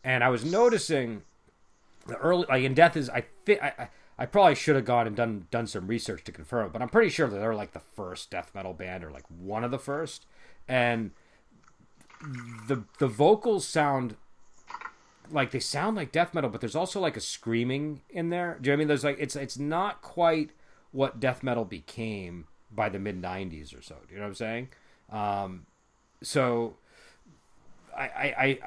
[0.04, 1.22] and I was noticing
[2.06, 3.88] the early like in Death is I think I, I
[4.18, 6.90] I probably should have gone and done done some research to confirm it, but I'm
[6.90, 9.78] pretty sure that they're like the first death metal band or like one of the
[9.78, 10.26] first,
[10.68, 11.12] and
[12.68, 14.16] the the vocals sound
[15.32, 18.58] like they sound like death metal, but there's also like a screaming in there.
[18.60, 18.88] Do you know what I mean?
[18.88, 20.50] There's like it's it's not quite
[20.92, 23.96] what death metal became by the mid '90s or so.
[24.06, 24.68] Do you know what I'm saying?
[25.10, 25.66] Um,
[26.22, 26.76] so
[27.96, 28.58] I, I, I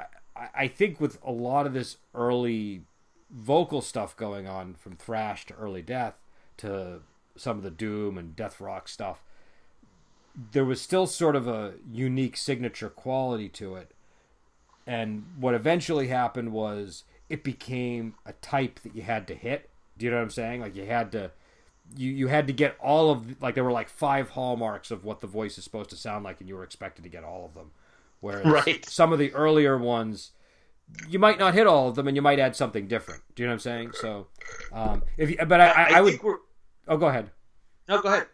[0.53, 2.82] I, think with a lot of this early
[3.30, 6.15] vocal stuff going on, from thrash to early death
[6.57, 6.99] to
[7.36, 9.24] some of the doom and death rock stuff,
[10.52, 13.91] there was still sort of a unique signature quality to it.
[14.86, 19.70] And what eventually happened was it became a type that you had to hit.
[19.98, 20.61] Do you know what I'm saying?
[20.61, 21.32] Like you had to
[21.95, 25.20] you you had to get all of like there were like five hallmarks of what
[25.22, 27.53] the voice is supposed to sound like and you were expected to get all of
[27.53, 27.72] them.
[28.20, 28.86] Whereas Right.
[28.86, 30.32] some of the earlier ones
[31.10, 33.22] you might not hit all of them and you might add something different.
[33.36, 33.91] Do you know what I'm saying?
[33.94, 34.28] So
[34.72, 36.20] um if you, but I, I, I would
[36.88, 37.32] oh go ahead.
[37.88, 38.28] No, go ahead.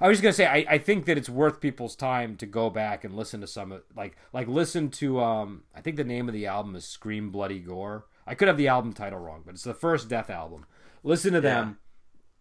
[0.00, 2.68] I was just gonna say I, I think that it's worth people's time to go
[2.68, 6.28] back and listen to some of like like listen to um I think the name
[6.28, 8.06] of the album is Scream Bloody Gore.
[8.26, 10.66] I could have the album title wrong, but it's the first Death album.
[11.02, 11.78] Listen to them,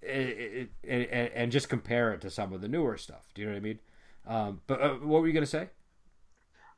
[0.06, 3.30] it, it, it, and just compare it to some of the newer stuff.
[3.34, 3.80] Do you know what I mean?
[4.26, 5.70] Um, but uh, what were you gonna say?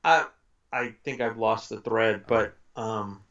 [0.06, 0.28] I
[0.72, 3.24] I think I've lost the thread, but um,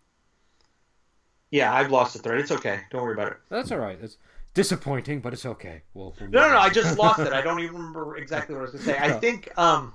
[1.50, 2.40] yeah, I've lost the thread.
[2.40, 2.80] It's okay.
[2.90, 3.38] Don't worry about it.
[3.48, 3.98] That's all right.
[4.00, 4.16] It's
[4.54, 5.82] disappointing, but it's okay.
[5.94, 6.58] We'll, we'll No, no, no.
[6.58, 7.32] I just lost it.
[7.32, 8.98] I don't even remember exactly what I was going to say.
[8.98, 9.18] I No.
[9.20, 9.94] think, um,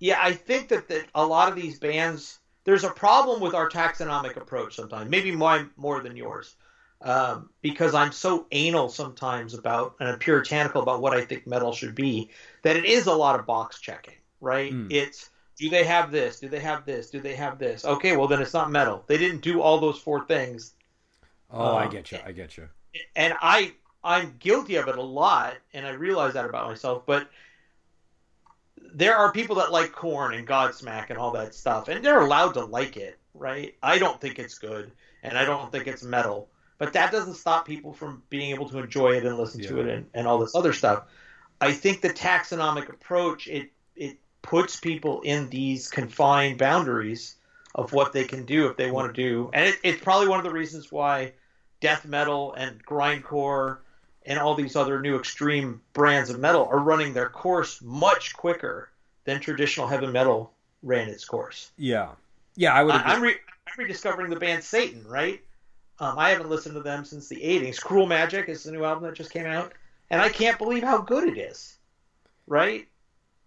[0.00, 3.68] yeah, I think that, that a lot of these bands, there's a problem with our
[3.68, 5.10] taxonomic approach sometimes.
[5.10, 6.56] Maybe mine more than yours,
[7.02, 11.72] um, because I'm so anal sometimes about and I'm puritanical about what I think metal
[11.72, 12.30] should be
[12.62, 14.14] that it is a lot of box checking.
[14.40, 14.72] Right?
[14.72, 14.92] Mm.
[14.92, 16.38] It's do they have this?
[16.38, 17.10] Do they have this?
[17.10, 17.84] Do they have this?
[17.84, 19.04] Okay, well then it's not metal.
[19.06, 20.74] They didn't do all those four things
[21.50, 22.18] Oh, I um, get you.
[22.24, 22.68] I get you.
[23.16, 23.72] and I
[24.04, 27.04] I'm guilty of it a lot, and I realize that about myself.
[27.06, 27.28] But
[28.94, 32.54] there are people that like Korn and Godsmack and all that stuff, and they're allowed
[32.54, 33.74] to like it, right?
[33.82, 34.92] I don't think it's good,
[35.22, 38.78] and I don't think it's metal, but that doesn't stop people from being able to
[38.78, 41.04] enjoy it and listen to it and, and all this other stuff.
[41.60, 47.34] I think the taxonomic approach it it puts people in these confined boundaries
[47.74, 50.38] of what they can do if they want to do, and it, it's probably one
[50.38, 51.32] of the reasons why
[51.80, 53.78] death metal and grindcore
[54.24, 58.90] and all these other new extreme brands of metal are running their course much quicker
[59.24, 60.52] than traditional heavy metal
[60.82, 61.70] ran its course.
[61.76, 62.10] Yeah,
[62.56, 62.72] yeah.
[62.72, 62.94] I would.
[62.94, 63.10] Agree.
[63.10, 63.36] I'm, re-
[63.66, 65.40] I'm rediscovering the band Satan, right?
[66.00, 67.80] Um, I haven't listened to them since the 80s.
[67.80, 69.72] Cruel Magic is the new album that just came out,
[70.10, 71.78] and I can't believe how good it is.
[72.46, 72.86] Right?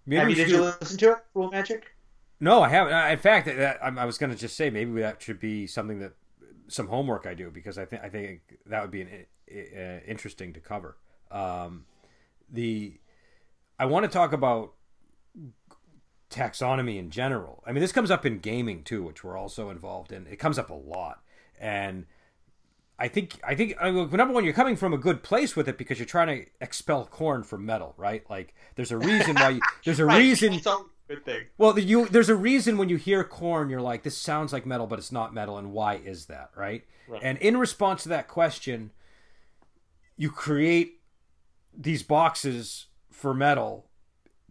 [0.05, 1.95] Maybe Have we you, did you do- listen to it, Cruel Magic?
[2.39, 3.11] No, I haven't.
[3.11, 5.99] In fact, that, I, I was going to just say maybe that should be something
[5.99, 6.13] that
[6.67, 10.51] some homework I do because I think I think that would be an, uh, interesting
[10.53, 10.97] to cover.
[11.29, 11.85] Um,
[12.49, 12.99] the
[13.77, 14.73] I want to talk about
[16.31, 17.63] taxonomy in general.
[17.65, 20.25] I mean, this comes up in gaming too, which we're also involved in.
[20.27, 21.21] It comes up a lot,
[21.59, 22.05] and
[23.01, 25.55] I think I think uh, I mean, number one, you're coming from a good place
[25.55, 28.23] with it because you're trying to expel Korn from metal, right?
[28.29, 30.61] Like, there's a reason why you, there's a Right, reason a
[31.07, 31.45] good thing.
[31.57, 34.85] well, you there's a reason when you hear Korn, you're like, this sounds like metal,
[34.85, 36.83] but it's not metal, and why is that, right?
[37.07, 37.21] Right.
[37.23, 38.91] And in response to that question,
[40.15, 41.01] you create
[41.75, 43.87] these boxes for metal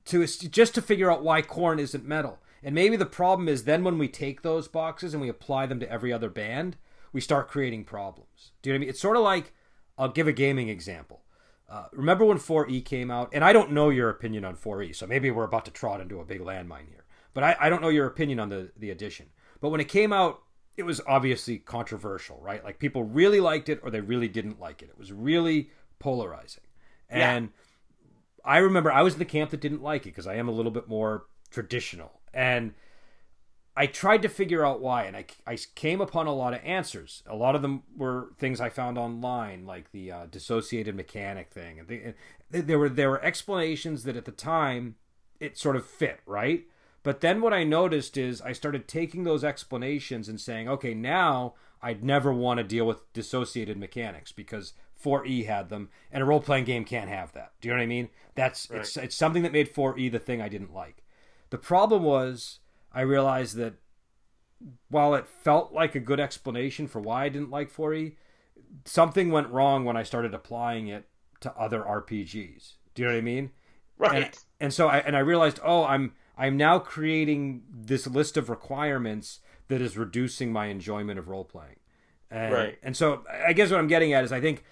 [0.07, 2.41] to just to figure out why Korn isn't metal.
[2.65, 5.79] And maybe the problem is then when we take those boxes and we apply them
[5.79, 6.77] to every other band,
[7.13, 8.53] we start creating problems.
[8.63, 8.89] Do you know what I mean?
[8.91, 9.53] It's sort of like
[9.99, 11.23] I'll give a gaming example.
[11.69, 13.31] Uh, remember when 4E came out?
[13.33, 16.21] And I don't know your opinion on 4E, so maybe we're about to trot into
[16.21, 17.05] a big landmine here.
[17.33, 19.27] But I, I don't know your opinion on the, the edition.
[19.61, 20.43] But when it came out,
[20.77, 22.65] it was obviously controversial, right?
[22.65, 24.89] Like people really liked it or they really didn't like it.
[24.89, 26.65] It was really polarizing.
[27.11, 27.33] Yeah.
[27.33, 27.51] And
[28.45, 30.53] I remember I was in the camp that didn't like it because I am a
[30.53, 32.21] little bit more traditional.
[32.33, 32.75] And
[33.81, 37.23] I tried to figure out why, and I, I came upon a lot of answers.
[37.27, 41.79] A lot of them were things I found online, like the uh, dissociated mechanic thing.
[41.79, 42.15] And they,
[42.51, 44.97] and there were there were explanations that at the time
[45.41, 46.67] it sort of fit, right?
[47.03, 51.55] But then what I noticed is I started taking those explanations and saying, okay, now
[51.81, 56.43] I'd never want to deal with dissociated mechanics because 4E had them, and a role
[56.43, 57.53] playing game can't have that.
[57.63, 58.11] Do you know what I mean?
[58.35, 61.03] That's it's it's something that made 4E the thing I didn't like.
[61.49, 62.60] The problem was
[62.93, 63.75] I realized that
[64.89, 68.15] while it felt like a good explanation for why I didn't like 4E,
[68.85, 71.07] something went wrong when I started applying it
[71.41, 72.75] to other RPGs.
[72.95, 73.51] Do you know what I mean?
[73.99, 74.25] Right.
[74.25, 78.49] And, and so I and I realized, oh, I'm I'm now creating this list of
[78.49, 81.77] requirements that is reducing my enjoyment of role playing.
[82.31, 82.79] And, Right.
[82.83, 84.65] And so I guess what I'm getting at is I think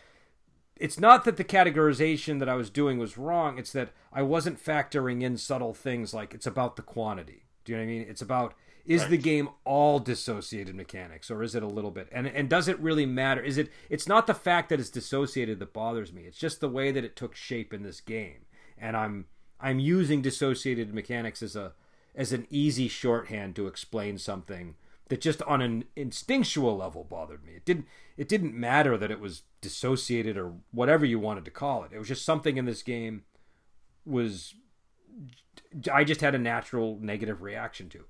[0.76, 3.58] it's not that the categorization that I was doing was wrong.
[3.58, 7.47] It's that I wasn't factoring in subtle things like it's about the quantity.
[7.68, 8.06] Do you know what I mean?
[8.08, 8.54] It's about
[8.86, 12.08] is the game all dissociated mechanics or is it a little bit?
[12.10, 13.42] And and does it really matter?
[13.42, 13.70] Is it?
[13.90, 16.22] It's not the fact that it's dissociated that bothers me.
[16.22, 18.46] It's just the way that it took shape in this game.
[18.78, 19.26] And I'm
[19.60, 21.74] I'm using dissociated mechanics as a
[22.14, 24.76] as an easy shorthand to explain something
[25.08, 27.52] that just on an instinctual level bothered me.
[27.52, 27.86] It didn't
[28.16, 31.92] it didn't matter that it was dissociated or whatever you wanted to call it.
[31.92, 33.24] It was just something in this game
[34.06, 34.54] was
[35.92, 38.04] I just had a natural negative reaction to.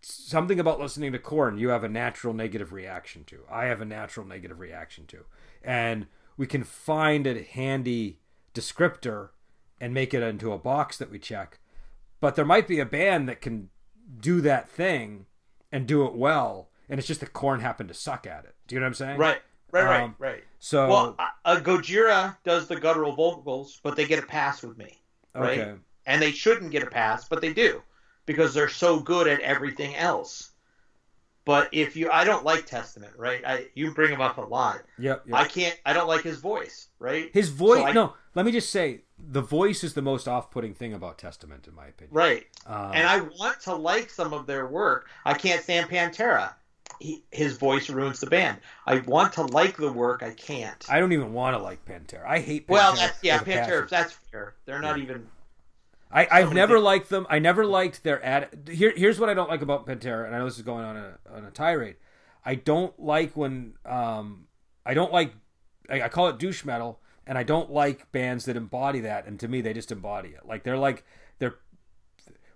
[0.00, 3.40] Something about listening to Korn, you have a natural negative reaction to.
[3.50, 5.24] I have a natural negative reaction to.
[5.62, 6.06] And
[6.36, 8.18] we can find a handy
[8.54, 9.30] descriptor
[9.80, 11.60] and make it into a box that we check.
[12.20, 13.70] But there might be a band that can
[14.20, 15.26] do that thing
[15.70, 18.54] and do it well, and it's just that Korn happened to suck at it.
[18.66, 19.18] Do you know what I'm saying?
[19.18, 19.40] Right,
[19.72, 20.44] right, right, Um, right.
[20.58, 25.00] So Well, uh, Gojira does the guttural vocals, but they get a pass with me,
[25.34, 25.58] right?
[25.58, 25.74] okay.
[26.06, 27.82] And they shouldn't get a pass, but they do
[28.26, 30.50] because they're so good at everything else.
[31.44, 33.42] But if you, I don't like Testament, right?
[33.44, 34.82] I you bring him up a lot.
[34.98, 35.24] Yep.
[35.26, 35.36] yep.
[35.36, 35.76] I can't.
[35.84, 37.30] I don't like his voice, right?
[37.32, 37.78] His voice.
[37.80, 41.18] So I- no, let me just say, the voice is the most off-putting thing about
[41.18, 42.14] Testament, in my opinion.
[42.14, 42.46] Right.
[42.66, 45.08] Um, and I want to like some of their work.
[45.24, 46.54] I can't stand Pantera.
[47.00, 48.58] He, his voice ruins the band.
[48.86, 50.22] I want to like the work.
[50.22, 50.84] I can't.
[50.88, 52.24] I don't even want to like Pantera.
[52.26, 52.70] I hate Pantera.
[52.70, 53.72] well, that's, yeah, with a passion.
[53.74, 53.88] Pantera.
[53.88, 54.54] That's fair.
[54.64, 55.26] They're not even.
[56.12, 57.26] I, I've Somebody never liked them.
[57.30, 58.68] I never liked their ad.
[58.70, 60.96] Here, here's what I don't like about Pantera, and I know this is going on
[60.96, 61.96] a on a tirade.
[62.44, 64.46] I don't like when um,
[64.84, 65.32] I don't like.
[65.88, 69.26] I, I call it douche metal, and I don't like bands that embody that.
[69.26, 70.46] And to me, they just embody it.
[70.46, 71.04] Like they're like
[71.38, 71.56] they're.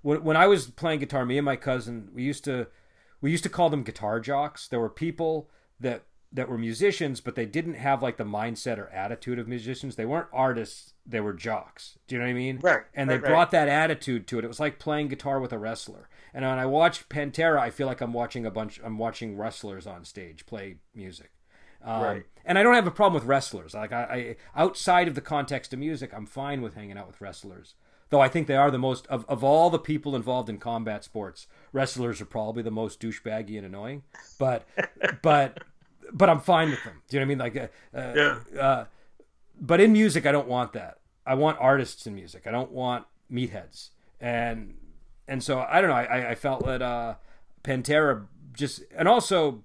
[0.02, 2.66] When, when I was playing guitar, me and my cousin, we used to
[3.20, 4.68] we used to call them guitar jocks.
[4.68, 5.48] There were people
[5.80, 6.02] that
[6.36, 9.96] that were musicians, but they didn't have like the mindset or attitude of musicians.
[9.96, 11.98] They weren't artists; they were jocks.
[12.06, 12.58] Do you know what I mean?
[12.62, 13.30] Right, And they right, right.
[13.30, 14.44] brought that attitude to it.
[14.44, 16.08] It was like playing guitar with a wrestler.
[16.32, 18.78] And when I watch Pantera, I feel like I'm watching a bunch.
[18.84, 21.30] I'm watching wrestlers on stage play music.
[21.82, 22.22] Um, Right.
[22.44, 23.74] And I don't have a problem with wrestlers.
[23.74, 27.20] Like I, I, outside of the context of music, I'm fine with hanging out with
[27.20, 27.74] wrestlers.
[28.10, 31.02] Though I think they are the most of, of all the people involved in combat
[31.02, 31.48] sports.
[31.72, 34.04] Wrestlers are probably the most douchebaggy and annoying.
[34.38, 34.64] But,
[35.22, 35.64] but,
[36.12, 37.02] but I'm fine with them.
[37.08, 37.54] Do you know what I mean?
[37.54, 38.12] Like, uh, uh,
[38.54, 38.60] Yeah.
[38.60, 38.84] uh,
[39.60, 40.98] but in music, I don't want that.
[41.26, 42.46] I want artists in music.
[42.46, 43.90] I don't want meatheads.
[44.20, 44.74] And
[45.28, 45.96] and so I don't know.
[45.96, 47.14] I, I felt that uh,
[47.64, 49.64] Pantera just and also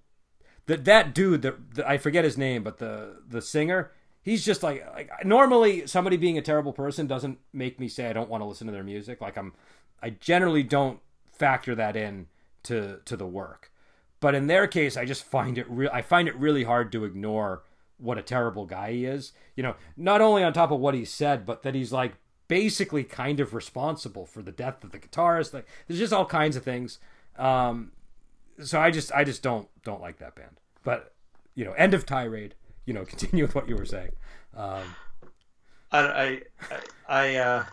[0.66, 3.92] that that dude that that- I forget his name, but the the singer.
[4.24, 8.14] He's just like like normally somebody being a terrible person doesn't make me say I
[8.14, 9.20] don't want to listen to their music.
[9.20, 9.54] Like I'm,
[10.02, 11.00] I generally don't
[11.32, 12.28] factor that in
[12.64, 13.71] to to the work.
[14.22, 15.90] But in their case, I just find it real.
[15.92, 17.64] I find it really hard to ignore
[17.98, 19.34] what a terrible guy he is.
[19.56, 22.14] You know, not only on top of what he said, but that he's like
[22.48, 25.54] basically kind of responsible for the death of the guitarist.
[25.54, 27.00] Like, there's just all kinds of things.
[27.38, 27.92] Um,
[28.62, 30.60] so I just, I just don't, don't like that band.
[30.84, 31.14] But
[31.56, 32.56] you know, end of tirade.
[32.86, 34.12] You know, continue with what you were saying.
[34.56, 34.84] Um,
[35.92, 37.66] I, I, I, I uh,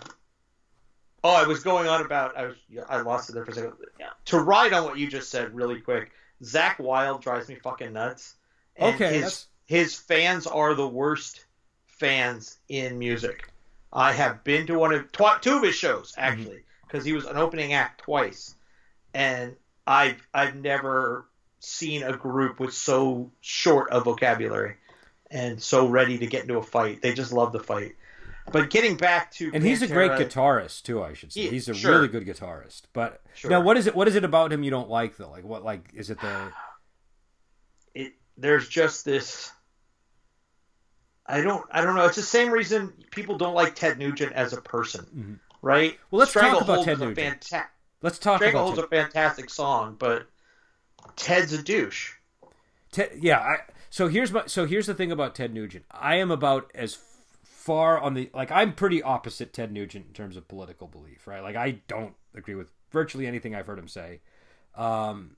[1.24, 2.36] oh, I was going on about.
[2.38, 2.56] I was.
[2.88, 3.72] I lost it there for a second.
[4.00, 4.06] Yeah.
[4.26, 6.12] To ride on what you just said, really quick.
[6.42, 8.34] Zakk Wylde drives me fucking nuts.
[8.76, 11.44] And Okay, His, that's- his fans are the worst
[11.86, 13.50] fans in music.
[13.92, 16.20] I have been to one of tw- two of his shows Mm-hmm.
[16.20, 18.54] actually because he was an opening act twice,
[19.14, 19.56] and
[19.86, 21.26] I've I've never
[21.60, 24.76] seen a group with so short a vocabulary
[25.30, 27.02] and so ready to get into a fight.
[27.02, 27.96] They just love the fight.
[28.50, 31.02] But getting back to and he's a great guitarist too.
[31.02, 31.92] I should say Yeah, he's a sure.
[31.92, 32.82] really good guitarist.
[32.92, 33.50] But Sure.
[33.50, 33.94] now, what is it?
[33.94, 35.30] What is it about him you don't like though?
[35.30, 35.64] Like what?
[35.64, 36.52] Like is it the?
[37.94, 39.50] it there's just this
[41.26, 42.06] I don't I don't know.
[42.06, 45.92] It's the same reason people don't like Ted Nugent as a person, right?
[45.92, 46.02] Mm-hmm.
[46.10, 47.40] Well, let's talk about Ted Nugent.
[47.42, 47.66] fanta-
[48.00, 48.84] Let's talk about Ted.
[48.84, 50.26] a fantastic song, but
[51.16, 52.12] Ted's a douche.
[52.92, 53.40] Ted, yeah.
[53.40, 53.56] I,
[53.90, 54.46] so here's my.
[54.46, 55.84] So here's the thing about Ted Nugent.
[55.90, 56.96] I am about as
[57.58, 58.50] far on the like.
[58.52, 61.42] I'm pretty opposite Ted Nugent in terms of political belief, right?
[61.42, 64.20] Like I don't agree with virtually anything I've heard him say.
[64.76, 65.36] Um,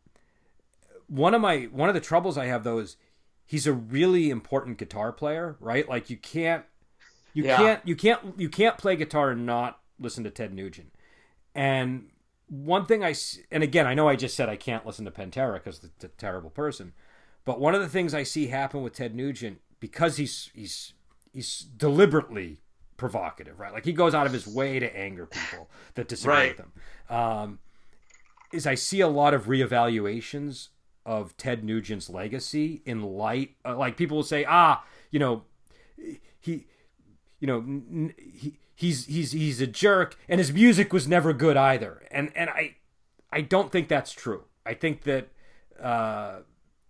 [1.08, 2.96] one of my one of the troubles I have though is
[3.46, 5.88] he's a really important guitar player, right?
[5.88, 6.64] Like you can't
[7.32, 7.56] you Yeah.
[7.56, 10.92] can't you can't you can't play guitar and not listen to Ted Nugent.
[11.54, 12.10] And
[12.48, 13.14] one thing I
[13.50, 16.08] and again I know I just said I can't listen to Pantera because it's a
[16.08, 16.92] terrible person,
[17.46, 20.92] but one of the things I see happen with Ted Nugent because he's he's
[21.32, 22.58] he's deliberately
[22.96, 23.72] provocative, right?
[23.72, 26.56] Like he goes out of his way to anger people that disagree Right.
[26.58, 27.16] with him.
[27.16, 27.58] Um,
[28.52, 30.68] is I see a lot of reevaluations
[31.06, 35.44] of Ted Nugent's legacy in light, uh, like people will say, ah, you know,
[36.40, 36.66] he,
[37.38, 41.56] you know, n- he he's he's he's a jerk, and his music was never good
[41.56, 42.76] either, and and I,
[43.32, 44.44] I don't think that's true.
[44.66, 45.28] I think that,
[45.82, 46.40] uh,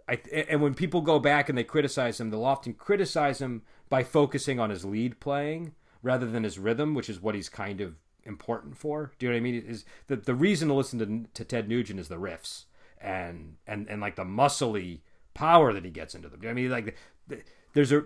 [0.08, 0.18] I
[0.48, 4.58] and when people go back and they criticize him, they'll often criticize him by focusing
[4.58, 8.76] on his lead playing rather than his rhythm, which is what he's kind of important
[8.78, 9.12] for.
[9.18, 9.62] Do you know what I mean?
[9.66, 12.64] Is the the reason to listen to to Ted Nugent is the riffs
[12.98, 15.00] and and and like the muscly
[15.34, 16.40] power that he gets into them.
[16.40, 16.70] Do you know I mean?
[16.70, 16.96] Like
[17.28, 17.42] the,
[17.74, 18.04] there's a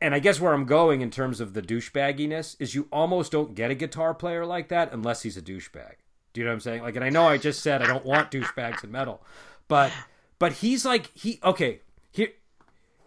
[0.00, 3.54] and I guess where I'm going in terms of the douchebagginess is you almost don't
[3.54, 5.94] get a guitar player like that unless he's a douchebag.
[6.32, 6.82] Do you know what I'm saying?
[6.82, 9.22] Like, and I know I just said I don't want douchebags in metal,
[9.68, 9.92] but
[10.38, 12.30] but he's like he okay here.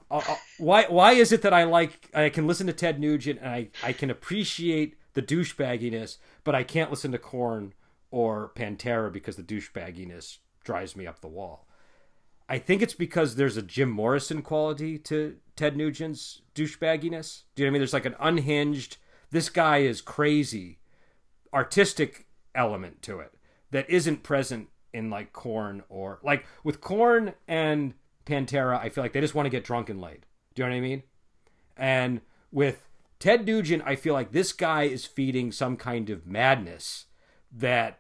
[0.09, 3.39] Uh, uh, why why is it that I like I can listen to Ted Nugent
[3.39, 7.73] and I I can appreciate the douchebagginess, but I can't listen to Korn
[8.11, 11.67] or Pantera because the douchebagginess drives me up the wall.
[12.49, 17.43] I think it's because there's a Jim Morrison quality to Ted Nugent's douchebagginess.
[17.55, 17.79] Do you know what I mean?
[17.81, 18.97] There's like an unhinged,
[19.31, 20.79] this guy is crazy,
[21.53, 23.33] artistic element to it
[23.71, 27.93] that isn't present in like Korn or like with Korn and
[28.27, 28.79] Pantera.
[28.79, 30.25] I feel like they just want to get drunk and laid.
[30.53, 31.03] Do you know what I mean?
[31.75, 32.21] And
[32.51, 32.87] with
[33.19, 37.05] Ted Nugent, I feel like this guy is feeding some kind of madness
[37.51, 37.99] that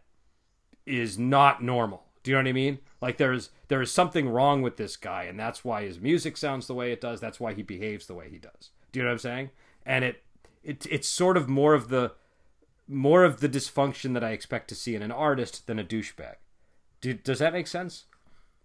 [0.85, 2.03] is not normal.
[2.23, 2.79] Do you know what I mean?
[3.01, 6.67] Like there's there is something wrong with this guy, and that's why his music sounds
[6.67, 7.19] the way it does.
[7.19, 8.71] That's why he behaves the way he does.
[8.91, 9.49] Do you know what I'm saying?
[9.85, 10.23] And it
[10.63, 12.13] it it's sort of more of the
[12.87, 16.35] more of the dysfunction that I expect to see in an artist than a douchebag.
[17.01, 18.05] Do, does that make sense?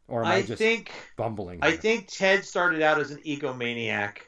[0.09, 1.61] Or am I, I just think bumbling?
[1.63, 4.19] I think Ted started out as an egomaniac,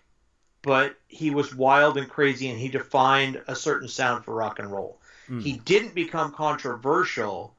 [0.62, 4.70] but he was wild and crazy, and he defined a certain sound for rock and
[4.70, 4.98] roll.
[5.28, 5.42] Mm.
[5.42, 7.54] He didn't become controversial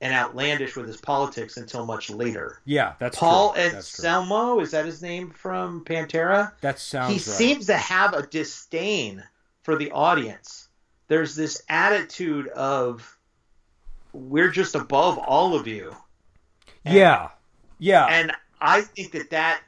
[0.00, 2.60] and outlandish with his politics until much later.
[2.64, 3.62] yeah, that's Paul true.
[3.62, 4.00] and That's.
[4.00, 6.52] Selmo, is that his name from Pantera?
[6.60, 7.22] That sounds he right.
[7.22, 9.24] seems to have a disdain
[9.62, 10.68] for the audience.
[11.08, 13.18] There's this attitude of
[14.12, 15.94] we're just above all of you.
[16.84, 17.30] yeah,
[17.78, 19.62] yeah, And I think that that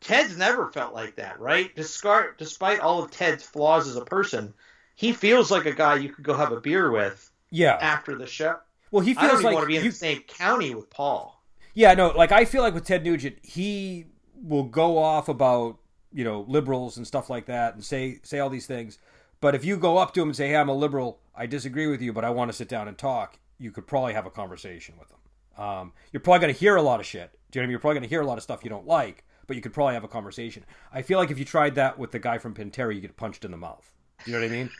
[0.00, 1.74] Ted's never felt like that, right?
[1.74, 4.54] Despite despite all of Ted's flaws as a person,
[4.96, 7.78] he feels like a guy you could go have a beer with yeah.
[7.80, 8.56] after the show.
[8.90, 11.40] Well, he feels like want to be in you- the same county with Paul.
[11.74, 14.06] Yeah, no, like I feel like with Ted Nugent, he
[14.42, 15.78] will go off about
[16.12, 18.98] you know liberals and stuff like that, and say say all these things.
[19.40, 21.20] But if you go up to him and say, "Hey, I'm a liberal.
[21.36, 24.14] I disagree with you, but I want to sit down and talk," you could probably
[24.14, 25.18] have a conversation with him.
[25.58, 27.32] Um, you're probably going to hear a lot of shit.
[27.50, 27.70] Do you know what I mean?
[27.72, 29.72] You're probably going to hear a lot of stuff you don't like, but you could
[29.72, 30.64] probably have a conversation.
[30.92, 33.44] I feel like if you tried that with the guy from Pantera, you get punched
[33.44, 33.90] in the mouth.
[34.24, 34.70] Do you know what I mean?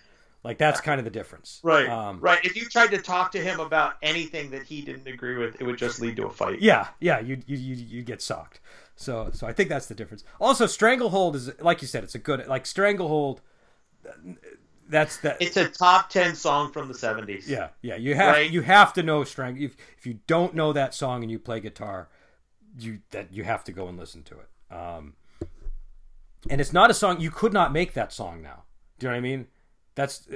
[0.45, 1.89] Like that's kind of the difference, Right.
[1.89, 2.43] Um, right.
[2.45, 5.65] If you tried to talk to him about anything that he didn't agree with, it
[5.65, 6.61] would just lead to a fight.
[6.63, 8.61] Yeah, yeah, you you you you get socked.
[8.95, 10.23] So so I think that's the difference.
[10.41, 13.41] Also, Stranglehold is like you said, it's a good like Stranglehold.
[14.89, 15.37] That's that.
[15.41, 17.49] It's a top ten song from the seventies.
[17.49, 17.97] yeah, yeah.
[17.97, 18.51] You have Right.
[18.51, 19.63] you have to know Strangle.
[19.65, 22.09] If if you don't know that song and you play guitar,
[22.79, 24.75] you that you have to go and listen to it.
[24.75, 25.15] Um,
[26.49, 28.65] and it's not a song you could not make that song now.
[28.99, 29.47] Do you know what I mean?
[29.95, 30.27] That's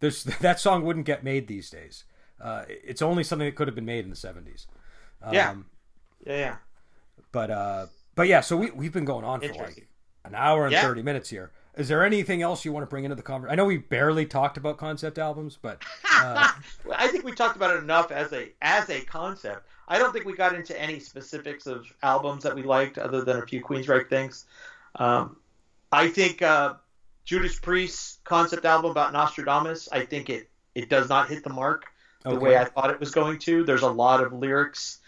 [0.00, 2.04] there's that song wouldn't get made these days.
[2.40, 4.66] Uh, it's only something that could have been made in the seventies.
[5.32, 5.50] Yeah.
[5.50, 5.66] Um,
[6.26, 6.36] Yeah.
[6.36, 6.56] Yeah.
[7.32, 9.88] But uh, but yeah, so we we've been going on for like
[10.24, 10.82] an hour and Yeah.
[10.82, 11.52] thirty minutes here.
[11.76, 13.52] Is there anything else you want to bring into the conversation?
[13.52, 16.48] I know we barely talked about concept albums, but uh,
[16.84, 19.66] Well, I think we talked about it enough as a as a concept.
[19.88, 23.38] I don't think we got into any specifics of albums that we liked, other than
[23.38, 24.46] a few Queensryche things.
[24.94, 25.36] Um,
[25.92, 26.74] I think uh,
[27.24, 29.88] Judas Priest's concept album about Nostradamus.
[29.92, 31.86] I think it it does not hit the mark
[32.22, 32.38] the Okay.
[32.38, 33.64] way I thought it was going to.
[33.64, 34.98] There's a lot of lyrics.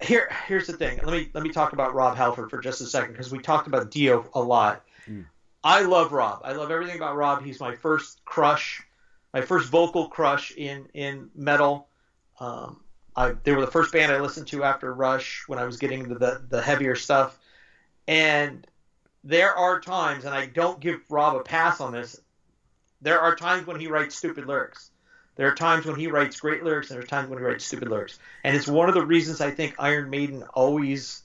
[0.00, 0.98] Here, here's the thing.
[1.02, 3.66] Let me let me talk about Rob Halford for just a second because we talked
[3.66, 4.84] about Dio a lot.
[5.08, 5.24] Mm.
[5.64, 6.42] I love Rob.
[6.44, 7.42] I love everything about Rob.
[7.42, 8.82] He's my first crush,
[9.32, 11.88] my first vocal crush in in metal.
[12.38, 12.80] Um,
[13.16, 16.00] I, they were the first band I listened to after Rush when I was getting
[16.00, 17.38] into the the heavier stuff.
[18.06, 18.66] And
[19.24, 22.20] there are times, and I don't give Rob a pass on this.
[23.00, 24.90] There are times when he writes stupid lyrics.
[25.36, 27.64] There are times when he writes great lyrics, and there are times when he writes
[27.64, 28.18] stupid lyrics.
[28.44, 31.23] And it's one of the reasons I think Iron Maiden always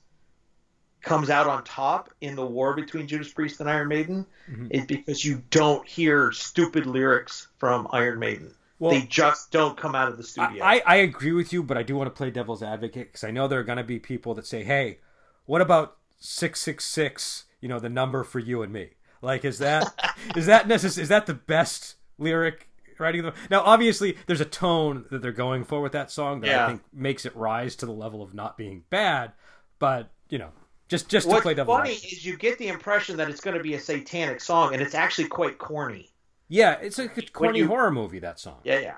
[1.02, 4.68] comes out on top in the war between Judas Priest and Iron Maiden Mhm.
[4.72, 8.54] is because you don't hear stupid lyrics from Iron Maiden.
[8.80, 10.64] well, they just don't come out of the studio.
[10.64, 13.32] I, I agree with you, but I do want to play devil's advocate because I
[13.32, 15.00] know there are going to be people that say, "Hey,
[15.46, 17.44] what about six six six?
[17.60, 18.92] You know, the number for you and me.
[19.22, 19.94] Like, is that
[20.38, 21.04] is that necessary?
[21.04, 23.30] Is that the best lyric writing?
[23.50, 26.64] Now, obviously, there's a tone that they're going for with that song that Yeah.
[26.64, 29.34] I think makes it rise to the level of not being bad.
[29.78, 30.52] But you know,
[30.90, 32.12] just just to What's play devil's funny advocate.
[32.14, 34.96] is you get the impression that it's going to be a satanic song, and it's
[34.96, 36.10] actually quite corny.
[36.50, 38.20] Yeah, it's a corny you- horror movie.
[38.20, 38.58] That song.
[38.64, 38.96] Yeah, yeah,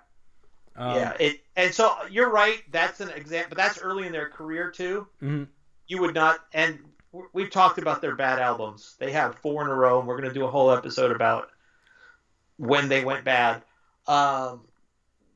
[0.76, 1.14] Um, yeah.
[1.20, 2.64] It and so you're right.
[2.72, 5.08] That's an example, but that's early in their career too.
[5.22, 5.48] mhm.
[5.88, 6.80] You would not, and
[7.34, 8.96] we've talked about their bad albums.
[8.98, 11.50] They have four in a row, and we're going to do a whole episode about
[12.56, 13.64] when they went bad.
[14.08, 14.62] Um,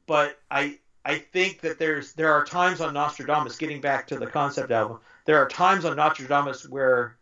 [0.07, 4.27] but I I think that there's there are times on Nostradamus, getting back to the
[4.27, 7.17] concept album, there are times on Nostradamus where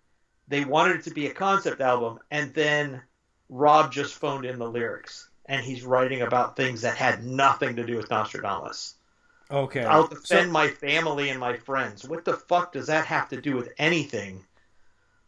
[0.47, 3.01] they wanted it to be a concept album, and then
[3.49, 7.85] Rob just phoned in the lyrics, and he's writing about things that had nothing to
[7.85, 8.95] do with Nostradamus.
[9.49, 9.83] Okay.
[9.83, 12.07] I'll So- defend my family and my friends.
[12.07, 14.45] What the fuck does that have to do with anything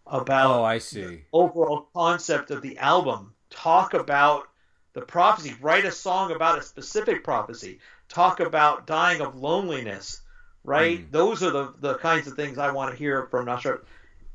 [0.07, 1.23] about oh, I see.
[1.33, 3.33] overall concept of the album.
[3.49, 4.47] Talk about
[4.93, 5.55] the prophecy.
[5.61, 7.79] Write a song about a specific prophecy.
[8.09, 10.21] Talk about dying of loneliness.
[10.65, 10.99] Right?
[10.99, 11.11] Mhm.
[11.11, 13.87] Those are the, the kinds of things I want to hear from Nostradamus.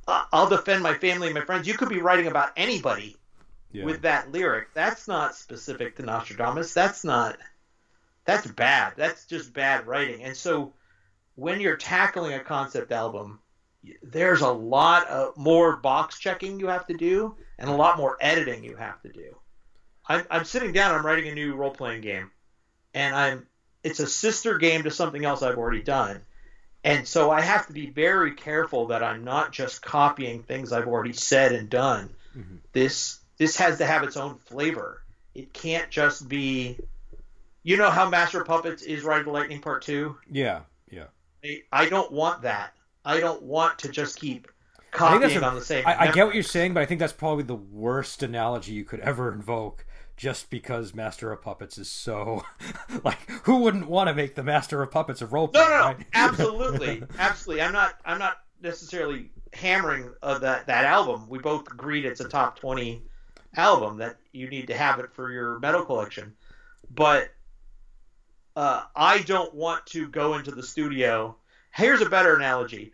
[0.06, 1.68] I'll defend my family and my friends.
[1.68, 3.16] You could be writing about anybody
[3.72, 3.84] Yeah.
[3.84, 4.72] with that lyric.
[4.74, 6.72] That's not specific to Nostradamus.
[6.74, 7.36] That's not.
[8.24, 8.94] That's bad.
[8.96, 10.22] That's just bad writing.
[10.24, 10.72] And so,
[11.36, 13.40] when you're tackling a concept album,
[14.02, 18.16] there's a lot of more box checking you have to do, and a lot more
[18.20, 19.36] editing you have to do.
[20.06, 20.94] I'm, I'm sitting down.
[20.94, 22.30] I'm writing a new role playing game,
[22.94, 23.46] and I'm.
[23.82, 26.20] It's a sister game to something else I've already done.
[26.82, 30.86] And so I have to be very careful that I'm not just copying things I've
[30.88, 32.10] already said and done.
[32.36, 32.58] Mhm.
[32.72, 35.02] This this has to have its own flavor.
[35.34, 36.78] It can't just be
[37.62, 40.16] you know how Master Puppets is Ride the Lightning Part 2?
[40.30, 40.60] Yeah.
[40.90, 41.04] Yeah.
[41.44, 42.74] I- I don't want that.
[43.04, 44.46] I don't want to just keep
[44.92, 45.86] I think that's copying on the same.
[45.86, 48.84] I, I get what you're saying, but I think that's probably the worst analogy you
[48.84, 49.84] could ever invoke.
[50.20, 52.44] Just because Master of Puppets is so
[53.04, 55.80] like, who wouldn't want to make the Master of Puppets of role No, no, no,
[55.80, 55.96] right?
[56.12, 57.62] absolutely, absolutely.
[57.62, 57.94] I'm not.
[58.04, 61.26] I'm not necessarily hammering uh, that that album.
[61.30, 63.00] We both agreed it's a top twenty
[63.56, 66.34] album that you need to have it for your metal collection.
[66.90, 67.30] But
[68.56, 71.34] uh, I don't want to go into the studio.
[71.74, 72.92] Here's a better analogy.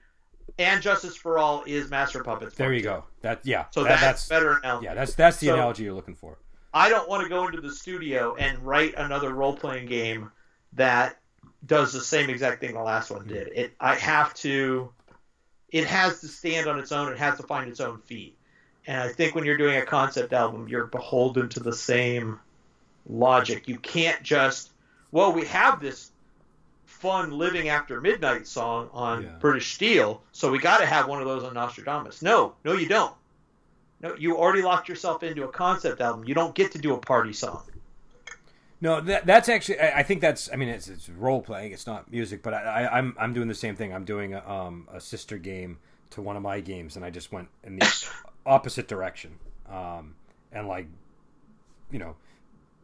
[0.60, 2.54] And Justice for All is Master Puppets.
[2.54, 3.02] there you go.
[3.22, 3.64] That yeah.
[3.72, 4.84] So that- that's, better analogy.
[4.84, 4.94] yeah.
[4.94, 6.38] That's that's the So- analogy you're looking for.
[6.76, 10.30] I don't want to go into the studio and write another role playing game
[10.74, 11.18] that
[11.64, 13.48] does the same exact thing the last one did.
[13.48, 14.92] It I have to
[15.70, 18.36] it has to stand on its own, it has to find its own feet.
[18.86, 22.40] And I think when you're doing a concept album, you're beholden to the same
[23.08, 23.68] logic.
[23.68, 24.70] You can't just
[25.12, 26.10] well, we have this
[26.84, 29.28] fun living after midnight song on Yeah.
[29.40, 32.20] British Steel, so we got to have one of those on Nostradamus.
[32.20, 33.14] No, no you don't.
[34.01, 36.24] No, you already locked yourself into a concept album.
[36.27, 37.62] You don't get to do a party song.
[38.81, 39.81] No, that, that's actually.
[39.81, 40.51] I, I think that's.
[40.52, 41.73] I mean, it's, it's role playing.
[41.73, 43.94] It's not music, but I, I, I'm I'm doing the same thing.
[43.94, 45.78] I'm doing a, um, a sister game
[46.10, 48.09] to one of my games, and I just went in the
[48.47, 49.39] opposite direction.
[49.68, 50.14] Um,
[50.52, 50.86] and like,
[51.90, 52.16] you know,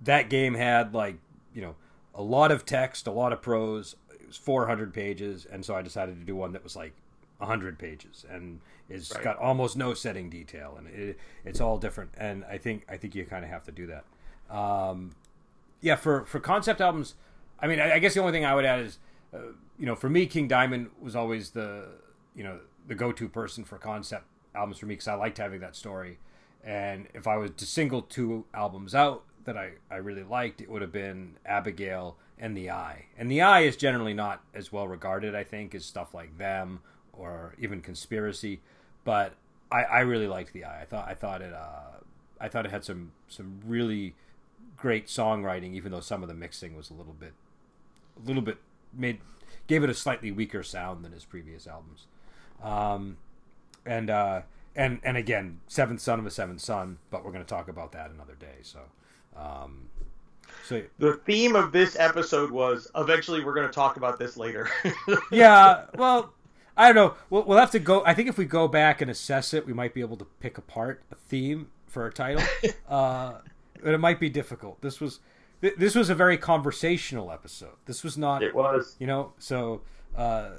[0.04, 1.16] that game had like
[1.54, 1.74] you know
[2.14, 3.94] a lot of text, a lot of prose.
[4.14, 6.94] It was 400 pages, and so I decided to do one that was like
[7.38, 8.60] 100 pages, and
[8.92, 9.24] it's Right.
[9.24, 12.10] got almost no setting detail, and it, it's all different.
[12.16, 14.04] And I think I think you kind of have to do that.
[14.54, 15.12] Um,
[15.80, 17.14] yeah, for for concept albums,
[17.60, 18.98] I mean, I, I guess the only thing I would add is,
[19.34, 19.38] uh,
[19.78, 21.86] you know, for me, King Diamond was always the,
[22.36, 24.24] you know, the go-to person for concept
[24.54, 26.18] albums for me because I liked having that story.
[26.64, 30.70] And if I was to single two albums out that I, I really liked, it
[30.70, 33.06] would have been Abigail and The Eye.
[33.18, 36.80] And The Eye is generally not as well regarded, I think, as stuff like Them
[37.12, 38.60] or even Conspiracy.
[39.04, 39.34] But
[39.70, 40.82] I, I really liked The Eye.
[40.82, 41.98] I thought I thought it uh,
[42.40, 44.14] I thought it had some some really
[44.76, 47.32] great songwriting, even though some of the mixing was a little bit,
[48.22, 48.58] a little bit
[48.92, 49.18] made
[49.66, 52.06] gave it a slightly weaker sound than his previous albums.
[52.62, 53.16] Um,
[53.86, 54.42] and uh,
[54.76, 57.92] and and again, seventh son of a seventh son, but we're going to talk about
[57.92, 58.56] that another day.
[58.62, 58.80] So,
[59.36, 59.88] um,
[60.64, 64.68] so The theme of this episode was eventually we're going to talk about this later.
[65.32, 66.32] yeah, well.
[66.76, 67.14] I don't know.
[67.30, 68.02] We'll, we'll have to go.
[68.04, 70.58] I think if we go back and assess it, we might be able to pick
[70.58, 72.42] apart a theme for a title.
[72.88, 73.34] uh,
[73.82, 74.80] but it might be difficult.
[74.80, 75.20] This was
[75.60, 77.76] th- this was a very conversational episode.
[77.86, 78.96] This was not it was.
[78.98, 79.82] you know so
[80.16, 80.50] uh,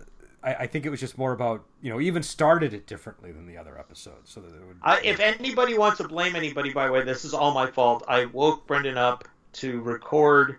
[0.43, 3.47] I, I think it was just more about you know even started it differently than
[3.47, 6.87] the other episodes so that it would I, if anybody wants to blame anybody, by
[6.87, 8.03] the way, this is all my fault.
[8.07, 10.57] I woke Brendan up to record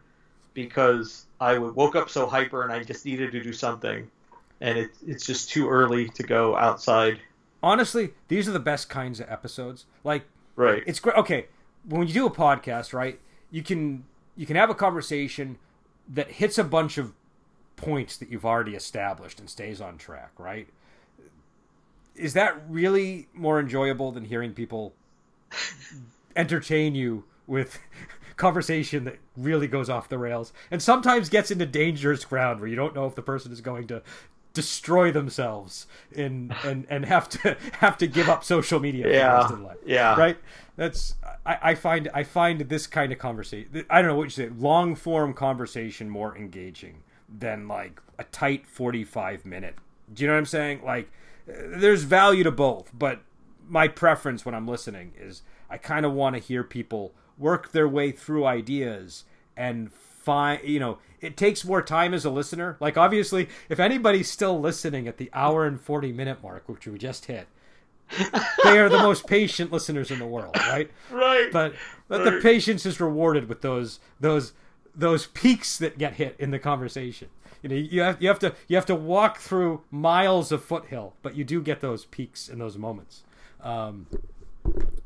[0.55, 4.09] because I woke up so hyper and I just needed to do something,
[4.65, 7.21] and it, it's just too early to go outside.
[7.63, 10.25] honestly these are the best kinds of episodes like
[10.57, 10.83] Right.
[10.87, 11.47] it's great okay
[11.89, 13.19] when you do a podcast right
[13.51, 14.05] you can
[14.37, 15.59] you can have a conversation
[16.09, 17.13] that hits a bunch of
[17.77, 20.69] points that you've already established and stays on track right
[22.15, 24.95] is that really more enjoyable than hearing people
[26.37, 27.79] entertain you with
[28.37, 32.77] conversation that really goes off the rails and sometimes gets into dangerous ground where you
[32.77, 34.03] don't know if the person is going to
[34.55, 39.29] destroy themselves in and and have to have to give up social media for the
[39.29, 39.79] Yeah, rest of their life.
[39.85, 40.15] yeah.
[40.19, 40.39] Right?
[40.77, 41.15] That's
[41.45, 44.49] I, I find I find this kind of conversation I don't know what you say,
[44.49, 49.77] long form conversation more engaging than like a tight forty five minute.
[50.13, 50.83] Do you know what I'm saying?
[50.85, 51.11] Like
[51.49, 53.21] uh, there's value to both, but
[53.67, 57.89] my preference when I'm listening is I kind of want to hear people work their
[57.89, 59.25] way through ideas
[59.57, 62.77] and find, you know, it takes more time as a listener.
[62.81, 66.99] Like, obviously, if anybody's still listening at the hour and 40 minute mark, which we
[66.99, 67.49] just hit,
[68.65, 70.91] they are the most patient listeners in the world, right?
[71.11, 71.51] Right.
[71.53, 71.75] But
[72.07, 74.53] but the patience is rewarded with those those
[74.95, 77.29] those peaks that get hit in the conversation.
[77.63, 81.15] You know, you have you have to you have to walk through miles of foothill,
[81.23, 83.25] but you do get those peaks in those moments.
[83.63, 84.07] Um,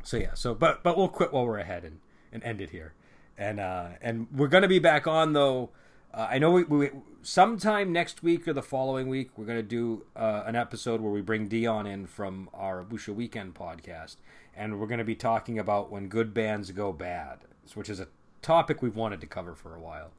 [0.03, 2.01] so yeah, so but but we'll quit while we're ahead and,
[2.33, 2.95] and end it here,
[3.37, 5.71] and uh, and we're gonna be back on though.
[6.13, 6.91] Uh, I know we, we
[7.23, 11.21] sometime next week or the following week we're gonna do uh, an episode where we
[11.21, 14.17] bring Dion in from our Busha Weekend podcast,
[14.57, 17.39] and we're gonna be talking about when good bands go bad,
[17.75, 18.09] which is a
[18.43, 20.11] topic we've wanted to cover for a while.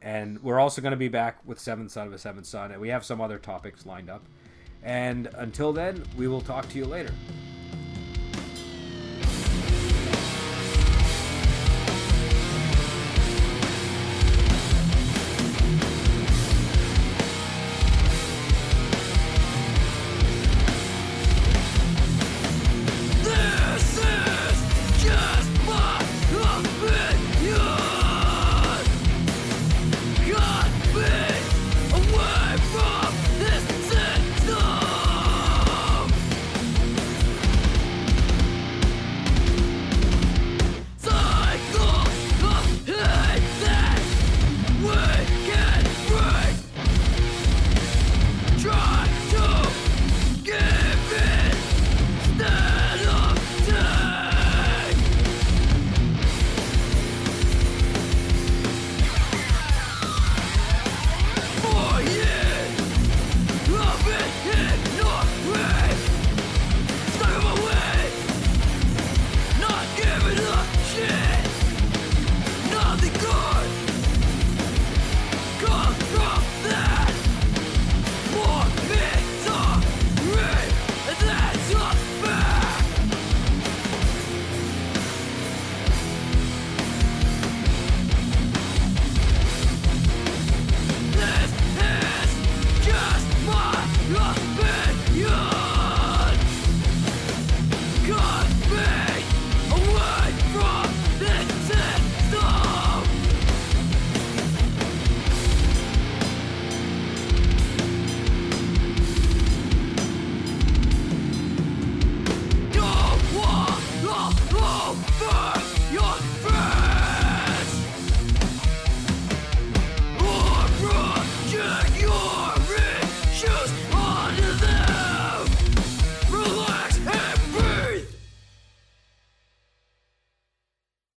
[0.00, 2.80] And we're also going to be back with Seventh Son of a Seventh Son, and
[2.80, 4.22] we have some other topics lined up.
[4.82, 7.10] And until then, we will talk to you later.